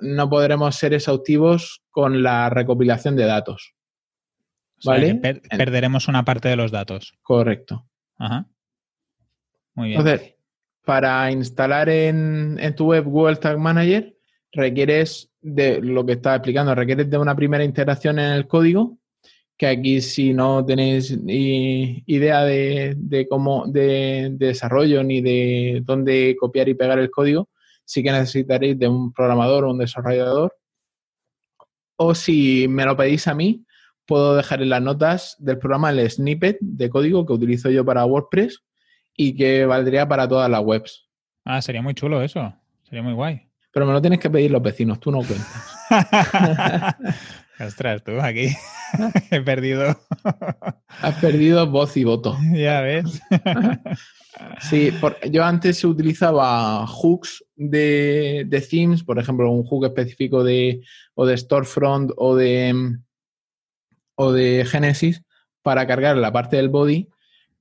no 0.00 0.30
podremos 0.30 0.74
ser 0.74 0.94
exhaustivos 0.94 1.82
con 1.90 2.22
la 2.22 2.50
recopilación 2.50 3.16
de 3.16 3.24
datos. 3.24 3.74
¿Vale? 4.84 5.14
perderemos 5.14 6.08
una 6.08 6.24
parte 6.24 6.48
de 6.48 6.56
los 6.56 6.70
datos. 6.70 7.14
Correcto. 7.22 7.86
Ajá. 8.18 8.46
Muy 9.74 9.88
bien. 9.88 10.00
Entonces, 10.00 10.34
para 10.84 11.30
instalar 11.30 11.88
en, 11.88 12.58
tu 12.76 12.86
web 12.86 13.04
Google 13.04 13.36
Tag 13.36 13.58
Manager, 13.58 14.14
requieres 14.52 15.30
de 15.40 15.80
lo 15.80 16.04
que 16.04 16.12
estaba 16.12 16.36
explicando, 16.36 16.74
requieres 16.74 17.08
de 17.08 17.18
una 17.18 17.34
primera 17.34 17.64
integración 17.64 18.18
en 18.18 18.32
el 18.32 18.46
código, 18.46 18.98
que 19.56 19.66
aquí 19.66 20.00
si 20.00 20.32
no 20.32 20.64
tenéis 20.64 21.16
idea 21.26 22.42
de, 22.44 22.94
de 22.96 23.28
cómo, 23.28 23.66
de, 23.66 24.30
desarrollo 24.32 25.02
ni 25.04 25.20
de 25.20 25.82
dónde 25.84 26.36
copiar 26.38 26.68
y 26.68 26.74
pegar 26.74 26.98
el 26.98 27.10
código, 27.10 27.48
sí 27.84 28.02
que 28.02 28.12
necesitaréis 28.12 28.78
de 28.78 28.88
un 28.88 29.12
programador 29.12 29.64
o 29.64 29.70
un 29.70 29.78
desarrollador. 29.78 30.56
O 31.96 32.14
si 32.14 32.66
me 32.68 32.84
lo 32.84 32.96
pedís 32.96 33.28
a 33.28 33.34
mí, 33.34 33.64
puedo 34.06 34.36
dejar 34.36 34.62
en 34.62 34.70
las 34.70 34.82
notas 34.82 35.36
del 35.38 35.58
programa 35.58 35.90
el 35.90 36.10
snippet 36.10 36.58
de 36.60 36.90
código 36.90 37.26
que 37.26 37.32
utilizo 37.32 37.70
yo 37.70 37.84
para 37.84 38.04
WordPress 38.04 38.62
y 39.16 39.34
que 39.36 39.66
valdría 39.66 40.08
para 40.08 40.28
todas 40.28 40.50
las 40.50 40.62
webs. 40.62 41.08
Ah, 41.44 41.60
sería 41.60 41.82
muy 41.82 41.94
chulo 41.94 42.22
eso. 42.22 42.54
Sería 42.82 43.02
muy 43.02 43.14
guay. 43.14 43.48
Pero 43.72 43.86
me 43.86 43.92
lo 43.92 44.00
tienes 44.00 44.18
que 44.18 44.30
pedir 44.30 44.50
los 44.50 44.62
vecinos, 44.62 45.00
tú 45.00 45.10
no 45.10 45.20
cuentas. 45.22 45.76
Ostras, 47.60 48.02
tú 48.02 48.20
aquí 48.20 48.48
he 49.30 49.40
perdido. 49.40 49.96
Has 51.00 51.14
perdido 51.20 51.66
voz 51.66 51.96
y 51.96 52.04
voto. 52.04 52.36
Ya 52.52 52.80
ves. 52.80 53.22
Sí, 54.60 54.90
yo 55.30 55.44
antes 55.44 55.84
utilizaba 55.84 56.86
hooks 56.86 57.44
de, 57.54 58.44
de, 58.48 58.60
themes, 58.60 59.04
por 59.04 59.18
ejemplo, 59.18 59.50
un 59.50 59.64
hook 59.64 59.86
específico 59.86 60.42
de 60.42 60.82
o 61.14 61.26
de 61.26 61.36
storefront 61.36 62.10
o 62.16 62.34
de 62.34 62.98
o 64.14 64.32
de 64.32 64.64
Genesis 64.64 65.22
para 65.62 65.86
cargar 65.86 66.16
la 66.16 66.32
parte 66.32 66.56
del 66.56 66.68
body, 66.68 67.08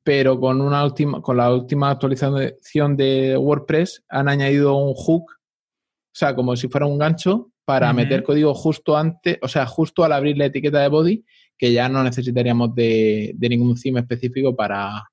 pero 0.04 0.40
con 0.40 0.62
una 0.62 0.84
última 0.84 1.22
con 1.22 1.38
la 1.38 1.54
última 1.54 1.92
actualización 1.92 2.98
de 2.98 3.38
WordPress 3.38 4.04
han 4.10 4.28
añadido 4.28 4.76
un 4.76 4.94
hook, 4.94 5.32
o 5.32 6.14
sea, 6.14 6.36
como 6.36 6.56
si 6.56 6.68
fuera 6.68 6.88
un 6.88 6.98
gancho 6.98 7.52
para 7.64 7.94
meter 7.94 8.24
código 8.24 8.54
justo 8.54 8.98
antes, 8.98 9.38
o 9.42 9.48
sea, 9.48 9.66
justo 9.66 10.04
al 10.04 10.12
abrir 10.12 10.38
la 10.38 10.46
etiqueta 10.46 10.80
de 10.80 10.90
body 10.90 11.24
que 11.58 11.72
ya 11.72 11.88
no 11.88 12.04
necesitaríamos 12.04 12.74
de, 12.74 13.36
ningún 13.40 13.80
theme 13.80 14.00
específico 14.00 14.56
para, 14.56 15.10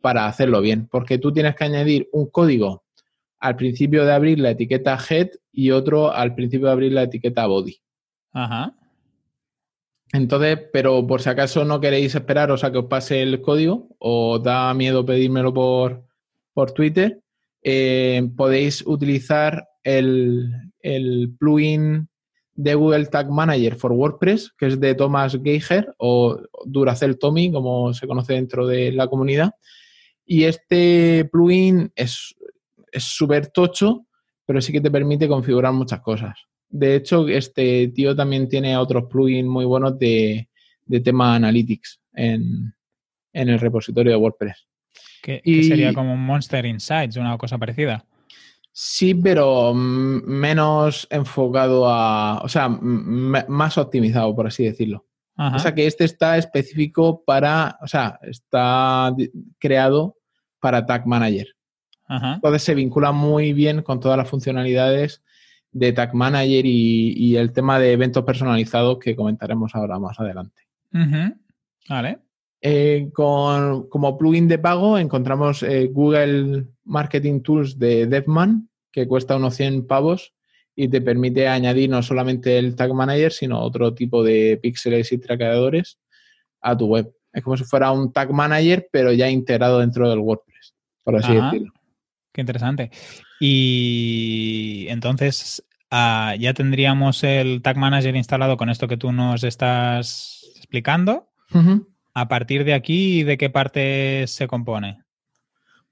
para 0.00 0.26
hacerlo 0.26 0.60
bien, 0.62 0.88
porque 0.88 1.18
tú 1.18 1.30
tienes 1.30 1.54
que 1.54 1.64
añadir 1.64 2.08
un 2.12 2.30
código 2.30 2.84
al 3.38 3.56
principio 3.56 4.06
de 4.06 4.12
abrir 4.12 4.38
la 4.40 4.50
etiqueta 4.50 4.98
head 5.08 5.28
y 5.52 5.70
otro 5.70 6.10
al 6.10 6.34
principio 6.34 6.68
de 6.68 6.72
abrir 6.72 6.92
la 6.92 7.02
etiqueta 7.02 7.46
body. 7.46 7.76
Ajá. 8.32 8.74
Entonces, 10.14 10.60
pero 10.72 11.04
por 11.04 11.20
si 11.20 11.28
acaso 11.28 11.64
no 11.64 11.80
queréis 11.80 12.14
esperar, 12.14 12.48
o 12.52 12.56
sea, 12.56 12.70
que 12.70 12.78
os 12.78 12.84
pase 12.84 13.20
el 13.20 13.42
código 13.42 13.88
o 13.98 14.38
da 14.38 14.72
miedo 14.72 15.04
pedírmelo 15.04 15.52
por, 15.52 16.04
por 16.52 16.70
Twitter, 16.70 17.20
eh, 17.64 18.22
podéis 18.36 18.86
utilizar 18.86 19.66
el, 19.82 20.70
plugin 21.36 22.08
de 22.54 22.74
Google 22.76 23.06
Tag 23.06 23.28
Manager 23.28 23.74
for 23.74 23.90
WordPress, 23.90 24.52
que 24.56 24.66
es 24.66 24.78
de 24.78 24.94
Thomas 24.94 25.36
Geiger 25.42 25.92
o 25.98 26.38
Duracell 26.64 27.18
Tommy, 27.18 27.50
como 27.50 27.92
se 27.92 28.06
conoce 28.06 28.34
dentro 28.34 28.68
de 28.68 28.92
la 28.92 29.08
comunidad. 29.08 29.50
Y 30.24 30.44
este 30.44 31.28
plugin 31.32 31.90
es 31.96 32.36
súper 32.92 33.48
tocho, 33.48 34.06
pero 34.46 34.60
sí 34.60 34.70
que 34.70 34.80
te 34.80 34.92
permite 34.92 35.26
configurar 35.26 35.72
muchas 35.72 35.98
cosas. 36.02 36.38
De 36.74 36.96
hecho, 36.96 37.28
este 37.28 37.86
tío 37.94 38.16
también 38.16 38.48
tiene 38.48 38.76
otros 38.76 39.04
plugins 39.04 39.48
muy 39.48 39.64
buenos 39.64 39.96
de, 39.96 40.48
tema 41.04 41.36
Analytics 41.36 42.00
en, 42.14 42.74
el 43.32 43.60
repositorio 43.60 44.10
de 44.10 44.18
WordPress. 44.18 44.66
¿Qué, 45.22 45.40
sería 45.44 45.94
como 45.94 46.14
un 46.14 46.26
Monster 46.26 46.66
Insights, 46.66 47.16
una 47.16 47.38
cosa 47.38 47.58
parecida? 47.58 48.04
Sí, 48.72 49.14
pero 49.14 49.72
menos 49.72 51.06
enfocado 51.10 51.88
a, 51.88 52.40
o 52.42 52.48
sea, 52.48 52.68
más 52.68 53.78
optimizado, 53.78 54.34
por 54.34 54.48
así 54.48 54.64
decirlo. 54.64 55.06
O 55.36 55.58
sea, 55.60 55.72
que 55.76 55.86
este 55.86 56.02
está 56.02 56.36
específico 56.38 57.22
para, 57.24 57.78
o 57.82 57.86
sea, 57.86 58.18
está 58.22 59.14
creado 59.60 60.16
para 60.58 60.84
Tag 60.84 61.06
Manager. 61.06 61.46
Entonces 62.08 62.64
se 62.64 62.74
vincula 62.74 63.12
muy 63.12 63.52
bien 63.52 63.80
con 63.82 64.00
todas 64.00 64.18
las 64.18 64.28
funcionalidades 64.28 65.22
de 65.74 65.92
Tag 65.92 66.14
Manager 66.14 66.64
y, 66.64 67.36
el 67.36 67.52
tema 67.52 67.78
de 67.78 67.92
eventos 67.92 68.24
personalizados 68.24 68.98
que 68.98 69.16
comentaremos 69.16 69.74
ahora 69.74 69.98
más 69.98 70.18
adelante. 70.18 70.62
Vale. 71.88 72.18
Eh, 72.62 73.10
con, 73.12 73.88
como 73.90 74.16
plugin 74.16 74.48
de 74.48 74.58
pago 74.58 74.96
encontramos 74.96 75.62
eh, 75.62 75.90
Google 75.92 76.68
Marketing 76.84 77.42
Tools 77.42 77.78
de 77.78 78.06
DevMan, 78.06 78.70
que 78.90 79.06
cuesta 79.06 79.36
unos 79.36 79.56
100 79.56 79.86
pavos 79.86 80.32
y 80.74 80.88
te 80.88 81.02
permite 81.02 81.46
añadir 81.48 81.90
no 81.90 82.02
solamente 82.02 82.56
el 82.56 82.74
Tag 82.74 82.94
Manager, 82.94 83.32
sino 83.32 83.60
otro 83.60 83.92
tipo 83.92 84.22
de 84.22 84.58
píxeles 84.62 85.12
y 85.12 85.18
traqueadores 85.18 85.98
a 86.62 86.76
tu 86.76 86.86
web. 86.86 87.12
Es 87.32 87.42
como 87.42 87.56
si 87.56 87.64
fuera 87.64 87.90
un 87.90 88.12
Tag 88.12 88.32
Manager, 88.32 88.88
pero 88.90 89.12
ya 89.12 89.28
integrado 89.28 89.80
dentro 89.80 90.08
del 90.08 90.20
WordPress, 90.20 90.74
por 91.02 91.16
así 91.16 91.34
decirlo. 91.34 91.72
Qué 92.32 92.40
interesante. 92.40 92.90
Y 93.46 94.86
entonces 94.88 95.62
ah, 95.90 96.34
ya 96.40 96.54
tendríamos 96.54 97.22
el 97.24 97.60
Tag 97.60 97.76
Manager 97.76 98.16
instalado 98.16 98.56
con 98.56 98.70
esto 98.70 98.88
que 98.88 98.96
tú 98.96 99.12
nos 99.12 99.44
estás 99.44 100.50
explicando. 100.56 101.28
A 102.14 102.26
partir 102.26 102.64
de 102.64 102.72
aquí, 102.72 103.22
¿de 103.22 103.36
qué 103.36 103.50
parte 103.50 104.26
se 104.28 104.46
compone? 104.46 105.04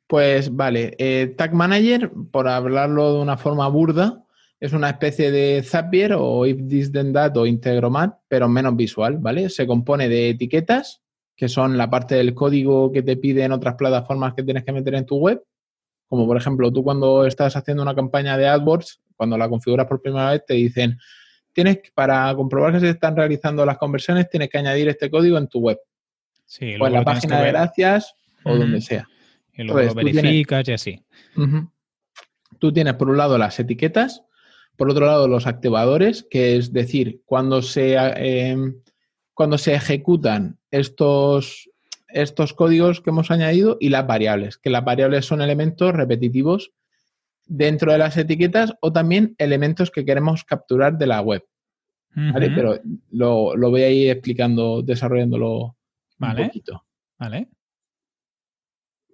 Pues 0.06 0.56
vale, 0.56 0.94
eh, 0.96 1.34
Tag 1.36 1.52
Manager, 1.52 2.10
por 2.30 2.48
hablarlo 2.48 3.16
de 3.16 3.20
una 3.20 3.36
forma 3.36 3.68
burda, 3.68 4.24
es 4.58 4.72
una 4.72 4.88
especie 4.88 5.30
de 5.30 5.62
Zapier 5.62 6.14
o 6.16 6.46
If 6.46 6.66
This 6.66 6.90
Then 6.90 7.12
That 7.12 7.36
o 7.36 7.44
Integromat, 7.44 8.14
pero 8.28 8.48
menos 8.48 8.74
visual, 8.76 9.18
¿vale? 9.18 9.50
Se 9.50 9.66
compone 9.66 10.08
de 10.08 10.30
etiquetas, 10.30 11.02
que 11.36 11.50
son 11.50 11.76
la 11.76 11.90
parte 11.90 12.14
del 12.14 12.32
código 12.32 12.90
que 12.92 13.02
te 13.02 13.18
piden 13.18 13.52
otras 13.52 13.74
plataformas 13.74 14.32
que 14.32 14.42
tienes 14.42 14.64
que 14.64 14.72
meter 14.72 14.94
en 14.94 15.04
tu 15.04 15.16
web, 15.16 15.42
como 16.12 16.26
por 16.26 16.36
ejemplo, 16.36 16.70
tú 16.70 16.84
cuando 16.84 17.24
estás 17.24 17.56
haciendo 17.56 17.82
una 17.82 17.94
campaña 17.94 18.36
de 18.36 18.46
AdWords, 18.46 19.00
cuando 19.16 19.38
la 19.38 19.48
configuras 19.48 19.86
por 19.86 20.02
primera 20.02 20.32
vez, 20.32 20.44
te 20.46 20.52
dicen, 20.52 20.98
tienes 21.54 21.78
para 21.94 22.34
comprobar 22.34 22.74
que 22.74 22.80
se 22.80 22.90
están 22.90 23.16
realizando 23.16 23.64
las 23.64 23.78
conversiones, 23.78 24.28
tienes 24.28 24.50
que 24.50 24.58
añadir 24.58 24.90
este 24.90 25.08
código 25.08 25.38
en 25.38 25.48
tu 25.48 25.60
web. 25.60 25.78
Sí, 26.44 26.74
o 26.78 26.86
en 26.86 26.92
la 26.92 27.02
página 27.02 27.40
de 27.40 27.48
gracias 27.48 28.14
o 28.44 28.54
donde 28.54 28.82
sea. 28.82 29.08
Y 29.54 29.62
luego 29.62 29.80
lo 29.80 29.94
verificas 29.94 30.68
y 30.68 30.72
así. 30.72 31.02
Tú 32.58 32.74
tienes 32.74 32.92
por 32.92 33.08
un 33.08 33.16
lado 33.16 33.38
las 33.38 33.58
etiquetas, 33.58 34.22
por 34.76 34.90
otro 34.90 35.06
lado 35.06 35.28
los 35.28 35.46
activadores, 35.46 36.26
que 36.30 36.58
es 36.58 36.74
decir, 36.74 37.22
cuando 37.24 37.62
se, 37.62 37.96
eh, 37.96 38.58
cuando 39.32 39.56
se 39.56 39.72
ejecutan 39.72 40.58
estos, 40.70 41.70
estos 42.14 42.52
códigos 42.52 43.00
que 43.00 43.10
hemos 43.10 43.30
añadido 43.30 43.76
y 43.80 43.88
las 43.88 44.06
variables, 44.06 44.58
que 44.58 44.70
las 44.70 44.84
variables 44.84 45.26
son 45.26 45.40
elementos 45.40 45.92
repetitivos 45.92 46.72
dentro 47.46 47.92
de 47.92 47.98
las 47.98 48.16
etiquetas 48.16 48.74
o 48.80 48.92
también 48.92 49.34
elementos 49.38 49.90
que 49.90 50.04
queremos 50.04 50.44
capturar 50.44 50.98
de 50.98 51.06
la 51.06 51.20
web. 51.20 51.44
¿vale? 52.14 52.50
Pero 52.50 52.78
lo, 53.10 53.70
voy 53.70 53.82
a 53.82 53.90
ir 53.90 54.10
explicando, 54.10 54.82
desarrollándolo 54.82 55.76
un 56.18 56.36
poquito. 56.36 56.84
Vale. 57.18 57.48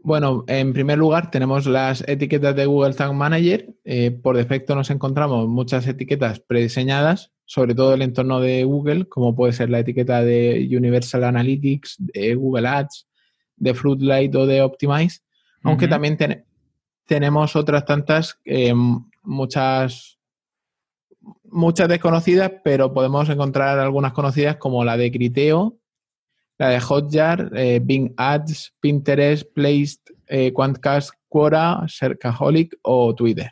Bueno, 0.02 0.44
en 0.46 0.72
primer 0.72 0.98
lugar 0.98 1.30
tenemos 1.30 1.66
las 1.66 2.06
etiquetas 2.08 2.54
de 2.54 2.66
Google 2.66 2.94
Tag 2.94 3.12
Manager. 3.12 3.74
Eh, 3.84 4.10
por 4.10 4.36
defecto 4.36 4.74
nos 4.74 4.90
encontramos 4.90 5.48
muchas 5.48 5.86
etiquetas 5.86 6.40
prediseñadas 6.40 7.32
sobre 7.48 7.74
todo 7.74 7.94
el 7.94 8.02
entorno 8.02 8.40
de 8.40 8.62
Google, 8.64 9.08
como 9.08 9.34
puede 9.34 9.54
ser 9.54 9.70
la 9.70 9.78
etiqueta 9.78 10.22
de 10.22 10.68
Universal 10.70 11.24
Analytics, 11.24 11.96
de 11.98 12.34
Google 12.34 12.68
Ads, 12.68 13.08
de 13.56 13.72
Fruitlight 13.72 14.34
o 14.34 14.44
de 14.46 14.60
Optimize, 14.60 15.20
aunque 15.62 15.88
también 15.88 16.18
tenemos 17.06 17.56
otras 17.56 17.86
tantas, 17.86 18.38
eh, 18.44 18.74
muchas, 19.22 20.18
muchas 21.44 21.88
desconocidas, 21.88 22.52
pero 22.62 22.92
podemos 22.92 23.30
encontrar 23.30 23.78
algunas 23.78 24.12
conocidas 24.12 24.56
como 24.58 24.84
la 24.84 24.98
de 24.98 25.10
Criteo, 25.10 25.78
la 26.58 26.68
de 26.68 26.80
Hotjar, 26.80 27.50
eh, 27.56 27.80
Bing 27.82 28.12
Ads, 28.18 28.74
Pinterest, 28.78 29.50
Placed, 29.54 30.02
eh, 30.26 30.52
Quantcast, 30.52 31.12
Quora, 31.28 31.86
Cercaholic 31.88 32.76
o 32.82 33.14
Twitter. 33.14 33.50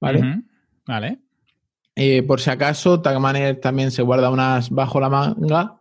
¿Vale? 0.00 0.44
Vale. 0.86 1.25
Eh, 1.98 2.22
por 2.22 2.40
si 2.40 2.50
acaso, 2.50 3.00
Tag 3.00 3.18
Manager 3.18 3.58
también 3.58 3.90
se 3.90 4.02
guarda 4.02 4.30
unas 4.30 4.68
bajo 4.68 5.00
la 5.00 5.08
manga, 5.08 5.80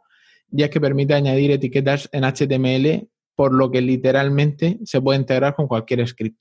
ya 0.49 0.69
que 0.69 0.79
permite 0.79 1.13
añadir 1.13 1.51
etiquetas 1.51 2.09
en 2.13 2.23
HTML, 2.23 3.09
por 3.35 3.53
lo 3.53 3.69
que 3.69 3.81
literalmente 3.81 4.79
se 4.85 5.01
puede 5.01 5.19
integrar 5.19 5.55
con 5.55 5.67
cualquier 5.67 6.07
script. 6.07 6.39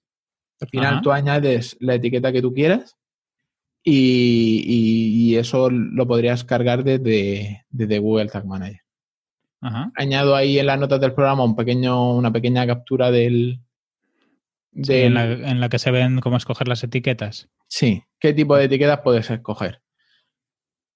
Al 0.61 0.68
final 0.68 1.03
tú 1.03 1.11
añades 1.11 1.77
la 1.81 1.97
etiqueta 1.97 2.31
que 2.31 2.41
tú 2.41 2.55
quieras 2.55 2.97
y, 3.83 5.35
eso 5.37 5.68
lo 5.68 6.07
podrías 6.07 6.45
cargar 6.45 6.85
desde, 6.85 7.64
Google 7.99 8.29
Tag 8.29 8.47
Manager. 8.47 8.81
Añado 9.97 10.37
ahí 10.37 10.59
en 10.59 10.66
las 10.66 10.79
notas 10.79 11.01
del 11.01 11.14
programa 11.14 11.43
un 11.43 11.57
pequeño, 11.57 12.14
una 12.14 12.33
pequeña 12.33 12.66
captura 12.66 13.11
del, 13.11 13.61
en, 14.75 15.61
la, 15.61 15.68
que 15.68 15.79
se 15.79 15.91
ven 15.91 16.20
cómo 16.20 16.37
escoger 16.37 16.68
las 16.68 16.83
etiquetas. 16.83 17.49
Sí, 17.68 18.03
qué 18.18 18.33
tipo 18.33 18.57
de 18.57 18.64
etiquetas 18.64 19.01
puedes 19.03 19.31
escoger. 19.31 19.81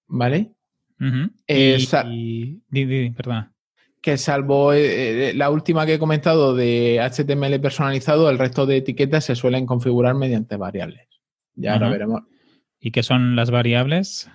¿Vale? 0.06 0.52
Eh, 1.46 1.86
perdona. 3.16 3.52
Que 4.00 4.16
salvo 4.16 4.72
eh, 4.72 5.30
eh, 5.30 5.34
la 5.34 5.50
última 5.50 5.86
que 5.86 5.94
he 5.94 5.98
comentado 5.98 6.54
de 6.54 6.98
HTML 7.00 7.60
personalizado, 7.60 8.30
el 8.30 8.38
resto 8.38 8.66
de 8.66 8.78
etiquetas 8.78 9.24
se 9.24 9.36
suelen 9.36 9.66
configurar 9.66 10.14
mediante 10.14 10.56
variables. 10.56 11.06
Ya 11.54 11.74
ahora 11.74 11.90
veremos. 11.90 12.22
¿Y 12.80 12.90
qué 12.90 13.02
son 13.02 13.36
las 13.36 13.50
variables? 13.50 14.30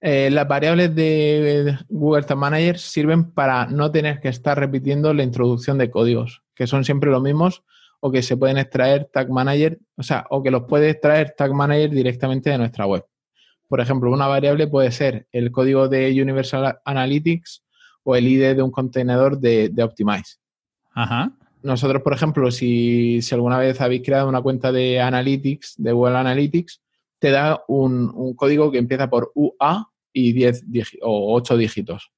las 0.00 0.46
variables 0.46 0.94
de 0.94 1.76
Google 1.88 2.22
Tag 2.22 2.36
Manager 2.36 2.78
sirven 2.78 3.32
para 3.32 3.66
no 3.66 3.90
tener 3.90 4.20
que 4.20 4.28
estar 4.28 4.56
repitiendo 4.56 5.12
la 5.12 5.24
introducción 5.24 5.76
de 5.76 5.90
códigos, 5.90 6.44
que 6.54 6.68
son 6.68 6.84
siempre 6.84 7.10
los 7.10 7.20
mismos, 7.20 7.64
o 8.00 8.10
que 8.10 8.22
se 8.22 8.36
pueden 8.36 8.58
extraer 8.58 9.08
Tag 9.12 9.30
Manager, 9.30 9.78
o 9.96 10.02
sea, 10.02 10.26
o 10.30 10.42
que 10.42 10.50
los 10.50 10.64
puede 10.64 10.90
extraer 10.90 11.34
Tag 11.36 11.52
Manager 11.52 11.90
directamente 11.90 12.50
de 12.50 12.58
nuestra 12.58 12.86
web. 12.86 13.04
Por 13.68 13.80
ejemplo, 13.80 14.10
una 14.10 14.26
variable 14.26 14.66
puede 14.66 14.90
ser 14.92 15.26
el 15.32 15.50
código 15.50 15.88
de 15.88 16.10
Universal 16.20 16.78
Analytics 16.84 17.64
o 18.02 18.16
el 18.16 18.26
ID 18.26 18.56
de 18.56 18.62
un 18.62 18.70
contenedor 18.70 19.38
de, 19.38 19.72
Optimize. 19.82 20.36
Ajá. 20.94 21.32
Nosotros, 21.62 22.02
por 22.02 22.14
ejemplo, 22.14 22.50
si, 22.50 23.20
alguna 23.32 23.58
vez 23.58 23.80
habéis 23.80 24.02
creado 24.02 24.28
una 24.28 24.40
cuenta 24.40 24.72
de 24.72 25.00
Analytics, 25.00 25.74
de 25.76 25.92
Google 25.92 26.16
Analytics, 26.16 26.80
te 27.18 27.30
da 27.30 27.62
un, 27.68 28.34
código 28.34 28.70
que 28.70 28.78
empieza 28.78 29.10
por 29.10 29.32
UA 29.34 29.90
y 30.12 30.32
10 30.32 30.64
o 31.02 31.34
8 31.34 31.56
dígitos. 31.56 32.10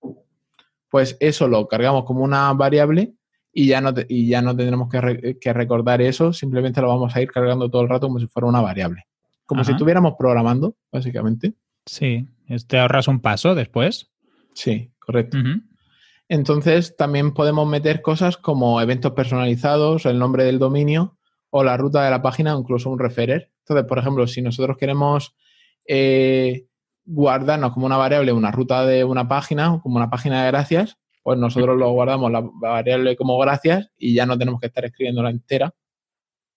Pues 0.89 1.16
eso 1.20 1.49
lo 1.49 1.66
cargamos 1.66 2.05
como 2.05 2.22
una 2.22 2.53
variable 2.53 3.14
y 3.53 3.66
ya 3.66 3.80
no, 3.80 3.92
y 4.09 4.28
ya 4.28 4.42
no 4.42 4.57
tendremos 4.57 4.88
que, 4.88 5.53
recordar 5.53 6.01
eso, 6.03 6.32
simplemente 6.32 6.80
lo 6.80 6.88
vamos 6.88 7.14
a 7.16 7.22
ir 7.22 7.30
cargando 7.30 7.70
todo 7.70 7.82
el 7.82 7.88
rato 7.88 8.07
como 8.07 8.20
si 8.20 8.26
fuera 8.26 8.46
una 8.46 8.61
variable. 8.61 9.07
Como 9.46 9.64
si 9.64 9.72
estuviéramos 9.72 10.14
programando, 10.16 10.76
básicamente. 10.92 11.55
Sí, 11.84 12.28
te 12.68 12.78
ahorras 12.78 13.09
un 13.09 13.20
paso 13.20 13.57
después. 13.57 14.11
Sí, 14.55 14.92
correcto. 15.01 15.38
Entonces 16.28 16.96
también 16.96 17.34
podemos 17.34 17.68
meter 17.68 18.01
cosas 18.03 18.36
como 18.36 18.80
eventos 18.80 19.12
personalizados, 19.12 20.07
el 20.07 20.20
nombre 20.20 20.44
del 20.44 20.61
dominio 20.61 21.18
o 21.51 21.64
la 21.64 21.76
ruta 21.76 22.05
de 22.05 22.11
la 22.11 22.22
página 22.22 22.57
o 22.57 22.61
incluso 22.61 22.88
un 22.90 23.01
referer. 23.01 23.51
Entonces, 23.64 23.86
por 23.86 23.98
ejemplo, 23.98 24.28
si 24.28 24.40
nosotros 24.40 24.76
queremos 24.76 25.34
eh, 25.84 26.66
guardarnos 27.05 27.72
como 27.72 27.86
una 27.86 27.96
variable 27.96 28.32
una 28.32 28.53
ruta 28.53 28.86
de 28.86 29.03
una 29.03 29.26
página, 29.26 29.80
como 29.82 29.96
una 29.96 30.11
página 30.11 30.44
de 30.44 30.51
gracias, 30.53 30.99
pues 31.23 31.39
nosotros 31.39 31.77
lo 31.77 31.91
guardamos 31.93 32.31
la 32.31 32.43
variable 32.43 33.16
como 33.16 33.39
gracias 33.39 33.91
y 33.97 34.14
ya 34.14 34.27
no 34.27 34.39
tenemos 34.39 34.61
que 34.61 34.66
estar 34.66 34.85
escribiendo 34.85 35.23
la 35.23 35.31
entera 35.31 35.75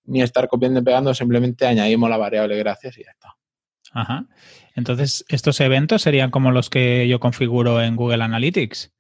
ni 0.05 0.21
estar 0.21 0.47
copiando 0.47 0.79
y 0.79 0.83
pegando, 0.83 1.13
simplemente 1.13 1.65
añadimos 1.65 2.09
la 2.09 2.17
variable 2.17 2.57
gracias 2.57 2.97
y 2.97 3.03
ya 3.03 3.11
está. 3.11 3.35
Ajá. 3.93 4.25
Entonces, 4.75 5.23
¿estos 5.29 5.59
eventos 5.61 6.01
serían 6.01 6.31
como 6.31 6.51
los 6.51 6.69
que 6.69 7.07
yo 7.07 7.19
configuro 7.19 7.81
en 7.81 7.95
Google 7.95 8.23
Analytics? 8.23 8.91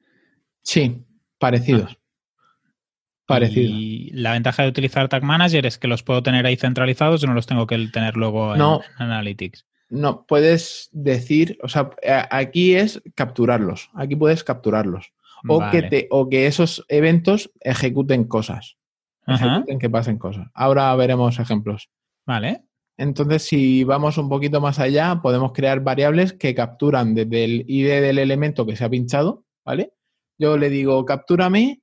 Sí, 0.61 1.03
parecidos. 1.39 1.91
Ah. 1.91 1.99
Parecidos. 3.25 3.71
Y 3.73 4.11
la 4.13 4.33
ventaja 4.33 4.63
de 4.63 4.69
utilizar 4.69 5.07
Tag 5.09 5.23
Manager 5.23 5.65
es 5.65 5.77
que 5.77 5.87
los 5.87 6.03
puedo 6.03 6.21
tener 6.21 6.45
ahí 6.45 6.57
centralizados 6.57 7.23
y 7.23 7.27
no 7.27 7.33
los 7.33 7.47
tengo 7.47 7.65
que 7.67 7.87
tener 7.91 8.15
luego 8.15 8.53
en, 8.53 8.61
Analytics. 8.97 9.65
No, 9.89 10.25
puedes 10.25 10.89
decir, 10.91 11.57
o 11.61 11.69
sea, 11.69 11.91
aquí 12.29 12.75
es 12.75 13.01
capturarlos. 13.15 13.89
Aquí 13.95 14.15
puedes 14.15 14.43
capturarlos. 14.43 15.13
O, 15.47 15.69
que, 15.69 15.83
te, 15.83 16.07
o 16.09 16.29
que 16.29 16.47
esos 16.47 16.85
eventos 16.87 17.51
ejecuten 17.59 18.23
cosas. 18.25 18.77
Ejecuten 19.27 19.79
que 19.79 19.89
pasen 19.89 20.17
cosas. 20.17 20.47
Ahora 20.53 20.95
veremos 20.95 21.39
ejemplos. 21.39 21.89
Vale. 22.25 22.63
Entonces, 22.97 23.43
si 23.43 23.83
vamos 23.83 24.17
un 24.17 24.29
poquito 24.29 24.61
más 24.61 24.79
allá, 24.79 25.19
podemos 25.21 25.51
crear 25.51 25.81
variables 25.81 26.33
que 26.33 26.53
capturan 26.53 27.15
desde 27.15 27.43
el 27.43 27.65
ID 27.67 27.87
del 28.01 28.19
elemento 28.19 28.65
que 28.65 28.75
se 28.75 28.85
ha 28.85 28.89
pinchado, 28.89 29.45
¿vale? 29.65 29.93
Yo 30.37 30.57
le 30.57 30.69
digo, 30.69 31.03
captúrame, 31.05 31.81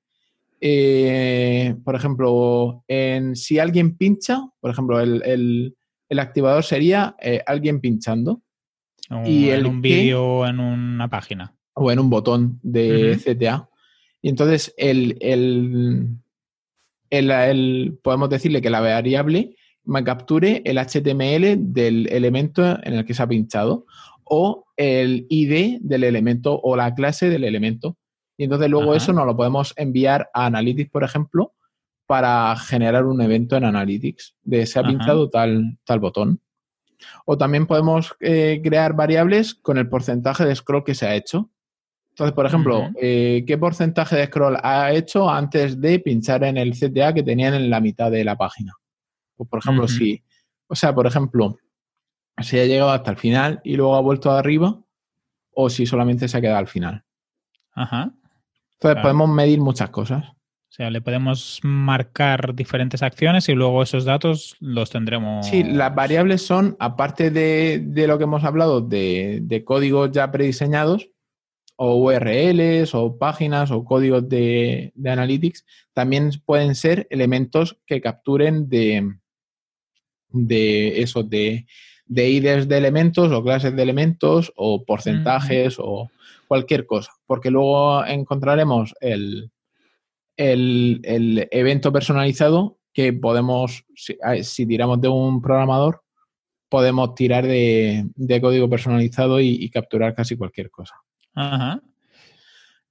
eh, 0.61 1.74
por 1.84 1.94
ejemplo, 1.94 2.84
en, 2.86 3.34
si 3.34 3.58
alguien 3.58 3.96
pincha, 3.96 4.40
por 4.61 4.70
ejemplo, 4.70 5.00
el, 5.00 5.76
activador 6.11 6.62
sería 6.62 7.16
eh, 7.20 7.42
alguien 7.46 7.80
pinchando. 7.80 8.42
y 9.24 9.50
en 9.50 9.66
un 9.66 9.80
vídeo 9.80 10.46
en 10.46 10.61
una 10.61 11.08
página. 11.08 11.54
O 11.81 11.91
en 11.91 11.99
un 11.99 12.11
botón 12.11 12.61
de 12.62 13.18
CTA. 13.24 13.68
Y 14.22 14.28
entonces 14.28 14.74
el, 14.76 15.16
el, 17.11 17.99
podemos 18.03 18.28
decirle 18.28 18.61
que 18.61 18.70
la 18.70 18.81
variable 18.81 19.57
me 19.85 20.05
capture 20.05 20.62
el 20.64 20.76
HTML 20.78 21.72
del 21.72 22.07
elemento 22.11 22.62
en 22.83 22.95
el 22.95 23.05
que 23.05 23.14
se 23.14 23.22
ha 23.22 23.28
pinchado 23.28 23.87
o 24.24 24.66
el 24.76 25.26
ID 25.28 25.78
del 25.81 26.05
elemento 26.05 26.61
o 26.62 26.76
la 26.76 26.95
clase 26.95 27.28
del 27.31 27.45
elemento. 27.45 27.97
Y 28.37 28.45
entonces 28.45 28.70
luego 28.70 28.95
eso 28.95 29.12
nos 29.12 29.26
lo 29.26 29.37
podemos 29.37 29.74
enviar 29.76 30.31
a 30.33 30.47
Analytics, 30.47 30.91
por 30.91 31.05
ejemplo, 31.05 31.55
para 32.07 32.57
generar 32.57 33.07
un 33.07 33.20
evento 33.20 33.57
en 33.57 33.64
Analytics 33.64 34.35
de 34.43 34.66
se 34.66 34.78
ha 34.78 34.83
pinchado 34.83 35.31
tal, 35.31 35.78
tal 35.85 36.01
botón. 36.01 36.41
O 37.24 37.39
también 37.39 37.66
podemos 37.66 38.16
eh, 38.20 38.61
crear 38.62 38.95
variables 38.95 39.55
con 39.55 39.78
el 39.78 39.89
porcentaje 39.89 40.45
de 40.45 40.55
scroll 40.55 40.85
que 40.85 40.95
se 40.95 41.07
ha 41.07 41.14
hecho. 41.14 41.51
Entonces, 42.21 42.35
por 42.35 42.45
ejemplo, 42.45 42.91
eh, 43.01 43.45
¿qué 43.47 43.57
porcentaje 43.57 44.14
de 44.14 44.27
scroll 44.27 44.59
ha 44.62 44.93
hecho 44.93 45.31
antes 45.31 45.81
de 45.81 46.01
pinchar 46.01 46.45
en 46.45 46.59
el 46.59 46.73
CTA 46.73 47.14
que 47.14 47.23
tenían 47.23 47.55
en 47.55 47.71
la 47.71 47.81
mitad 47.81 48.11
de 48.11 48.25
la 48.25 48.37
página? 48.37 48.75
Pues, 49.37 49.49
por 49.49 49.61
ejemplo, 49.61 49.89
si, 49.89 50.23
o 50.66 50.75
sea, 50.75 50.95
por 50.95 51.07
ejemplo, 51.07 51.57
si 52.37 52.59
ha 52.59 52.66
llegado 52.66 52.91
hasta 52.91 53.12
el 53.12 53.16
final 53.16 53.62
y 53.64 53.75
luego 53.77 53.97
ha 53.97 54.03
vuelto 54.03 54.31
arriba, 54.33 54.79
o 55.55 55.71
si 55.71 55.87
solamente 55.87 56.29
se 56.29 56.37
ha 56.37 56.43
quedado 56.43 56.59
al 56.59 56.68
final. 56.68 57.05
Ajá. 57.73 58.12
Entonces 58.75 59.01
podemos 59.01 59.31
medir 59.31 59.59
muchas 59.59 59.89
cosas. 59.89 60.23
O 60.29 60.73
sea, 60.73 60.91
le 60.91 61.01
podemos 61.01 61.61
marcar 61.62 62.55
diferentes 62.55 63.03
acciones 63.03 63.49
y 63.49 63.55
luego 63.55 63.83
esos 63.83 64.05
datos 64.05 64.59
los 64.61 64.91
tendremos. 64.91 65.47
Sí, 65.47 65.64
las 65.64 65.95
variables 65.95 66.45
son, 66.45 66.77
aparte 66.81 67.31
de, 67.31 67.83
lo 68.07 68.18
que 68.18 68.25
hemos 68.25 68.45
hablado 68.45 68.83
de, 68.83 69.39
de, 69.43 69.64
códigos 69.64 70.12
ya 70.12 70.31
prediseñados, 70.31 71.09
o 71.83 71.97
URLs, 71.97 72.95
o 72.95 73.16
páginas, 73.16 73.70
o 73.70 73.87
códigos 73.87 74.28
de, 74.28 74.93
de 74.95 75.11
Analytics, 75.11 75.64
también 75.95 76.28
pueden 76.45 76.74
ser 76.74 77.07
elementos 77.09 77.78
que 77.87 78.03
capturen 78.03 78.68
de, 78.68 79.14
de 80.28 81.01
eso, 81.01 81.22
de, 81.22 81.64
de 82.05 82.28
IDs 82.28 82.68
de 82.68 82.76
elementos 82.76 83.33
o 83.33 83.43
clases 83.43 83.74
de 83.74 83.83
elementos 83.83 84.53
o 84.57 84.85
porcentajes 84.85 85.76
o 85.78 86.11
cualquier 86.47 86.85
cosa, 86.85 87.12
porque 87.26 87.51
luego 87.51 88.05
encontraremos 88.05 88.93
el, 89.01 89.51
el, 90.37 91.49
evento 91.51 91.91
personalizado 91.95 92.76
que 92.93 93.14
podemos, 93.14 93.87
si, 93.95 94.66
tiramos 94.66 95.01
de 95.01 95.09
un 95.09 95.41
programador, 95.41 96.03
podemos 96.68 97.14
tirar 97.14 97.47
de, 97.47 98.05
código 98.43 98.68
personalizado 98.68 99.41
y, 99.41 99.70
capturar 99.70 100.14
casi 100.14 100.37
cualquier 100.37 100.70
cosa. 100.70 100.95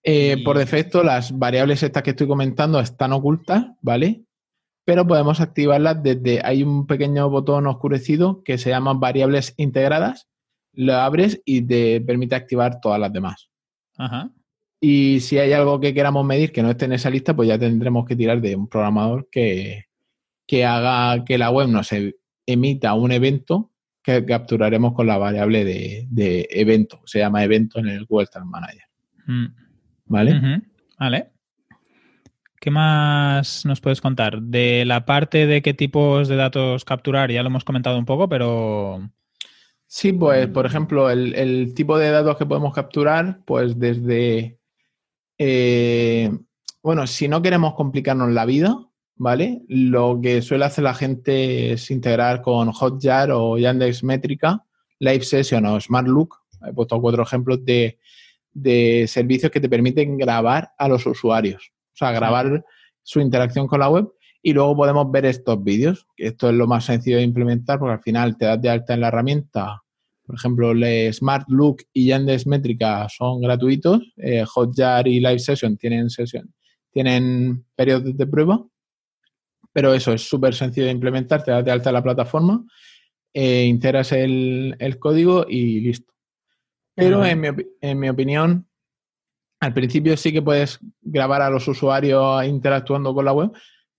Eh, 0.03 0.41
por 0.43 0.57
defecto, 0.57 1.03
las 1.03 1.37
variables 1.37 1.83
estas 1.83 2.03
que 2.03 2.11
estoy 2.11 2.27
comentando 2.27 2.79
están 2.79 3.13
ocultas, 3.13 3.65
¿vale? 3.81 4.23
pero 4.89 5.05
podemos 5.05 5.39
activarlas 5.39 6.01
desde, 6.01 6.41
hay 6.43 6.63
un 6.63 6.87
pequeño 6.87 7.29
botón 7.29 7.67
oscurecido 7.67 8.41
que 8.41 8.57
se 8.57 8.71
llama 8.71 8.95
variables 8.95 9.53
integradas, 9.55 10.27
lo 10.73 10.95
abres 10.95 11.43
y 11.45 11.61
te 11.61 12.01
permite 12.01 12.33
activar 12.33 12.81
todas 12.81 12.99
las 12.99 13.13
demás. 13.13 13.51
Y 14.81 15.19
si 15.19 15.37
hay 15.37 15.53
algo 15.53 15.79
que 15.79 15.93
queramos 15.93 16.25
medir 16.25 16.51
que 16.51 16.63
no 16.63 16.71
esté 16.71 16.85
en 16.85 16.93
esa 16.93 17.11
lista, 17.11 17.35
pues 17.35 17.47
ya 17.47 17.59
tendremos 17.59 18.03
que 18.03 18.15
tirar 18.15 18.41
de 18.41 18.55
un 18.55 18.67
programador 18.67 19.29
que, 19.29 19.85
haga 20.65 21.23
que 21.23 21.37
la 21.37 21.51
web 21.51 21.67
nos 21.67 21.91
emita 22.47 22.95
un 22.95 23.11
evento 23.11 23.68
que 24.09 24.25
capturaremos 24.25 24.93
con 24.93 25.07
la 25.07 25.17
variable 25.17 25.63
de, 25.63 26.47
evento. 26.49 27.01
Se 27.05 27.19
llama 27.19 27.43
evento 27.43 27.79
en 27.79 27.87
el 27.87 28.05
Google 28.05 28.27
Tag 28.27 28.45
Manager. 28.45 28.83
Mm. 29.25 29.45
¿Vale? 30.05 30.61
Vale. 30.97 31.31
¿Qué 32.59 32.71
más 32.71 33.65
nos 33.65 33.79
puedes 33.79 34.01
contar? 34.01 34.41
De 34.41 34.83
la 34.85 35.05
parte 35.05 35.47
de 35.47 35.61
qué 35.61 35.73
tipos 35.73 36.27
de 36.27 36.35
datos 36.35 36.83
capturar, 36.83 37.31
ya 37.31 37.41
lo 37.41 37.49
hemos 37.49 37.63
comentado 37.63 37.97
un 37.97 38.05
poco, 38.05 38.27
pero... 38.27 39.09
Sí, 39.87 40.11
pues, 40.11 40.47
por 40.47 40.65
ejemplo, 40.65 41.09
el, 41.09 41.73
tipo 41.73 41.97
de 41.97 42.11
datos 42.11 42.37
que 42.37 42.45
podemos 42.45 42.73
capturar, 42.73 43.39
pues 43.45 43.79
desde... 43.79 44.59
Eh, 45.37 46.29
bueno, 46.83 47.07
si 47.07 47.27
no 47.27 47.41
queremos 47.41 47.75
complicarnos 47.75 48.29
la 48.31 48.45
vida, 48.45 48.88
¿vale? 49.19 49.61
Lo 49.67 50.19
que 50.21 50.41
suele 50.41 50.65
hacer 50.65 50.85
la 50.85 50.95
gente 50.95 51.73
es 51.73 51.91
integrar 51.91 52.41
con 52.41 52.71
Hotjar 52.71 53.31
o 53.31 53.57
Yandex 53.57 54.03
Métrica, 54.03 54.65
Live 54.97 55.23
Session 55.23 55.65
o 55.67 55.79
SmartLook. 55.79 56.35
He 56.67 56.73
puesto 56.73 56.99
cuatro 56.99 57.23
ejemplos 57.23 57.63
de, 57.63 57.99
de 58.51 59.05
servicios 59.07 59.51
que 59.51 59.59
te 59.59 59.69
permiten 59.69 60.17
grabar 60.17 60.71
a 60.77 60.87
los 60.87 61.05
usuarios. 61.05 61.71
O 61.93 61.97
sea, 61.97 62.11
grabar 62.11 62.65
su 63.03 63.19
interacción 63.19 63.67
con 63.67 63.81
la 63.81 63.89
web 63.89 64.09
y 64.41 64.53
luego 64.53 64.75
podemos 64.75 65.11
ver 65.11 65.25
estos 65.25 65.61
vídeos. 65.63 66.07
Esto 66.15 66.49
es 66.49 66.55
lo 66.55 66.65
más 66.65 66.85
sencillo 66.85 67.17
de 67.17 67.23
implementar 67.23 67.77
porque 67.77 67.93
al 67.93 68.01
final 68.01 68.37
te 68.37 68.45
das 68.45 68.61
de 68.61 68.69
alta 68.69 68.93
en 68.93 69.01
la 69.01 69.09
herramienta. 69.09 69.83
Por 70.25 70.35
ejemplo, 70.35 70.71
Smart 71.11 71.45
Look 71.49 71.83
y 71.91 72.07
Yandex 72.07 72.47
Métrica 72.47 73.07
son 73.09 73.41
gratuitos. 73.41 74.13
Eh, 74.15 74.45
Hotjar 74.45 75.07
y 75.07 75.19
Live 75.19 75.39
Session 75.39 75.75
tienen 75.75 76.09
sesión, 76.09 76.53
tienen 76.91 77.65
periodos 77.75 78.15
de 78.15 78.27
prueba. 78.27 78.63
Pero 79.71 79.93
eso 79.93 80.13
es 80.13 80.27
súper 80.27 80.55
sencillo 80.55 80.87
de 80.87 80.93
implementar. 80.93 81.43
Te 81.43 81.51
das 81.51 81.63
de 81.63 81.71
alta 81.71 81.91
la 81.91 82.03
plataforma, 82.03 82.65
eh, 83.33 83.65
integras 83.65 84.11
el, 84.11 84.75
código 84.99 85.45
y 85.47 85.81
listo. 85.81 86.13
Pero 86.95 87.23
en, 87.23 87.39
mi, 87.39 87.47
en 87.81 87.99
mi 87.99 88.09
opinión, 88.09 88.67
al 89.61 89.73
principio 89.73 90.17
sí 90.17 90.33
que 90.33 90.41
puedes 90.41 90.79
grabar 91.01 91.41
a 91.41 91.49
los 91.49 91.67
usuarios 91.67 92.45
interactuando 92.45 93.13
con 93.13 93.25
la 93.25 93.33
web, 93.33 93.51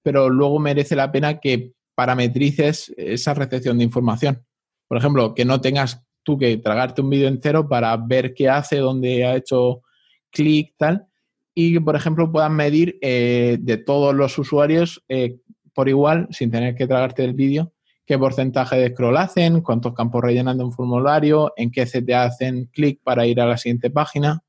pero 0.03 0.29
luego 0.29 0.59
merece 0.59 0.97
la 0.97 1.13
pena 1.13 1.39
que 1.39 1.73
parametrices 1.95 2.93
esa 2.97 3.35
recepción 3.35 3.79
de 3.79 3.85
información. 3.85 4.43
Por 4.89 4.99
ejemplo, 4.99 5.35
que 5.35 5.45
no 5.45 5.61
tengas 5.61 6.03
tú 6.23 6.39
que 6.39 6.57
tragarte 6.57 7.03
un 7.03 7.11
vídeo 7.11 7.29
entero 7.29 7.69
para 7.69 7.97
ver 7.97 8.35
qué 8.35 8.49
hace, 8.49 8.79
dónde 8.79 9.25
ha 9.25 9.37
hecho 9.37 9.83
clic, 10.31 10.75
tal, 10.77 11.07
y 11.55 11.75
que, 11.75 11.81
por 11.81 11.97
ejemplo, 11.97 12.31
puedas 12.31 12.51
medir 12.51 12.99
eh, 13.03 13.59
de 13.61 13.77
todos 13.77 14.15
los 14.15 14.39
usuarios 14.39 15.03
eh, 15.09 15.37
por 15.81 15.89
igual, 15.89 16.29
sin 16.31 16.51
tener 16.51 16.75
que 16.75 16.87
tragarte 16.87 17.25
el 17.25 17.33
vídeo, 17.33 17.73
qué 18.05 18.19
porcentaje 18.19 18.77
de 18.77 18.91
scroll 18.91 19.17
hacen, 19.17 19.63
cuántos 19.63 19.95
campos 19.95 20.23
rellenan 20.23 20.59
de 20.59 20.65
un 20.65 20.73
formulario, 20.73 21.55
en 21.57 21.71
qué 21.71 21.87
te 21.87 22.15
hacen 22.15 22.67
clic 22.67 23.01
para 23.03 23.25
ir 23.25 23.41
a 23.41 23.47
la 23.47 23.57
siguiente 23.57 23.89
página 23.89 24.43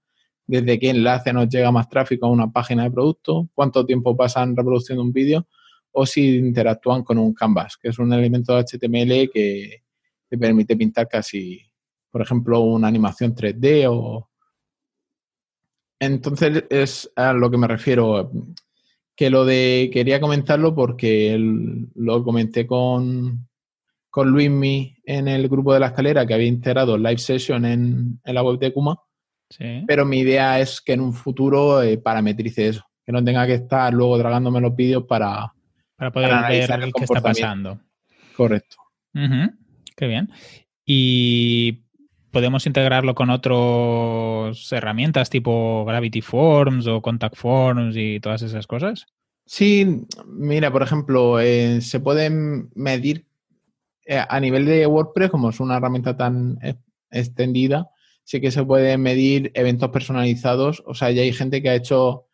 desde 0.45 0.77
qué 0.77 0.89
enlace 0.89 1.31
nos 1.31 1.47
llega 1.47 1.71
más 1.71 1.87
tráfico 1.87 2.25
a 2.25 2.29
una 2.29 2.51
página 2.51 2.83
de 2.83 2.91
producto, 2.91 3.47
cuánto 3.53 3.85
tiempo 3.85 4.13
pasan 4.17 4.57
reproduciendo 4.57 5.01
un 5.01 5.13
vídeo 5.13 5.47
o 5.93 6.05
si 6.05 6.35
interactúan 6.35 7.05
con 7.05 7.17
un 7.17 7.33
canvas, 7.33 7.77
que 7.77 7.87
es 7.87 7.97
un 7.97 8.11
elemento 8.11 8.53
de 8.53 8.65
HTML 8.65 9.31
que 9.31 9.83
te 10.27 10.37
permite 10.37 10.75
pintar 10.75 11.07
casi, 11.07 11.61
por 12.11 12.21
ejemplo, 12.21 12.59
una 12.59 12.89
animación 12.89 13.33
3D 13.33 13.87
o... 13.89 14.29
Entonces 15.97 16.65
es 16.69 17.09
a 17.15 17.31
lo 17.31 17.49
que 17.49 17.57
me 17.57 17.69
refiero. 17.69 18.29
Que 19.21 19.29
lo 19.29 19.45
de. 19.45 19.91
Quería 19.93 20.19
comentarlo 20.19 20.73
porque 20.73 21.37
lo 21.93 22.23
comenté 22.23 22.65
con, 22.65 23.47
con 24.09 24.29
Luismi 24.29 24.97
en 25.05 25.27
el 25.27 25.47
grupo 25.47 25.75
de 25.75 25.79
la 25.79 25.89
escalera 25.89 26.25
que 26.25 26.33
había 26.33 26.47
integrado 26.47 26.97
live 26.97 27.19
session 27.19 27.63
en, 27.65 28.19
la 28.23 28.41
web 28.41 28.57
de 28.57 28.73
Kuma. 28.73 28.99
Pero 29.85 30.07
mi 30.07 30.21
idea 30.21 30.59
es 30.59 30.81
que 30.81 30.93
en 30.93 31.01
un 31.01 31.13
futuro 31.13 31.83
eh, 31.83 31.99
parametrice 31.99 32.69
eso. 32.69 32.83
Que 33.05 33.11
no 33.11 33.23
tenga 33.23 33.45
que 33.45 33.53
estar 33.53 33.93
luego 33.93 34.17
tragándome 34.17 34.59
los 34.59 34.75
vídeos 34.75 35.03
para, 35.03 35.53
para 35.95 36.11
poder 36.11 36.31
ver 36.49 36.91
qué 36.91 37.03
está 37.03 37.21
pasando. 37.21 37.79
Correcto. 38.35 38.77
Qué 39.13 40.07
bien. 40.07 40.31
Y 40.83 41.80
podemos 42.31 42.65
integrarlo 42.65 43.13
con 43.15 43.29
otras 43.29 44.71
herramientas 44.71 45.29
tipo 45.29 45.85
Gravity 45.85 46.21
Forms 46.21 46.87
o 46.87 47.01
Contact 47.01 47.35
Forms 47.35 47.95
y 47.97 48.19
todas 48.19 48.41
esas 48.41 48.67
cosas. 48.67 49.07
Sí, 49.45 50.05
mira, 50.25 50.71
por 50.71 50.81
ejemplo, 50.81 51.39
eh, 51.39 51.81
se 51.81 51.99
pueden 51.99 52.69
medir 52.73 53.25
eh, 54.05 54.23
a 54.27 54.39
nivel 54.39 54.65
de 54.65 54.87
WordPress, 54.87 55.29
como 55.29 55.49
es 55.49 55.59
una 55.59 55.77
herramienta 55.77 56.15
tan 56.15 56.57
extendida, 57.11 57.89
sí 58.23 58.39
que 58.39 58.51
se 58.51 58.63
pueden 58.63 59.01
medir 59.01 59.51
eventos 59.53 59.89
personalizados. 59.89 60.83
O 60.85 60.93
sea, 60.93 61.11
ya 61.11 61.21
hay 61.21 61.33
gente 61.33 61.61
que 61.61 61.69
ha 61.69 61.75
hecho 61.75 62.27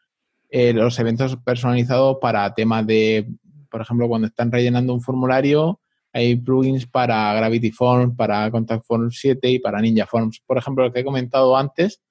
eh, 0.49 0.73
los 0.73 0.99
eventos 0.99 1.37
personalizados 1.37 2.17
para 2.21 2.53
temas 2.53 2.85
de, 2.85 3.27
por 3.69 3.81
ejemplo, 3.81 4.07
cuando 4.07 4.27
están 4.27 4.51
rellenando 4.51 4.93
un 4.93 5.01
formulario, 5.01 5.79
hay 6.17 6.35
plugins 6.35 6.87
para 6.87 7.31
Gravity 7.35 7.71
Forms, 7.71 8.15
para 8.15 8.49
Contact 8.49 8.83
Forms 8.85 9.19
7 9.19 9.51
y 9.51 9.59
para 9.59 9.79
Ninja 9.79 10.07
Forms. 10.07 10.41
Por 10.45 10.57
ejemplo, 10.57 10.83
el 10.83 10.91
que 10.91 11.01
he 11.01 11.03
comentado 11.03 11.55
antes, 11.55 12.01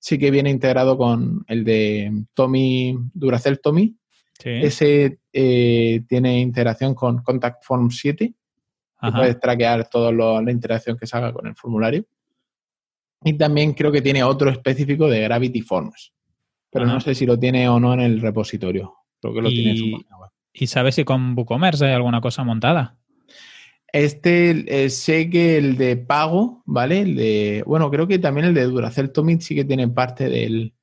sí 0.00 0.18
que 0.18 0.32
viene 0.32 0.50
integrado 0.50 0.98
con 0.98 1.44
el 1.46 1.62
de 1.62 2.24
Tommy, 2.34 2.98
Duracell 3.14 3.60
Tommy. 3.60 3.96
Ese 4.44 5.20
eh, 5.32 6.02
tiene 6.08 6.40
integración 6.40 6.94
con 6.94 7.22
Contact 7.22 7.64
Forms 7.64 7.96
7. 7.98 8.34
Y 9.02 9.10
puedes 9.12 9.38
traquear 9.38 9.88
toda 9.88 10.10
la 10.10 10.50
interacción 10.50 10.96
que 10.96 11.06
se 11.06 11.16
haga 11.16 11.32
con 11.32 11.46
el 11.46 11.54
formulario. 11.54 12.04
Y 13.22 13.34
también 13.34 13.72
creo 13.74 13.92
que 13.92 14.02
tiene 14.02 14.24
otro 14.24 14.50
específico 14.50 15.08
de 15.08 15.20
Gravity 15.20 15.60
Forms. 15.60 16.12
Pero 16.70 16.86
no 16.86 17.00
sé 17.00 17.14
si 17.14 17.24
lo 17.24 17.38
tiene 17.38 17.68
o 17.68 17.78
no 17.78 17.94
en 17.94 18.00
el 18.00 18.20
repositorio. 18.20 18.94
Creo 19.20 19.32
que 19.32 19.42
lo 19.42 19.48
tiene 19.48 19.70
en 19.70 19.76
su 19.76 19.92
página 19.92 20.18
web. 20.18 20.30
¿Y 20.52 20.66
sabes 20.66 20.96
si 20.96 21.04
con 21.04 21.36
WooCommerce 21.36 21.86
hay 21.86 21.92
alguna 21.92 22.20
cosa 22.20 22.42
montada? 22.42 22.96
Este, 23.94 24.90
sé 24.90 25.30
que 25.30 25.56
el 25.56 25.76
de 25.76 25.96
pago, 25.96 26.64
¿vale? 26.66 27.02
El 27.02 27.14
de, 27.14 27.62
bueno, 27.64 27.88
creo 27.92 28.08
que 28.08 28.18
también 28.18 28.48
el 28.48 28.52
de 28.52 28.64
Duracell 28.64 29.12
Tomit 29.12 29.40
sí 29.40 29.54
que 29.54 29.64
tiene 29.64 29.86
parte 29.86 30.28
del, 30.28 30.74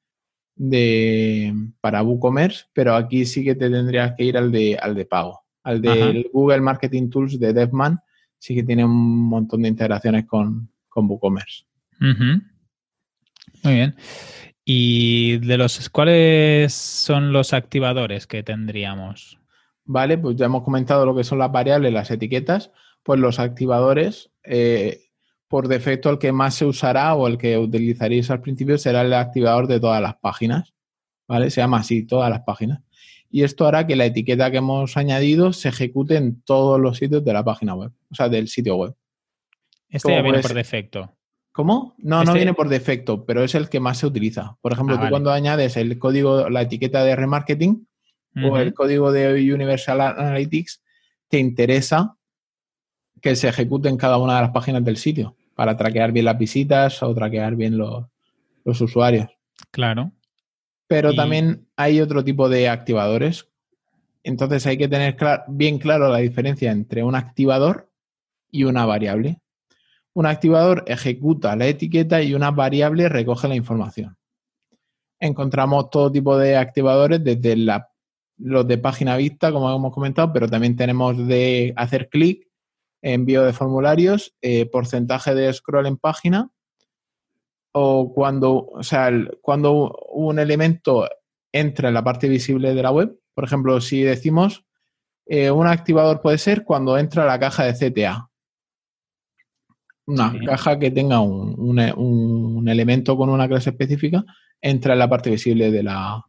de, 0.56 1.54
para 1.82 2.04
WooCommerce, 2.04 2.68
pero 2.72 2.96
aquí 2.96 3.26
sí 3.26 3.44
que 3.44 3.56
te 3.56 3.70
tendrías 3.70 4.14
que 4.16 4.24
ir 4.24 4.38
al 4.38 4.50
de, 4.50 4.78
al 4.82 4.96
de 4.96 5.04
pago. 5.04 5.42
Al 5.62 5.82
del 5.82 6.30
Google 6.32 6.62
Marketing 6.62 7.10
Tools 7.10 7.38
de 7.38 7.52
DevMan, 7.52 8.00
sí 8.38 8.56
que 8.56 8.64
tiene 8.64 8.86
un 8.86 9.28
montón 9.28 9.64
de 9.64 9.68
integraciones 9.68 10.26
con, 10.26 10.72
con 10.88 11.06
WooCommerce. 11.10 11.66
Muy 12.00 13.74
bien. 13.74 13.94
¿Y 14.64 15.38
de 15.40 15.58
los 15.58 15.90
cuáles 15.90 16.72
son 16.72 17.34
los 17.34 17.52
activadores 17.52 18.26
que 18.26 18.42
tendríamos? 18.42 19.38
Vale, 19.84 20.18
pues 20.18 20.38
ya 20.38 20.46
hemos 20.46 20.64
comentado 20.64 21.06
lo 21.06 21.14
que 21.14 21.26
son 21.26 21.40
las 21.40 21.52
variables, 21.52 21.92
las 21.92 22.10
etiquetas 22.10 22.72
pues 23.04 23.20
los 23.20 23.40
activadores, 23.40 24.32
eh, 24.44 25.02
por 25.48 25.68
defecto 25.68 26.10
el 26.10 26.18
que 26.18 26.32
más 26.32 26.56
se 26.56 26.66
usará 26.66 27.14
o 27.16 27.28
el 27.28 27.38
que 27.38 27.58
utilizaréis 27.58 28.32
al 28.32 28.42
principio 28.42 28.78
será 28.78 29.02
el 29.02 29.14
activador 29.14 29.68
de 29.68 29.80
todas 29.80 30.02
las 30.02 30.16
páginas, 30.16 30.74
¿vale? 31.28 31.50
Se 31.52 31.62
llama 31.62 31.80
así, 31.80 32.04
todas 32.04 32.30
las 32.30 32.42
páginas. 32.42 32.82
Y 33.30 33.44
esto 33.44 33.66
hará 33.66 33.88
que 33.88 33.96
la 33.96 34.06
etiqueta 34.06 34.52
que 34.52 34.58
hemos 34.58 34.98
añadido 34.98 35.54
se 35.54 35.70
ejecute 35.70 36.16
en 36.16 36.42
todos 36.42 36.80
los 36.80 36.98
sitios 36.98 37.24
de 37.24 37.34
la 37.34 37.44
página 37.44 37.74
web, 37.74 37.92
o 38.10 38.16
sea, 38.16 38.30
del 38.30 38.48
sitio 38.48 38.76
web. 38.76 38.96
Este 39.90 40.12
ya 40.12 40.22
viene 40.22 40.40
por 40.40 40.54
defecto. 40.54 41.12
¿Cómo? 41.52 41.96
No, 41.98 42.18
no 42.18 42.22
este 42.24 42.34
viene 42.36 42.54
por 42.54 42.70
defecto, 42.70 43.26
pero 43.26 43.44
es 43.44 43.56
el 43.56 43.68
que 43.68 43.82
más 43.82 43.98
se 43.98 44.08
utiliza. 44.08 44.58
Por 44.62 44.72
ejemplo, 44.72 44.96
ah, 44.98 45.02
tú 45.02 45.10
cuando 45.10 45.32
añades 45.32 45.76
el 45.76 46.00
código, 46.00 46.50
la 46.50 46.62
etiqueta 46.62 47.04
de 47.04 47.16
remarketing 47.16 47.88
o 48.42 48.58
el 48.58 48.74
código 48.74 49.12
de 49.12 49.54
Universal 49.54 50.00
Analytics, 50.00 50.82
te 51.28 51.40
interesa 51.40 52.16
que 53.22 53.36
se 53.36 53.48
ejecute 53.48 53.90
en 53.90 53.98
cada 53.98 54.18
una 54.18 54.36
de 54.36 54.42
las 54.42 54.52
páginas 54.52 54.84
del 54.84 54.98
sitio 54.98 55.36
para 55.56 55.78
traquear 55.78 56.12
bien 56.12 56.26
las 56.26 56.38
visitas 56.38 57.04
o 57.04 57.14
traquear 57.14 57.56
bien 57.56 57.78
los, 57.78 58.06
usuarios. 58.66 59.28
Claro. 59.70 60.12
Pero 60.88 61.14
también 61.14 61.68
hay 61.76 62.02
otro 62.02 62.24
tipo 62.24 62.50
de 62.50 62.68
activadores. 62.68 63.48
Entonces 64.24 64.66
hay 64.68 64.78
que 64.78 64.88
tener 64.88 65.16
bien 65.48 65.78
claro 65.78 66.10
la 66.10 66.18
diferencia 66.18 66.72
entre 66.72 67.04
un 67.04 67.16
activador 67.16 67.90
y 68.52 68.66
una 68.66 68.86
variable. 68.86 69.40
Un 70.14 70.26
activador 70.26 70.84
ejecuta 70.88 71.56
la 71.56 71.68
etiqueta 71.68 72.22
y 72.22 72.34
una 72.34 72.52
variable 72.52 73.08
recoge 73.08 73.48
la 73.48 73.56
información. 73.56 74.18
Encontramos 75.20 75.90
todo 75.90 76.12
tipo 76.12 76.38
de 76.38 76.58
activadores, 76.58 77.24
desde 77.24 77.56
los 78.38 78.68
de 78.68 78.78
página 78.78 79.16
vista, 79.16 79.52
como 79.52 79.74
hemos 79.74 79.94
comentado, 79.94 80.34
pero 80.34 80.50
también 80.50 80.76
tenemos 80.76 81.16
de 81.28 81.74
hacer 81.78 82.10
clic, 82.10 82.51
envío 83.02 83.44
de 83.44 83.54
formularios, 83.54 84.36
eh, 84.42 84.66
porcentaje 84.66 85.34
de 85.36 85.52
scroll 85.52 85.88
en 85.88 85.98
página 85.98 86.52
o 87.74 88.14
cuando, 88.14 88.68
o 88.68 88.84
sea, 88.84 89.12
cuando 89.42 89.92
un 90.14 90.40
elemento 90.40 91.08
entra 91.52 91.88
en 91.88 91.94
la 91.94 92.04
parte 92.04 92.28
visible 92.28 92.74
de 92.74 92.84
la 92.84 92.92
web. 92.92 93.18
Por 93.34 93.44
ejemplo, 93.44 93.80
si 93.82 94.02
decimos 94.02 94.66
eh, 95.26 95.50
un 95.50 95.68
activador 95.68 96.22
puede 96.22 96.38
ser 96.38 96.64
cuando 96.64 96.98
entra 96.98 97.26
la 97.26 97.40
caja 97.40 97.64
de 97.64 97.74
CTA. 97.74 98.30
Una 100.08 100.38
caja 100.46 100.78
que 100.78 100.92
tenga 100.92 101.22
un, 101.22 102.68
elemento 102.68 103.16
con 103.16 103.30
una 103.30 103.48
clase 103.48 103.70
específica 103.70 104.26
entra 104.60 104.94
en 104.94 105.00
la 105.00 105.10
parte 105.10 105.30
visible 105.30 105.72
de 105.72 105.84
la, 105.84 106.22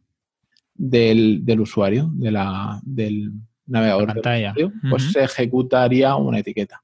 del, 0.73 1.43
del 1.43 1.59
usuario, 1.59 2.09
de 2.13 2.31
la, 2.31 2.79
del, 2.83 3.33
navegador 3.65 4.07
pantalla. 4.07 4.53
pues 4.89 5.11
se 5.11 5.23
ejecutaría 5.23 6.15
una 6.15 6.39
etiqueta. 6.39 6.83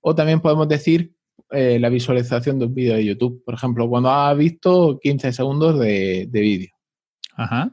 O 0.00 0.14
también 0.14 0.40
podemos 0.40 0.68
decir 0.68 1.14
eh, 1.50 1.78
la 1.78 1.88
visualización 1.88 2.58
de 2.58 2.66
un 2.66 2.74
vídeo 2.74 2.94
de 2.94 3.04
YouTube. 3.04 3.42
Por 3.44 3.54
ejemplo, 3.54 3.88
cuando 3.88 4.10
ha 4.10 4.32
visto 4.34 4.98
15 5.00 5.32
segundos 5.32 5.78
de, 5.78 6.28
vídeo. 6.32 6.70
Ajá. 7.36 7.70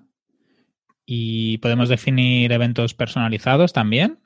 ¿Y 1.05 1.57
podemos 1.57 1.89
definir 1.89 2.51
eventos 2.51 2.93
personalizados 2.93 3.73
también? 3.73 4.19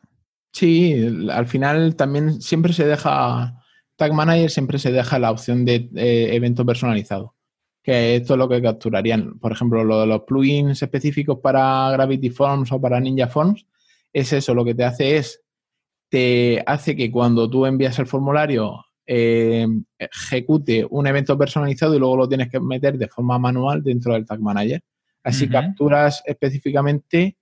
Sí, 0.52 0.96
al 1.32 1.48
final 1.48 1.96
también 1.96 2.42
siempre 2.42 2.74
se 2.74 2.86
deja, 2.86 3.62
Tag 3.96 4.14
Manager 4.14 4.50
siempre 4.50 4.80
se 4.80 4.92
deja 4.92 5.20
la 5.20 5.32
opción 5.32 5.66
de 5.66 5.90
eh, 5.96 6.30
evento 6.34 6.66
personalizado, 6.66 7.36
que 7.84 8.18
esto 8.18 8.34
es 8.34 8.38
lo 8.38 8.48
que 8.48 8.62
capturarían. 8.62 9.40
Por 9.40 9.52
ejemplo, 9.52 9.84
lo 9.84 10.02
de 10.02 10.08
los 10.08 10.22
plugins 10.22 10.82
específicos 10.82 11.40
para 11.40 11.92
Gravity 11.92 12.30
Forms 12.30 12.72
o 12.72 12.80
para 12.80 13.00
Ninja 13.00 13.28
Forms, 13.28 13.66
es 14.16 14.32
eso, 14.32 14.54
lo 14.54 14.64
que 14.64 14.74
te 14.74 14.86
hace 14.86 15.18
es, 15.18 15.42
te 16.10 16.64
hace 16.66 16.96
que 16.96 17.12
cuando 17.12 17.50
tú 17.50 17.66
envías 17.66 18.00
el 18.00 18.08
formulario 18.08 18.86
eh, 19.06 19.68
ejecute 20.00 20.88
un 20.90 21.06
evento 21.06 21.38
personalizado 21.38 21.94
y 21.94 22.00
luego 22.00 22.16
lo 22.16 22.30
tienes 22.30 22.50
que 22.50 22.62
meter 22.62 22.98
de 22.98 23.10
forma 23.10 23.38
manual 23.38 23.84
dentro 23.84 24.14
del 24.14 24.26
Tag 24.26 24.40
Manager. 24.40 24.82
Así 25.22 25.50
capturas 25.50 26.24
específicamente 26.26 27.36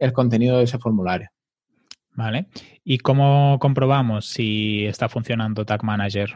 el 0.00 0.12
contenido 0.12 0.58
de 0.58 0.64
ese 0.64 0.78
formulario. 0.78 1.28
Vale. 2.14 2.48
¿Y 2.82 2.98
cómo 2.98 3.58
comprobamos 3.60 4.26
si 4.26 4.84
está 4.84 5.08
funcionando 5.08 5.64
Tag 5.64 5.84
Manager? 5.84 6.34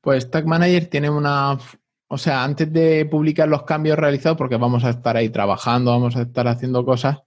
Pues 0.00 0.30
Tag 0.30 0.46
Manager 0.46 0.86
tiene 0.86 1.10
una... 1.10 1.58
O 2.06 2.18
sea, 2.18 2.44
antes 2.44 2.72
de 2.72 3.06
publicar 3.06 3.48
los 3.48 3.64
cambios 3.64 3.98
realizados, 3.98 4.38
porque 4.38 4.56
vamos 4.56 4.84
a 4.84 4.90
estar 4.90 5.16
ahí 5.16 5.30
trabajando, 5.30 5.90
vamos 5.90 6.16
a 6.16 6.22
estar 6.22 6.46
haciendo 6.46 6.84
cosas, 6.84 7.18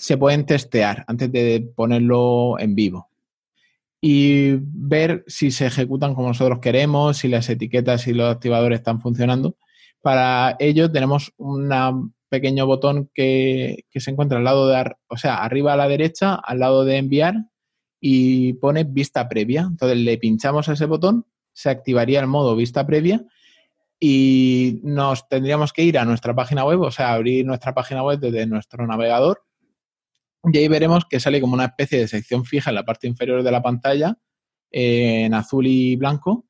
se 0.00 0.16
pueden 0.16 0.46
testear 0.46 1.04
antes 1.08 1.30
de 1.30 1.70
ponerlo 1.76 2.58
en 2.58 2.74
vivo 2.74 3.10
y 4.00 4.52
ver 4.58 5.24
si 5.26 5.50
se 5.50 5.66
ejecutan 5.66 6.14
como 6.14 6.28
nosotros 6.28 6.58
queremos, 6.60 7.18
si 7.18 7.28
las 7.28 7.50
etiquetas 7.50 8.06
y 8.06 8.14
los 8.14 8.34
activadores 8.34 8.78
están 8.78 9.02
funcionando. 9.02 9.56
Para 10.00 10.56
ello 10.58 10.90
tenemos 10.90 11.34
un 11.36 12.14
pequeño 12.30 12.64
botón 12.64 13.10
que, 13.12 13.84
se 13.94 14.10
encuentra 14.10 14.38
al 14.38 14.44
lado 14.44 14.68
de, 14.68 14.90
o 15.08 15.18
sea, 15.18 15.44
arriba 15.44 15.74
a 15.74 15.76
la 15.76 15.86
derecha, 15.86 16.34
al 16.34 16.60
lado 16.60 16.86
de 16.86 16.96
enviar 16.96 17.34
y 18.00 18.54
pone 18.54 18.84
vista 18.84 19.28
previa. 19.28 19.66
Entonces 19.68 19.98
le 19.98 20.16
pinchamos 20.16 20.70
a 20.70 20.72
ese 20.72 20.86
botón, 20.86 21.26
se 21.52 21.68
activaría 21.68 22.20
el 22.20 22.26
modo 22.26 22.56
vista 22.56 22.86
previa 22.86 23.22
y 23.98 24.80
nos 24.82 25.28
tendríamos 25.28 25.74
que 25.74 25.82
ir 25.82 25.98
a 25.98 26.06
nuestra 26.06 26.34
página 26.34 26.64
web, 26.64 26.80
o 26.80 26.90
sea, 26.90 27.12
abrir 27.12 27.44
nuestra 27.44 27.74
página 27.74 28.02
web 28.02 28.18
desde 28.18 28.46
nuestro 28.46 28.86
navegador 28.86 29.42
y 30.44 30.58
ahí 30.58 30.68
veremos 30.68 31.04
que 31.04 31.20
sale 31.20 31.40
como 31.40 31.54
una 31.54 31.66
especie 31.66 31.98
de 31.98 32.08
sección 32.08 32.44
fija 32.44 32.70
en 32.70 32.76
la 32.76 32.84
parte 32.84 33.06
inferior 33.06 33.42
de 33.42 33.50
la 33.50 33.62
pantalla, 33.62 34.16
eh, 34.70 35.24
en 35.24 35.34
azul 35.34 35.66
y 35.66 35.96
blanco. 35.96 36.46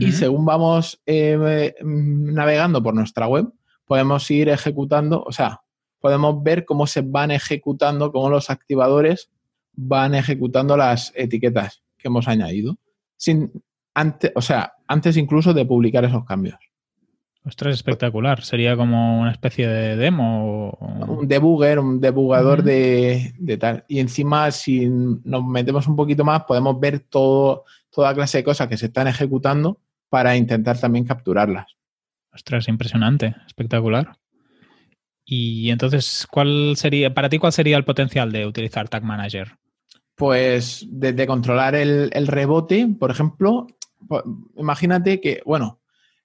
Y 0.00 0.12
según 0.12 0.46
vamos 0.46 1.02
eh, 1.04 1.74
navegando 1.82 2.82
por 2.82 2.94
nuestra 2.94 3.26
web, 3.26 3.52
podemos 3.84 4.30
ir 4.30 4.48
ejecutando, 4.48 5.22
o 5.22 5.32
sea, 5.32 5.60
podemos 6.00 6.42
ver 6.42 6.64
cómo 6.64 6.86
se 6.86 7.02
van 7.02 7.30
ejecutando, 7.30 8.10
cómo 8.10 8.30
los 8.30 8.48
activadores 8.48 9.30
van 9.74 10.14
ejecutando 10.14 10.76
las 10.76 11.12
etiquetas 11.14 11.82
que 11.98 12.08
hemos 12.08 12.26
añadido. 12.28 12.78
Sin, 13.16 13.52
antes, 13.92 14.32
o 14.34 14.40
sea, 14.40 14.72
antes 14.86 15.16
incluso 15.16 15.52
de 15.52 15.66
publicar 15.66 16.04
esos 16.04 16.24
cambios. 16.24 16.58
Ostras, 17.44 17.74
espectacular. 17.74 18.42
Sería 18.42 18.76
como 18.76 19.20
una 19.20 19.32
especie 19.32 19.66
de 19.66 19.96
demo. 19.96 20.70
Un 21.08 21.26
debugger, 21.26 21.80
un 21.80 22.00
debugador 22.00 22.62
de, 22.62 23.34
tal. 23.58 23.84
Y 23.88 23.98
encima, 23.98 24.50
si 24.52 24.88
nos 24.88 25.44
metemos 25.44 25.88
un 25.88 25.96
poquito 25.96 26.24
más, 26.24 26.44
podemos 26.44 26.78
ver 26.78 27.00
todo, 27.00 27.64
toda 27.90 28.14
clase 28.14 28.38
de 28.38 28.44
cosas 28.44 28.68
que 28.68 28.76
se 28.76 28.86
están 28.86 29.08
ejecutando 29.08 29.80
para 30.08 30.36
intentar 30.36 30.78
también 30.78 31.04
capturarlas. 31.04 31.66
Ostras, 32.32 32.68
impresionante, 32.68 33.34
espectacular. 33.46 34.16
Y 35.24 35.70
entonces, 35.70 36.28
¿cuál 36.30 36.74
sería, 36.76 37.12
para 37.12 37.28
ti, 37.28 37.38
cuál 37.38 37.52
sería 37.52 37.76
el 37.76 37.84
potencial 37.84 38.30
de 38.30 38.46
utilizar 38.46 38.88
Tag 38.88 39.02
Manager? 39.02 39.56
Pues 40.14 40.86
desde 40.88 41.26
controlar 41.26 41.74
el, 41.74 42.10
el 42.12 42.26
rebote, 42.28 42.86
por 42.98 43.10
ejemplo, 43.10 43.66
imagínate 44.56 45.20
que, 45.20 45.42
bueno, 45.44 45.81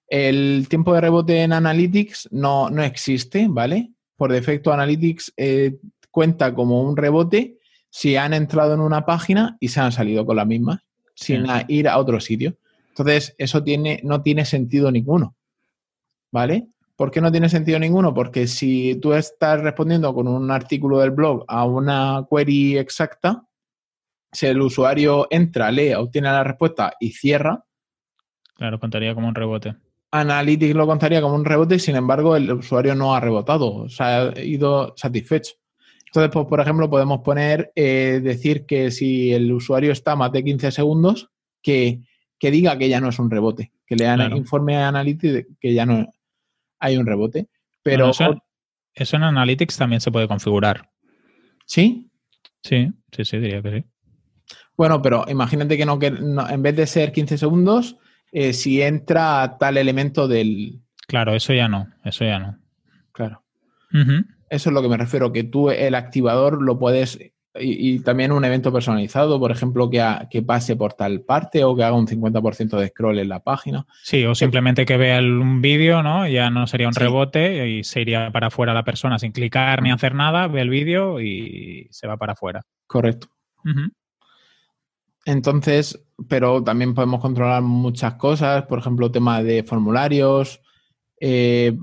el 0.07 0.67
tiempo 0.69 0.93
de 0.93 1.01
rebote 1.01 1.41
en 1.41 1.53
Analytics 1.53 2.29
no, 2.31 2.69
no 2.69 2.83
existe, 2.83 3.47
¿vale? 3.49 3.91
Por 4.15 4.31
defecto, 4.31 4.71
Analytics 4.71 5.33
eh, 5.37 5.77
cuenta 6.11 6.53
como 6.53 6.81
un 6.81 6.97
rebote 6.97 7.57
si 7.89 8.15
han 8.15 8.33
entrado 8.33 8.73
en 8.73 8.79
una 8.79 9.05
página 9.05 9.57
y 9.59 9.69
se 9.69 9.79
han 9.79 9.91
salido 9.91 10.25
con 10.25 10.35
la 10.35 10.45
misma, 10.45 10.83
sin 11.15 11.45
ir 11.67 11.87
a 11.87 11.97
otro 11.97 12.19
sitio. 12.19 12.57
Entonces, 12.89 13.35
eso 13.37 13.63
tiene, 13.63 14.01
no 14.03 14.21
tiene 14.21 14.45
sentido 14.45 14.91
ninguno, 14.91 15.35
¿vale? 16.31 16.67
¿Por 16.95 17.11
qué 17.11 17.21
no 17.21 17.31
tiene 17.31 17.49
sentido 17.49 17.77
ninguno? 17.77 18.13
Porque 18.13 18.47
si 18.47 18.95
tú 18.95 19.13
estás 19.13 19.61
respondiendo 19.61 20.13
con 20.15 20.27
un 20.27 20.49
artículo 20.49 20.99
del 20.99 21.11
blog 21.11 21.45
a 21.47 21.65
una 21.65 22.25
query 22.29 22.77
exacta, 22.77 23.43
si 24.31 24.47
el 24.47 24.61
usuario 24.61 25.27
entra, 25.29 25.71
lee, 25.71 25.93
obtiene 25.93 26.29
la 26.29 26.43
respuesta 26.43 26.93
y 26.99 27.11
cierra. 27.11 27.63
Claro, 28.55 28.79
contaría 28.79 29.13
como 29.13 29.27
un 29.27 29.35
rebote. 29.35 29.75
Analytics 30.11 30.75
lo 30.75 30.87
contaría 30.87 31.21
como 31.21 31.35
un 31.35 31.45
rebote 31.45 31.75
y 31.75 31.79
sin 31.79 31.95
embargo 31.95 32.35
el 32.35 32.51
usuario 32.51 32.95
no 32.95 33.13
ha 33.13 33.19
rebotado, 33.19 33.73
o 33.73 33.89
sea, 33.89 34.29
ha 34.29 34.39
ido 34.41 34.93
satisfecho. 34.95 35.55
Entonces, 36.05 36.31
pues, 36.31 36.45
por 36.47 36.59
ejemplo, 36.61 36.89
podemos 36.89 37.19
poner, 37.19 37.71
eh, 37.75 38.21
decir 38.23 38.65
que 38.65 38.91
si 38.91 39.33
el 39.33 39.51
usuario 39.51 39.91
está 39.91 40.15
más 40.15 40.31
de 40.31 40.43
15 40.43 40.71
segundos, 40.71 41.29
que, 41.61 42.01
diga 42.39 42.77
que 42.77 42.87
ya 42.87 43.01
no 43.01 43.09
es 43.09 43.19
un 43.19 43.29
rebote, 43.29 43.73
que 43.85 43.95
le 43.95 44.05
informe 44.35 44.77
a 44.77 44.87
Analytics 44.87 45.47
que 45.59 45.73
ya 45.73 45.85
no 45.85 46.13
hay 46.79 46.97
un 46.97 47.05
rebote. 47.05 47.47
Pero 47.83 48.11
eso, 48.11 49.15
en 49.15 49.23
Analytics 49.23 49.77
también 49.77 49.99
se 49.99 50.11
puede 50.11 50.27
configurar. 50.27 50.89
¿Sí? 51.65 52.09
Sí, 52.63 52.89
sí, 53.11 53.25
sí, 53.25 53.37
diría 53.37 53.61
que 53.61 53.71
sí. 53.71 54.55
Bueno, 54.77 55.01
pero 55.01 55.25
imagínate 55.27 55.75
que 55.75 55.85
no, 55.85 55.99
que 55.99 56.07
en 56.07 56.61
vez 56.61 56.75
de 56.75 56.87
ser 56.87 57.11
15 57.11 57.37
segundos, 57.37 57.97
eh, 58.31 58.53
si 58.53 58.81
entra 58.81 59.57
tal 59.59 59.77
elemento 59.77 60.27
del... 60.27 60.79
Claro, 61.07 61.33
eso 61.33 61.53
ya 61.53 61.67
no, 61.67 61.87
eso 62.03 62.25
ya 62.25 62.39
no. 62.39 62.57
Claro. 63.11 63.43
Eso 64.49 64.69
es 64.69 64.73
lo 64.73 64.81
que 64.81 64.89
me 64.89 64.97
refiero, 64.97 65.31
que 65.31 65.43
tú 65.43 65.69
el 65.69 65.95
activador 65.95 66.61
lo 66.61 66.77
puedes... 66.77 67.19
Y, 67.59 68.01
también 68.01 68.31
un 68.31 68.45
evento 68.45 68.71
personalizado, 68.71 69.39
por 69.39 69.49
ejemplo, 69.49 69.89
que, 69.89 70.05
que, 70.29 70.43
pase 70.43 70.75
por 70.75 70.93
tal 70.93 71.21
parte 71.21 71.63
o 71.63 71.75
que 71.75 71.83
haga 71.83 71.95
un 71.95 72.05
50% 72.05 72.77
de 72.77 72.89
scroll 72.89 73.17
en 73.17 73.29
la 73.29 73.39
página. 73.39 73.87
Sí, 74.03 74.23
o 74.25 74.35
simplemente 74.35 74.85
que 74.85 74.95
vea 74.95 75.17
un 75.19 75.59
vídeo, 75.59 76.03
¿no? 76.03 76.27
Ya 76.27 76.51
no 76.51 76.67
sería 76.67 76.87
un 76.87 76.93
rebote 76.93 77.67
y 77.67 77.83
se 77.83 78.01
iría 78.01 78.29
para 78.29 78.47
afuera 78.47 78.75
la 78.75 78.83
persona 78.83 79.17
sin 79.17 79.31
clicar 79.31 79.81
ni 79.81 79.89
hacer 79.89 80.13
nada, 80.13 80.47
ve 80.47 80.61
el 80.61 80.69
vídeo 80.69 81.19
y 81.19 81.87
se 81.89 82.05
va 82.05 82.17
para 82.17 82.33
afuera. 82.33 82.61
Correcto. 82.85 83.29
Entonces, 85.27 86.01
pero 86.29 86.63
también 86.63 86.93
podemos 86.93 87.19
controlar 87.19 87.61
muchas 87.61 88.13
cosas, 88.13 88.63
por 88.63 88.79
ejemplo, 88.79 89.11
tema 89.11 89.43
de 89.43 89.61
formularios, 89.61 90.61
eh, 91.19 91.77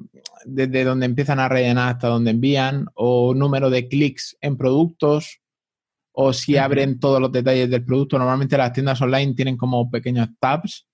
desde 0.46 0.82
donde 0.82 1.04
empiezan 1.04 1.38
a 1.38 1.48
rellenar 1.50 1.90
hasta 1.90 2.08
donde 2.08 2.30
envían, 2.30 2.86
o 2.94 3.34
número 3.34 3.68
de 3.68 3.86
clics 3.86 4.38
en 4.40 4.56
productos, 4.56 5.42
o 6.12 6.32
si 6.32 6.56
abren 6.56 6.98
todos 6.98 7.20
los 7.20 7.30
detalles 7.32 7.68
del 7.68 7.84
producto. 7.84 8.18
Normalmente 8.18 8.56
las 8.56 8.72
tiendas 8.72 9.02
online 9.02 9.34
tienen 9.34 9.58
como 9.58 9.90
pequeños 9.90 10.30
tabs, 10.40 10.86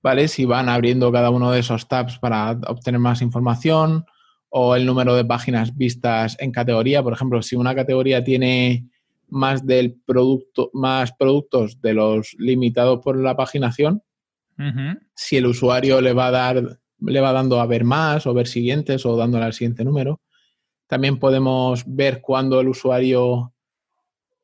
¿vale? 0.00 0.28
Si 0.28 0.44
van 0.44 0.68
abriendo 0.68 1.10
cada 1.10 1.30
uno 1.30 1.50
de 1.50 1.58
esos 1.58 1.88
tabs 1.88 2.16
para 2.20 2.52
obtener 2.68 3.00
más 3.00 3.22
información, 3.22 4.06
o 4.50 4.76
el 4.76 4.86
número 4.86 5.16
de 5.16 5.24
páginas 5.24 5.76
vistas 5.76 6.36
en 6.38 6.52
categoría. 6.52 7.02
Por 7.02 7.12
ejemplo, 7.12 7.42
si 7.42 7.56
una 7.56 7.74
categoría 7.74 8.22
tiene 8.22 8.88
más 9.28 9.66
del 9.66 10.00
producto, 10.04 10.70
más 10.72 11.12
productos 11.12 11.80
de 11.80 11.94
los 11.94 12.34
limitados 12.38 13.00
por 13.02 13.16
la 13.16 13.36
paginación. 13.36 14.02
Si 15.14 15.36
el 15.36 15.46
usuario 15.46 16.00
le 16.00 16.12
va 16.12 16.26
a 16.26 16.30
dar, 16.32 16.80
le 16.98 17.20
va 17.20 17.32
dando 17.32 17.60
a 17.60 17.66
ver 17.66 17.84
más 17.84 18.26
o 18.26 18.34
ver 18.34 18.48
siguientes 18.48 19.06
o 19.06 19.16
dándole 19.16 19.44
al 19.44 19.52
siguiente 19.52 19.84
número. 19.84 20.20
También 20.88 21.18
podemos 21.20 21.84
ver 21.86 22.20
cuando 22.20 22.60
el 22.60 22.68
usuario 22.68 23.52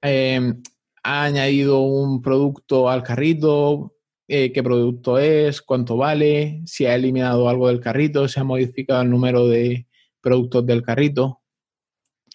em, 0.00 0.62
ha 1.02 1.24
añadido 1.24 1.80
un 1.80 2.22
producto 2.22 2.88
al 2.88 3.02
carrito, 3.02 3.94
eh, 4.28 4.52
qué 4.52 4.62
producto 4.62 5.18
es, 5.18 5.60
cuánto 5.60 5.96
vale, 5.96 6.62
si 6.64 6.86
ha 6.86 6.94
eliminado 6.94 7.48
algo 7.48 7.68
del 7.68 7.80
carrito, 7.80 8.28
si 8.28 8.38
ha 8.38 8.44
modificado 8.44 9.02
el 9.02 9.10
número 9.10 9.48
de 9.48 9.88
productos 10.20 10.64
del 10.64 10.82
carrito. 10.82 11.40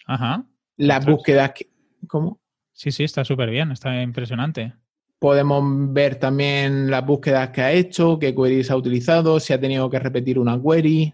Ajá. 0.06 0.44
Las 0.76 1.06
búsquedas 1.06 1.52
que, 1.52 1.70
¿Cómo? 2.06 2.40
Sí, 2.72 2.92
sí, 2.92 3.04
está 3.04 3.24
súper 3.24 3.50
bien, 3.50 3.72
está 3.72 4.02
impresionante. 4.02 4.74
Podemos 5.18 5.92
ver 5.92 6.16
también 6.16 6.90
las 6.90 7.04
búsquedas 7.04 7.50
que 7.50 7.60
ha 7.60 7.72
hecho, 7.72 8.18
qué 8.18 8.34
queries 8.34 8.70
ha 8.70 8.76
utilizado, 8.76 9.38
si 9.38 9.52
ha 9.52 9.60
tenido 9.60 9.90
que 9.90 9.98
repetir 9.98 10.38
una 10.38 10.58
query. 10.60 11.12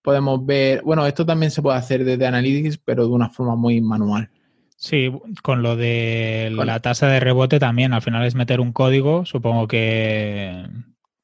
Podemos 0.00 0.46
ver, 0.46 0.82
bueno, 0.82 1.06
esto 1.06 1.26
también 1.26 1.50
se 1.50 1.60
puede 1.60 1.76
hacer 1.76 2.04
desde 2.04 2.26
Analytics, 2.26 2.78
pero 2.78 3.06
de 3.06 3.12
una 3.12 3.28
forma 3.28 3.54
muy 3.54 3.80
manual. 3.82 4.30
Sí, 4.76 5.12
con 5.42 5.62
lo 5.62 5.76
de 5.76 6.50
la 6.54 6.80
tasa 6.80 7.08
de 7.08 7.20
rebote 7.20 7.58
también, 7.58 7.92
al 7.92 8.00
final 8.00 8.24
es 8.24 8.34
meter 8.34 8.60
un 8.60 8.72
código, 8.72 9.26
supongo 9.26 9.66
que 9.66 10.66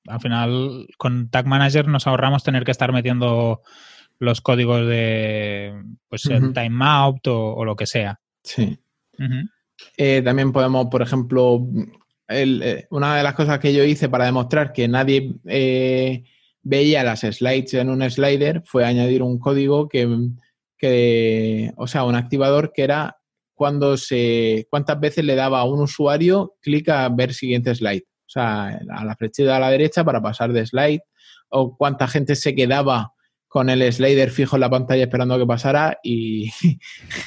al 0.06 0.20
final 0.20 0.88
con 0.98 1.30
Tag 1.30 1.46
Manager 1.46 1.88
nos 1.88 2.06
ahorramos 2.06 2.42
tener 2.42 2.64
que 2.64 2.72
estar 2.72 2.92
metiendo 2.92 3.62
los 4.18 4.40
códigos 4.40 4.86
de 4.86 5.72
pues 6.08 6.26
el 6.26 6.52
timeout 6.52 7.26
o 7.28 7.64
lo 7.64 7.76
que 7.76 7.86
sea. 7.86 8.20
Sí. 8.44 8.78
Eh, 9.96 10.22
también 10.22 10.52
podemos, 10.52 10.86
por 10.86 11.02
ejemplo, 11.02 11.66
eh, 12.28 12.86
una 12.90 13.16
de 13.16 13.22
las 13.22 13.34
cosas 13.34 13.58
que 13.58 13.74
yo 13.74 13.82
hice 13.82 14.08
para 14.08 14.26
demostrar 14.26 14.72
que 14.72 14.86
nadie 14.86 15.34
eh, 15.46 16.24
veía 16.62 17.02
las 17.02 17.20
slides 17.20 17.74
en 17.74 17.88
un 17.88 18.08
slider 18.08 18.62
fue 18.64 18.84
añadir 18.84 19.22
un 19.22 19.38
código 19.38 19.88
que, 19.88 21.72
o 21.76 21.86
sea, 21.86 22.04
un 22.04 22.14
activador 22.14 22.72
que 22.72 22.82
era 22.82 23.16
cuando 23.54 23.96
se, 23.96 24.66
cuántas 24.70 25.00
veces 25.00 25.24
le 25.24 25.34
daba 25.34 25.60
a 25.60 25.64
un 25.64 25.80
usuario 25.80 26.56
clic 26.60 26.88
a 26.90 27.08
ver 27.08 27.32
siguiente 27.32 27.74
slide. 27.74 28.04
O 28.26 28.30
sea, 28.34 28.80
a 28.90 29.04
la 29.04 29.16
flechita 29.16 29.56
a 29.56 29.60
la 29.60 29.70
derecha 29.70 30.04
para 30.04 30.20
pasar 30.20 30.52
de 30.52 30.66
slide, 30.66 31.02
o 31.48 31.76
cuánta 31.76 32.08
gente 32.08 32.34
se 32.34 32.54
quedaba 32.54 33.13
con 33.54 33.70
el 33.70 33.92
slider 33.92 34.32
fijo 34.32 34.56
en 34.56 34.62
la 34.62 34.68
pantalla 34.68 35.04
esperando 35.04 35.38
que 35.38 35.46
pasara 35.46 36.00
y... 36.02 36.50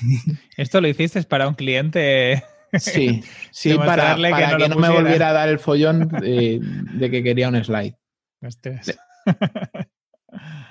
Esto 0.57 0.81
lo 0.81 0.89
hiciste 0.89 1.23
para 1.23 1.47
un 1.47 1.53
cliente... 1.53 2.43
Sí, 2.73 3.23
sí, 3.51 3.75
para, 3.75 4.17
que 4.57 4.67
no, 4.67 4.75
me 4.75 4.89
volviera 4.89 5.29
a 5.29 5.33
dar 5.33 5.47
el 5.47 5.57
follón 5.57 6.09
de, 6.09 6.59
que 6.99 7.23
quería 7.23 7.47
un 7.47 7.63
slide. 7.63 7.95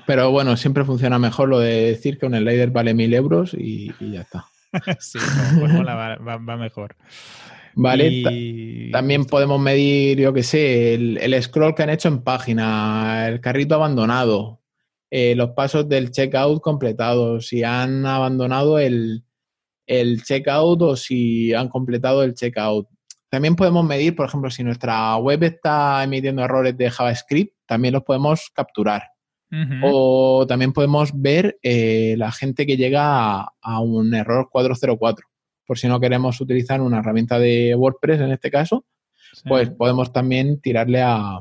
Pero 0.07 0.30
bueno, 0.30 0.59
siempre 0.59 0.84
funciona 0.84 1.18
mejor 1.18 1.48
lo 1.48 1.59
de 1.59 1.86
decir 1.86 2.18
que 2.18 2.26
un 2.26 2.36
slider 2.36 2.68
vale 2.68 2.92
mil 2.92 3.14
euros 3.14 3.54
y, 3.54 3.94
ya 3.98 4.20
está. 4.20 4.44
sí, 5.00 5.18
va, 5.18 6.57
mejor. 6.59 6.96
Vale, 7.76 8.90
también 8.92 9.24
podemos 9.24 9.59
medir, 9.59 10.18
yo 10.18 10.34
qué 10.34 10.42
sé, 10.42 10.92
el, 10.96 11.42
scroll 11.42 11.74
que 11.74 11.82
han 11.82 11.88
hecho 11.88 12.09
en 12.09 12.20
página, 12.20 13.26
el 13.26 13.40
carrito 13.40 13.74
abandonado, 13.74 14.61
eh, 15.11 15.34
los 15.34 15.50
pasos 15.50 15.88
del 15.88 16.11
checkout 16.11 16.61
completados, 16.61 17.48
si 17.48 17.62
han 17.62 18.04
abandonado 18.07 18.78
el, 18.78 19.24
el 19.86 20.22
checkout 20.22 20.82
o 20.82 20.96
si 20.96 21.54
han 21.54 21.68
completado 21.68 22.22
el 22.22 22.34
checkout. 22.34 22.88
También 23.28 23.57
podemos 23.57 23.84
medir, 23.84 24.14
por 24.16 24.26
ejemplo, 24.26 24.50
si 24.50 24.64
nuestra 24.64 25.16
web 25.16 25.42
está 25.44 26.02
emitiendo 26.02 26.42
errores 26.42 26.76
de 26.76 26.90
JavaScript, 26.90 27.54
también 27.66 27.94
los 27.94 28.02
podemos 28.02 28.50
capturar. 28.54 29.02
O 29.82 30.44
también 30.46 30.72
podemos 30.72 31.12
ver 31.14 31.57
eh, 31.62 32.14
la 32.18 32.30
gente 32.32 32.66
que 32.66 32.76
llega 32.76 33.42
a, 33.42 33.80
un 33.80 34.12
error 34.12 34.48
404. 34.50 35.26
Por 35.64 35.78
si 35.78 35.88
no 35.88 36.00
queremos 36.00 36.40
utilizar 36.40 36.80
una 36.80 36.98
herramienta 36.98 37.38
de 37.38 37.74
WordPress 37.74 38.20
en 38.20 38.32
este 38.32 38.50
caso, 38.50 38.84
pues 39.48 39.70
podemos 39.70 40.12
también 40.12 40.61
tirarle 40.61 41.00
a, 41.00 41.40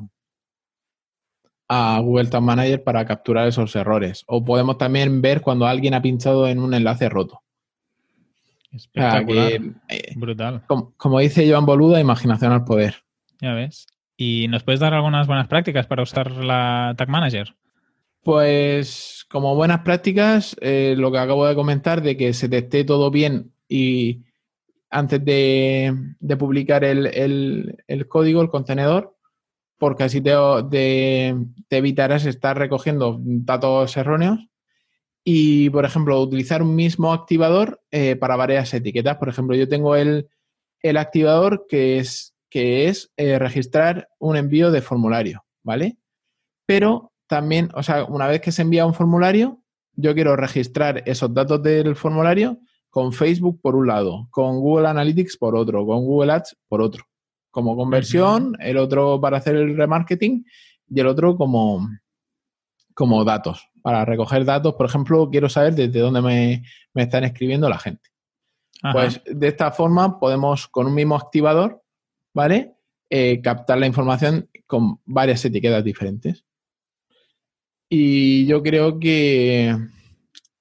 a 1.68 2.00
Google 2.00 2.30
Tag 2.30 2.42
Manager 2.42 2.84
para 2.84 3.06
capturar 3.06 3.48
esos 3.48 3.76
errores. 3.76 4.24
O 4.28 4.44
podemos 4.44 4.78
también 4.78 5.22
ver 5.22 5.42
cuando 5.42 5.66
alguien 5.66 5.94
ha 5.94 6.02
pinchado 6.02 6.48
en 6.48 6.60
un 6.60 6.74
enlace 6.74 7.10
roto. 7.10 7.42
Espectacular. 8.72 9.52
Eh, 9.90 10.14
Brutal. 10.16 10.64
Como, 10.98 11.20
dice 11.20 11.50
Joan 11.50 11.66
Boluda, 11.66 12.00
imaginación 12.00 12.52
al 12.52 12.66
poder. 12.66 13.04
Ya 13.42 13.54
ves. 13.54 13.88
¿Y 14.18 14.48
nos 14.50 14.64
puedes 14.64 14.80
dar 14.80 14.94
algunas 14.94 15.28
buenas 15.28 15.48
prácticas 15.48 15.88
para 15.88 16.04
usar 16.04 16.32
la 16.32 16.94
Tag 16.98 17.10
Manager? 17.10 17.56
Pues 18.22 19.26
como 19.30 19.56
buenas 19.56 19.82
prácticas, 19.82 20.56
eh, 20.62 20.96
lo 20.98 21.12
que 21.12 21.20
acabo 21.20 21.46
de 21.46 21.56
comentar 21.56 22.02
de 22.02 22.18
que 22.18 22.34
se 22.34 22.50
teste 22.50 22.84
todo 22.84 23.12
bien 23.12 23.52
y 23.68 24.24
antes 24.90 25.24
de, 25.24 25.94
publicar 26.40 26.84
el, 26.84 27.78
código, 28.08 28.42
el 28.42 28.50
contenedor, 28.50 29.15
porque 29.78 30.04
así 30.04 30.22
te, 30.22 31.36
evitarás 31.70 32.26
estar 32.26 32.58
recogiendo 32.58 33.20
datos 33.22 33.96
erróneos. 33.98 34.40
Y, 35.24 35.70
por 35.72 35.86
ejemplo, 35.86 36.22
utilizar 36.22 36.62
un 36.62 36.76
mismo 36.76 37.12
activador 37.12 37.82
eh, 37.92 38.16
para 38.16 38.36
varias 38.36 38.74
etiquetas. 38.74 39.18
Por 39.18 39.30
ejemplo, 39.30 39.56
yo 39.56 39.68
tengo 39.68 39.96
el, 39.96 40.30
activador 40.98 41.66
que 41.68 41.98
es, 41.98 42.36
que 42.50 42.88
es 42.88 43.12
eh, 43.18 43.40
registrar 43.40 44.08
un 44.20 44.38
envío 44.38 44.70
de 44.70 44.82
formulario, 44.82 45.44
¿vale? 45.64 45.98
Pero 46.68 47.12
también, 47.28 47.70
o 47.74 47.82
sea, 47.82 48.04
una 48.06 48.28
vez 48.28 48.42
que 48.42 48.52
se 48.52 48.62
envía 48.62 48.86
un 48.86 48.94
formulario, 48.94 49.64
yo 49.94 50.14
quiero 50.14 50.36
registrar 50.36 51.02
esos 51.08 51.34
datos 51.34 51.64
del 51.64 51.96
formulario 51.96 52.60
con 52.92 53.12
Facebook 53.12 53.60
por 53.62 53.76
un 53.76 53.88
lado, 53.88 54.28
con 54.30 54.60
Google 54.60 54.88
Analytics 54.88 55.38
por 55.38 55.56
otro, 55.56 55.86
con 55.86 56.06
Google 56.06 56.34
Ads 56.34 56.56
por 56.68 56.82
otro. 56.82 57.06
Como 57.56 57.78
conversión, 57.78 58.58
el 58.60 58.76
otro 58.76 59.22
para 59.22 59.38
hacer 59.38 59.56
el 59.56 59.78
remarketing 59.78 60.46
y 60.90 61.00
el 61.00 61.08
otro 61.08 61.38
como, 61.38 61.88
como 62.94 63.24
datos. 63.24 63.70
Para 63.82 64.04
recoger 64.04 64.44
datos, 64.44 64.74
por 64.74 64.88
ejemplo, 64.88 65.30
quiero 65.30 65.48
saber 65.48 65.74
desde 65.74 66.02
dónde 66.02 66.22
me, 66.22 66.64
están 66.96 67.24
escribiendo 67.24 67.70
la 67.70 67.80
gente. 67.80 68.10
Pues 68.92 69.22
de 69.26 69.48
esta 69.48 69.72
forma 69.72 70.20
podemos, 70.20 70.68
con 70.68 70.88
un 70.88 70.96
mismo 70.96 71.16
activador, 71.16 71.82
¿vale? 72.34 72.76
Eh, 73.10 73.40
captar 73.42 73.78
la 73.78 73.88
información 73.88 74.50
con 74.68 75.00
varias 75.06 75.46
etiquetas 75.46 75.82
diferentes. 75.82 76.44
Y 77.88 78.46
yo 78.48 78.62
creo 78.62 79.00
que, 79.00 79.78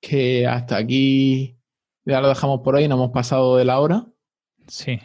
que 0.00 0.46
hasta 0.46 0.76
aquí 0.76 1.58
ya 2.04 2.20
lo 2.20 2.28
dejamos 2.28 2.60
por 2.60 2.76
ahí, 2.76 2.86
no 2.86 2.94
hemos 2.94 3.10
pasado 3.10 3.56
de 3.56 3.64
la 3.64 3.80
hora. 3.80 4.06
Sí. 4.68 5.00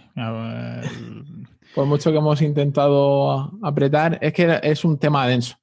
Por 1.75 1.85
mucho 1.85 2.11
que 2.11 2.17
hemos 2.17 2.41
intentado 2.41 3.51
apretar, 3.61 4.17
es 4.21 4.33
que 4.33 4.59
es 4.63 4.83
un 4.83 4.97
tema 4.97 5.27
denso. 5.27 5.55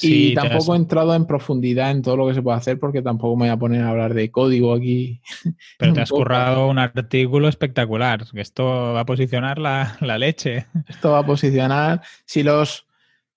y 0.00 0.34
tampoco 0.34 0.74
he 0.74 0.76
entrado 0.76 1.14
en 1.14 1.26
profundidad 1.26 1.90
en 1.90 2.02
todo 2.02 2.16
lo 2.16 2.28
que 2.28 2.34
se 2.34 2.42
puede 2.42 2.56
hacer 2.56 2.78
porque 2.78 3.02
tampoco 3.02 3.36
me 3.36 3.46
voy 3.46 3.48
a 3.50 3.56
poner 3.56 3.82
a 3.82 3.90
hablar 3.90 4.14
de 4.14 4.30
código 4.30 4.72
aquí. 4.72 5.20
Pero 5.78 5.92
te 5.92 6.00
has 6.00 6.10
currado 6.10 6.68
un 6.68 6.78
artículo 6.78 7.48
espectacular. 7.48 8.24
Esto 8.34 8.64
va 8.64 9.00
a 9.00 9.06
posicionar 9.06 9.58
la, 9.58 9.96
leche. 10.18 10.66
Esto 10.86 11.12
va 11.12 11.18
a 11.20 11.26
posicionar. 11.26 12.02
Si 12.24 12.42
los, 12.42 12.86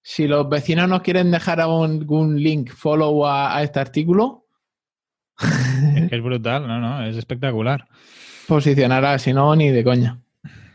si 0.02 0.28
los 0.28 0.48
vecinos 0.48 0.88
nos 0.88 1.02
quieren 1.02 1.32
dejar 1.32 1.60
algún 1.60 2.42
link, 2.42 2.72
follow 2.72 3.26
a 3.26 3.62
este 3.64 3.80
artículo, 3.80 4.42
es 6.12 6.22
brutal, 6.24 6.68
no, 6.68 6.80
no, 6.80 7.06
es 7.06 7.18
espectacular. 7.18 7.88
Posicionará, 8.48 9.18
si 9.20 9.34
no, 9.34 9.56
ni 9.56 9.70
de 9.70 9.84
coña. 9.84 10.20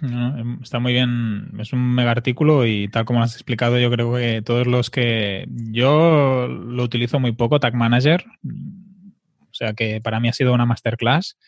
Em, 0.02 0.58
está 0.62 0.78
muy 0.78 0.92
bien, 0.92 1.52
es 1.58 1.72
un 1.72 1.94
mega 1.94 2.10
artículo 2.10 2.66
y 2.66 2.88
tal 2.88 3.04
como 3.04 3.22
has 3.22 3.34
explicado, 3.34 3.78
yo 3.78 3.90
creo 3.90 4.14
que 4.14 4.42
todos 4.42 4.66
los 4.66 4.90
que 4.90 5.46
yo 5.48 6.46
lo 6.48 6.82
utilizo 6.82 7.18
muy 7.18 7.32
poco, 7.32 7.60
Tag 7.60 7.74
Manager, 7.74 8.24
o 8.44 9.54
sea 9.54 9.72
que 9.72 10.00
para 10.02 10.20
mí 10.20 10.28
ha 10.28 10.34
sido 10.34 10.52
una 10.52 10.66
masterclass 10.66 11.38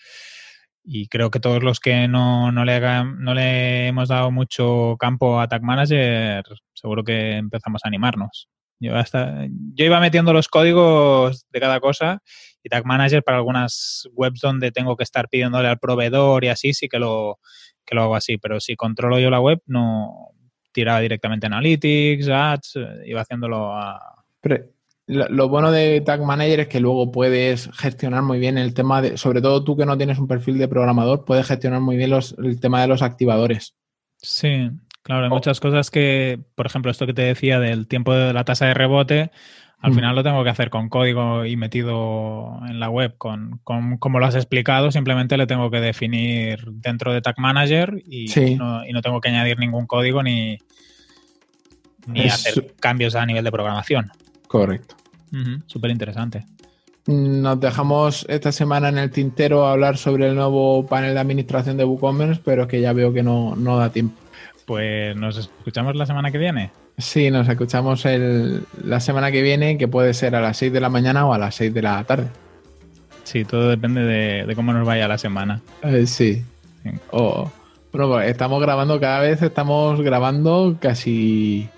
y 0.83 1.09
creo 1.09 1.31
que 1.31 1.41
todos 1.41 1.63
los 1.63 1.81
que 1.81 2.09
no, 2.09 2.51
no, 2.51 2.65
le, 2.65 2.81
no 3.19 3.35
le 3.35 3.89
hemos 3.89 4.09
dado 4.09 4.31
mucho 4.31 4.97
campo 4.99 5.41
a 5.41 5.49
Tag 5.49 5.63
Manager, 5.63 6.43
seguro 6.73 7.05
que 7.05 7.37
empezamos 7.37 7.83
a 7.85 7.89
animarnos. 7.89 8.49
Yo, 8.81 8.97
hasta, 8.97 9.47
yo 9.75 9.85
iba 9.85 10.01
metiendo 10.01 10.33
los 10.33 10.49
códigos 10.49 11.47
de 11.51 11.61
cada 11.61 11.81
cosa 11.81 12.23
y 12.63 12.69
Tag 12.69 12.85
Manager 12.85 13.23
para 13.23 13.39
algunas 13.39 14.09
webs 14.13 14.41
donde 14.41 14.73
tengo 14.73 14.97
que 14.97 15.05
estar 15.05 15.29
pidiéndole 15.29 15.69
al 15.69 15.79
proveedor 15.79 16.45
y 16.45 16.49
así, 16.49 16.73
sí 16.73 16.89
que 16.89 16.99
lo, 16.99 17.39
que 17.85 17.95
lo 17.95 18.03
hago 18.03 18.17
así. 18.17 18.39
Pero 18.39 18.61
si 18.61 18.77
controlo 18.77 19.19
yo 19.19 19.31
la 19.31 19.41
web, 19.41 19.61
no 19.67 20.31
tiraba 20.73 21.01
directamente 21.01 21.47
Analytics, 21.47 22.29
Ads, 22.29 22.77
eh, 22.77 22.87
iba 23.07 23.21
haciéndolo 23.21 23.75
a... 23.75 24.25
lo, 25.07 25.49
bueno 25.49 25.73
de 25.73 26.01
Tag 26.03 26.23
Manager 26.23 26.61
es 26.61 26.69
que 26.69 26.81
luego 26.81 27.11
puedes 27.11 27.71
gestionar 27.75 28.23
muy 28.23 28.39
bien 28.39 28.59
el 28.59 28.75
tema 28.75 29.03
de, 29.03 29.17
sobre 29.17 29.41
todo 29.41 29.65
tú 29.65 29.77
que 29.77 29.87
no 29.87 29.97
tienes 29.97 30.19
un 30.19 30.29
perfil 30.29 30.59
de 30.59 30.69
programador, 30.69 31.25
puedes 31.25 31.47
gestionar 31.47 31.81
muy 31.81 31.97
bien 31.97 32.11
los, 32.11 32.37
el 32.39 32.61
tema 32.61 32.81
de 32.81 32.89
los 32.89 33.03
activadores. 33.03 33.75
Sí, 34.19 34.71
Claro, 35.09 35.25
hay 35.25 35.31
muchas 35.31 35.59
cosas 35.59 35.91
que, 35.91 36.39
por 36.55 36.67
ejemplo, 36.67 36.91
esto 36.91 37.07
que 37.07 37.15
te 37.15 37.23
decía 37.23 37.59
del 37.59 37.89
tiempo 37.89 38.13
de 38.13 38.35
la 38.35 38.45
tasa 38.45 38.67
de 38.67 38.75
rebote, 38.75 39.31
al 39.81 39.95
final 39.95 40.16
lo 40.16 40.24
tengo 40.24 40.43
que 40.43 40.51
hacer 40.51 40.70
con 40.70 40.89
código 40.89 41.45
y 41.45 41.57
metido 41.57 42.61
en 42.68 42.81
la 42.81 42.91
web, 42.91 43.14
con, 43.16 43.61
como 43.62 44.18
lo 44.18 44.26
has 44.26 44.35
explicado, 44.35 44.91
simplemente 44.91 45.37
le 45.37 45.47
tengo 45.47 45.70
que 45.70 45.81
definir 45.81 46.64
dentro 46.72 47.12
de 47.12 47.20
Tag 47.20 47.39
Manager 47.39 48.03
y, 48.05 48.26
no, 48.57 49.03
tengo 49.03 49.20
que 49.20 49.29
añadir 49.29 49.59
ningún 49.59 49.87
código 49.87 50.22
ni, 50.22 50.59
ni 52.07 52.22
hacer 52.22 52.74
cambios 52.81 53.14
a 53.14 53.24
nivel 53.24 53.45
de 53.45 53.53
programación. 53.53 54.11
Correcto. 54.49 54.97
Súper 55.66 55.91
interesante. 55.93 56.45
Nos 57.07 57.61
dejamos 57.61 58.26
esta 58.29 58.51
semana 58.51 58.89
en 58.89 58.99
el 58.99 59.11
tintero 59.11 59.66
a 59.66 59.72
hablar 59.72 59.97
sobre 59.97 60.29
el 60.29 60.35
nuevo 60.35 60.87
panel 60.87 61.14
de 61.14 61.20
administración 61.20 61.76
de 61.76 61.85
WooCommerce, 61.85 62.43
pero 62.45 62.66
que 62.66 62.81
ya 62.81 62.93
veo 62.93 63.12
que 63.12 63.22
no, 63.22 63.55
no 63.55 63.79
da 63.79 63.91
tiempo. 63.91 64.20
Pues 64.66 65.16
nos 65.16 65.39
escuchamos 65.39 65.95
la 65.95 66.05
semana 66.05 66.31
que 66.33 66.39
viene. 66.39 66.70
Sí, 66.99 67.31
nos 67.31 67.49
escuchamos 67.49 68.05
la 68.85 69.01
semana 69.01 69.31
que 69.31 69.41
viene, 69.41 69.79
que 69.79 69.87
puede 69.87 70.15
ser 70.15 70.35
a 70.35 70.41
las 70.41 70.57
6 70.57 70.73
de 70.73 70.81
la 70.81 70.89
mañana 70.89 71.27
o 71.27 71.33
a 71.33 71.39
las 71.39 71.55
6 71.55 71.73
de 71.73 71.83
la 71.83 72.03
tarde. 72.05 72.27
Sí, 73.23 73.45
todo 73.45 73.69
depende 73.69 74.03
de, 74.03 74.55
cómo 74.57 74.73
nos 74.73 74.87
vaya 74.87 75.07
la 75.07 75.17
semana. 75.17 75.61
Eh, 75.83 76.07
sí. 76.07 76.45
bueno, 77.13 77.53
pues 77.93 78.29
estamos 78.29 78.61
grabando 78.61 78.99
cada 78.99 79.21
vez, 79.21 79.43
estamos 79.43 80.01
grabando 80.01 80.77
casi 80.81 81.69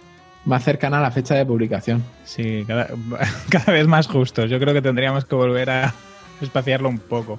más 0.47 0.65
cercana 0.65 0.99
a 0.99 1.03
la 1.03 1.11
fecha 1.11 1.35
de 1.35 1.45
publicación. 1.45 2.03
Sí, 2.25 2.65
cada, 2.67 2.89
cada 3.51 3.73
vez 3.73 3.87
más 3.87 4.07
justos. 4.07 4.49
Yo 4.49 4.59
creo 4.59 4.73
que 4.73 4.81
tendríamos 4.81 5.27
que 5.27 5.35
volver 5.35 5.69
a 5.69 5.95
espaciarlo 6.41 6.89
un 6.89 6.99
poco 6.99 7.39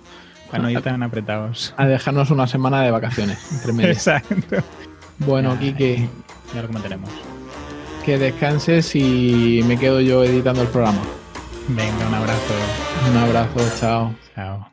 para 0.52 0.64
no 0.64 0.70
ir 0.70 0.82
tan 0.84 1.02
apretados. 1.02 1.74
A 1.78 1.88
dejarnos 1.88 2.30
una 2.30 2.46
semana 2.46 2.84
de 2.84 2.92
vacaciones 2.92 3.40
entre 3.52 3.90
Exacto. 3.92 4.58
Bueno, 5.20 5.58
Kike. 5.58 6.08
Ya 6.54 6.62
lo 6.62 6.68
comentaremos. 6.68 7.10
Que 8.04 8.18
descanses 8.18 8.96
y 8.96 9.62
me 9.68 9.78
quedo 9.78 10.02
yo 10.02 10.24
editando 10.24 10.62
el 10.64 10.68
programa. 10.70 11.02
Venga, 11.68 12.08
un 12.08 12.14
abrazo. 12.16 12.54
Un 13.10 13.18
abrazo, 13.18 13.60
chao. 13.80 14.16
Chao. 14.36 14.71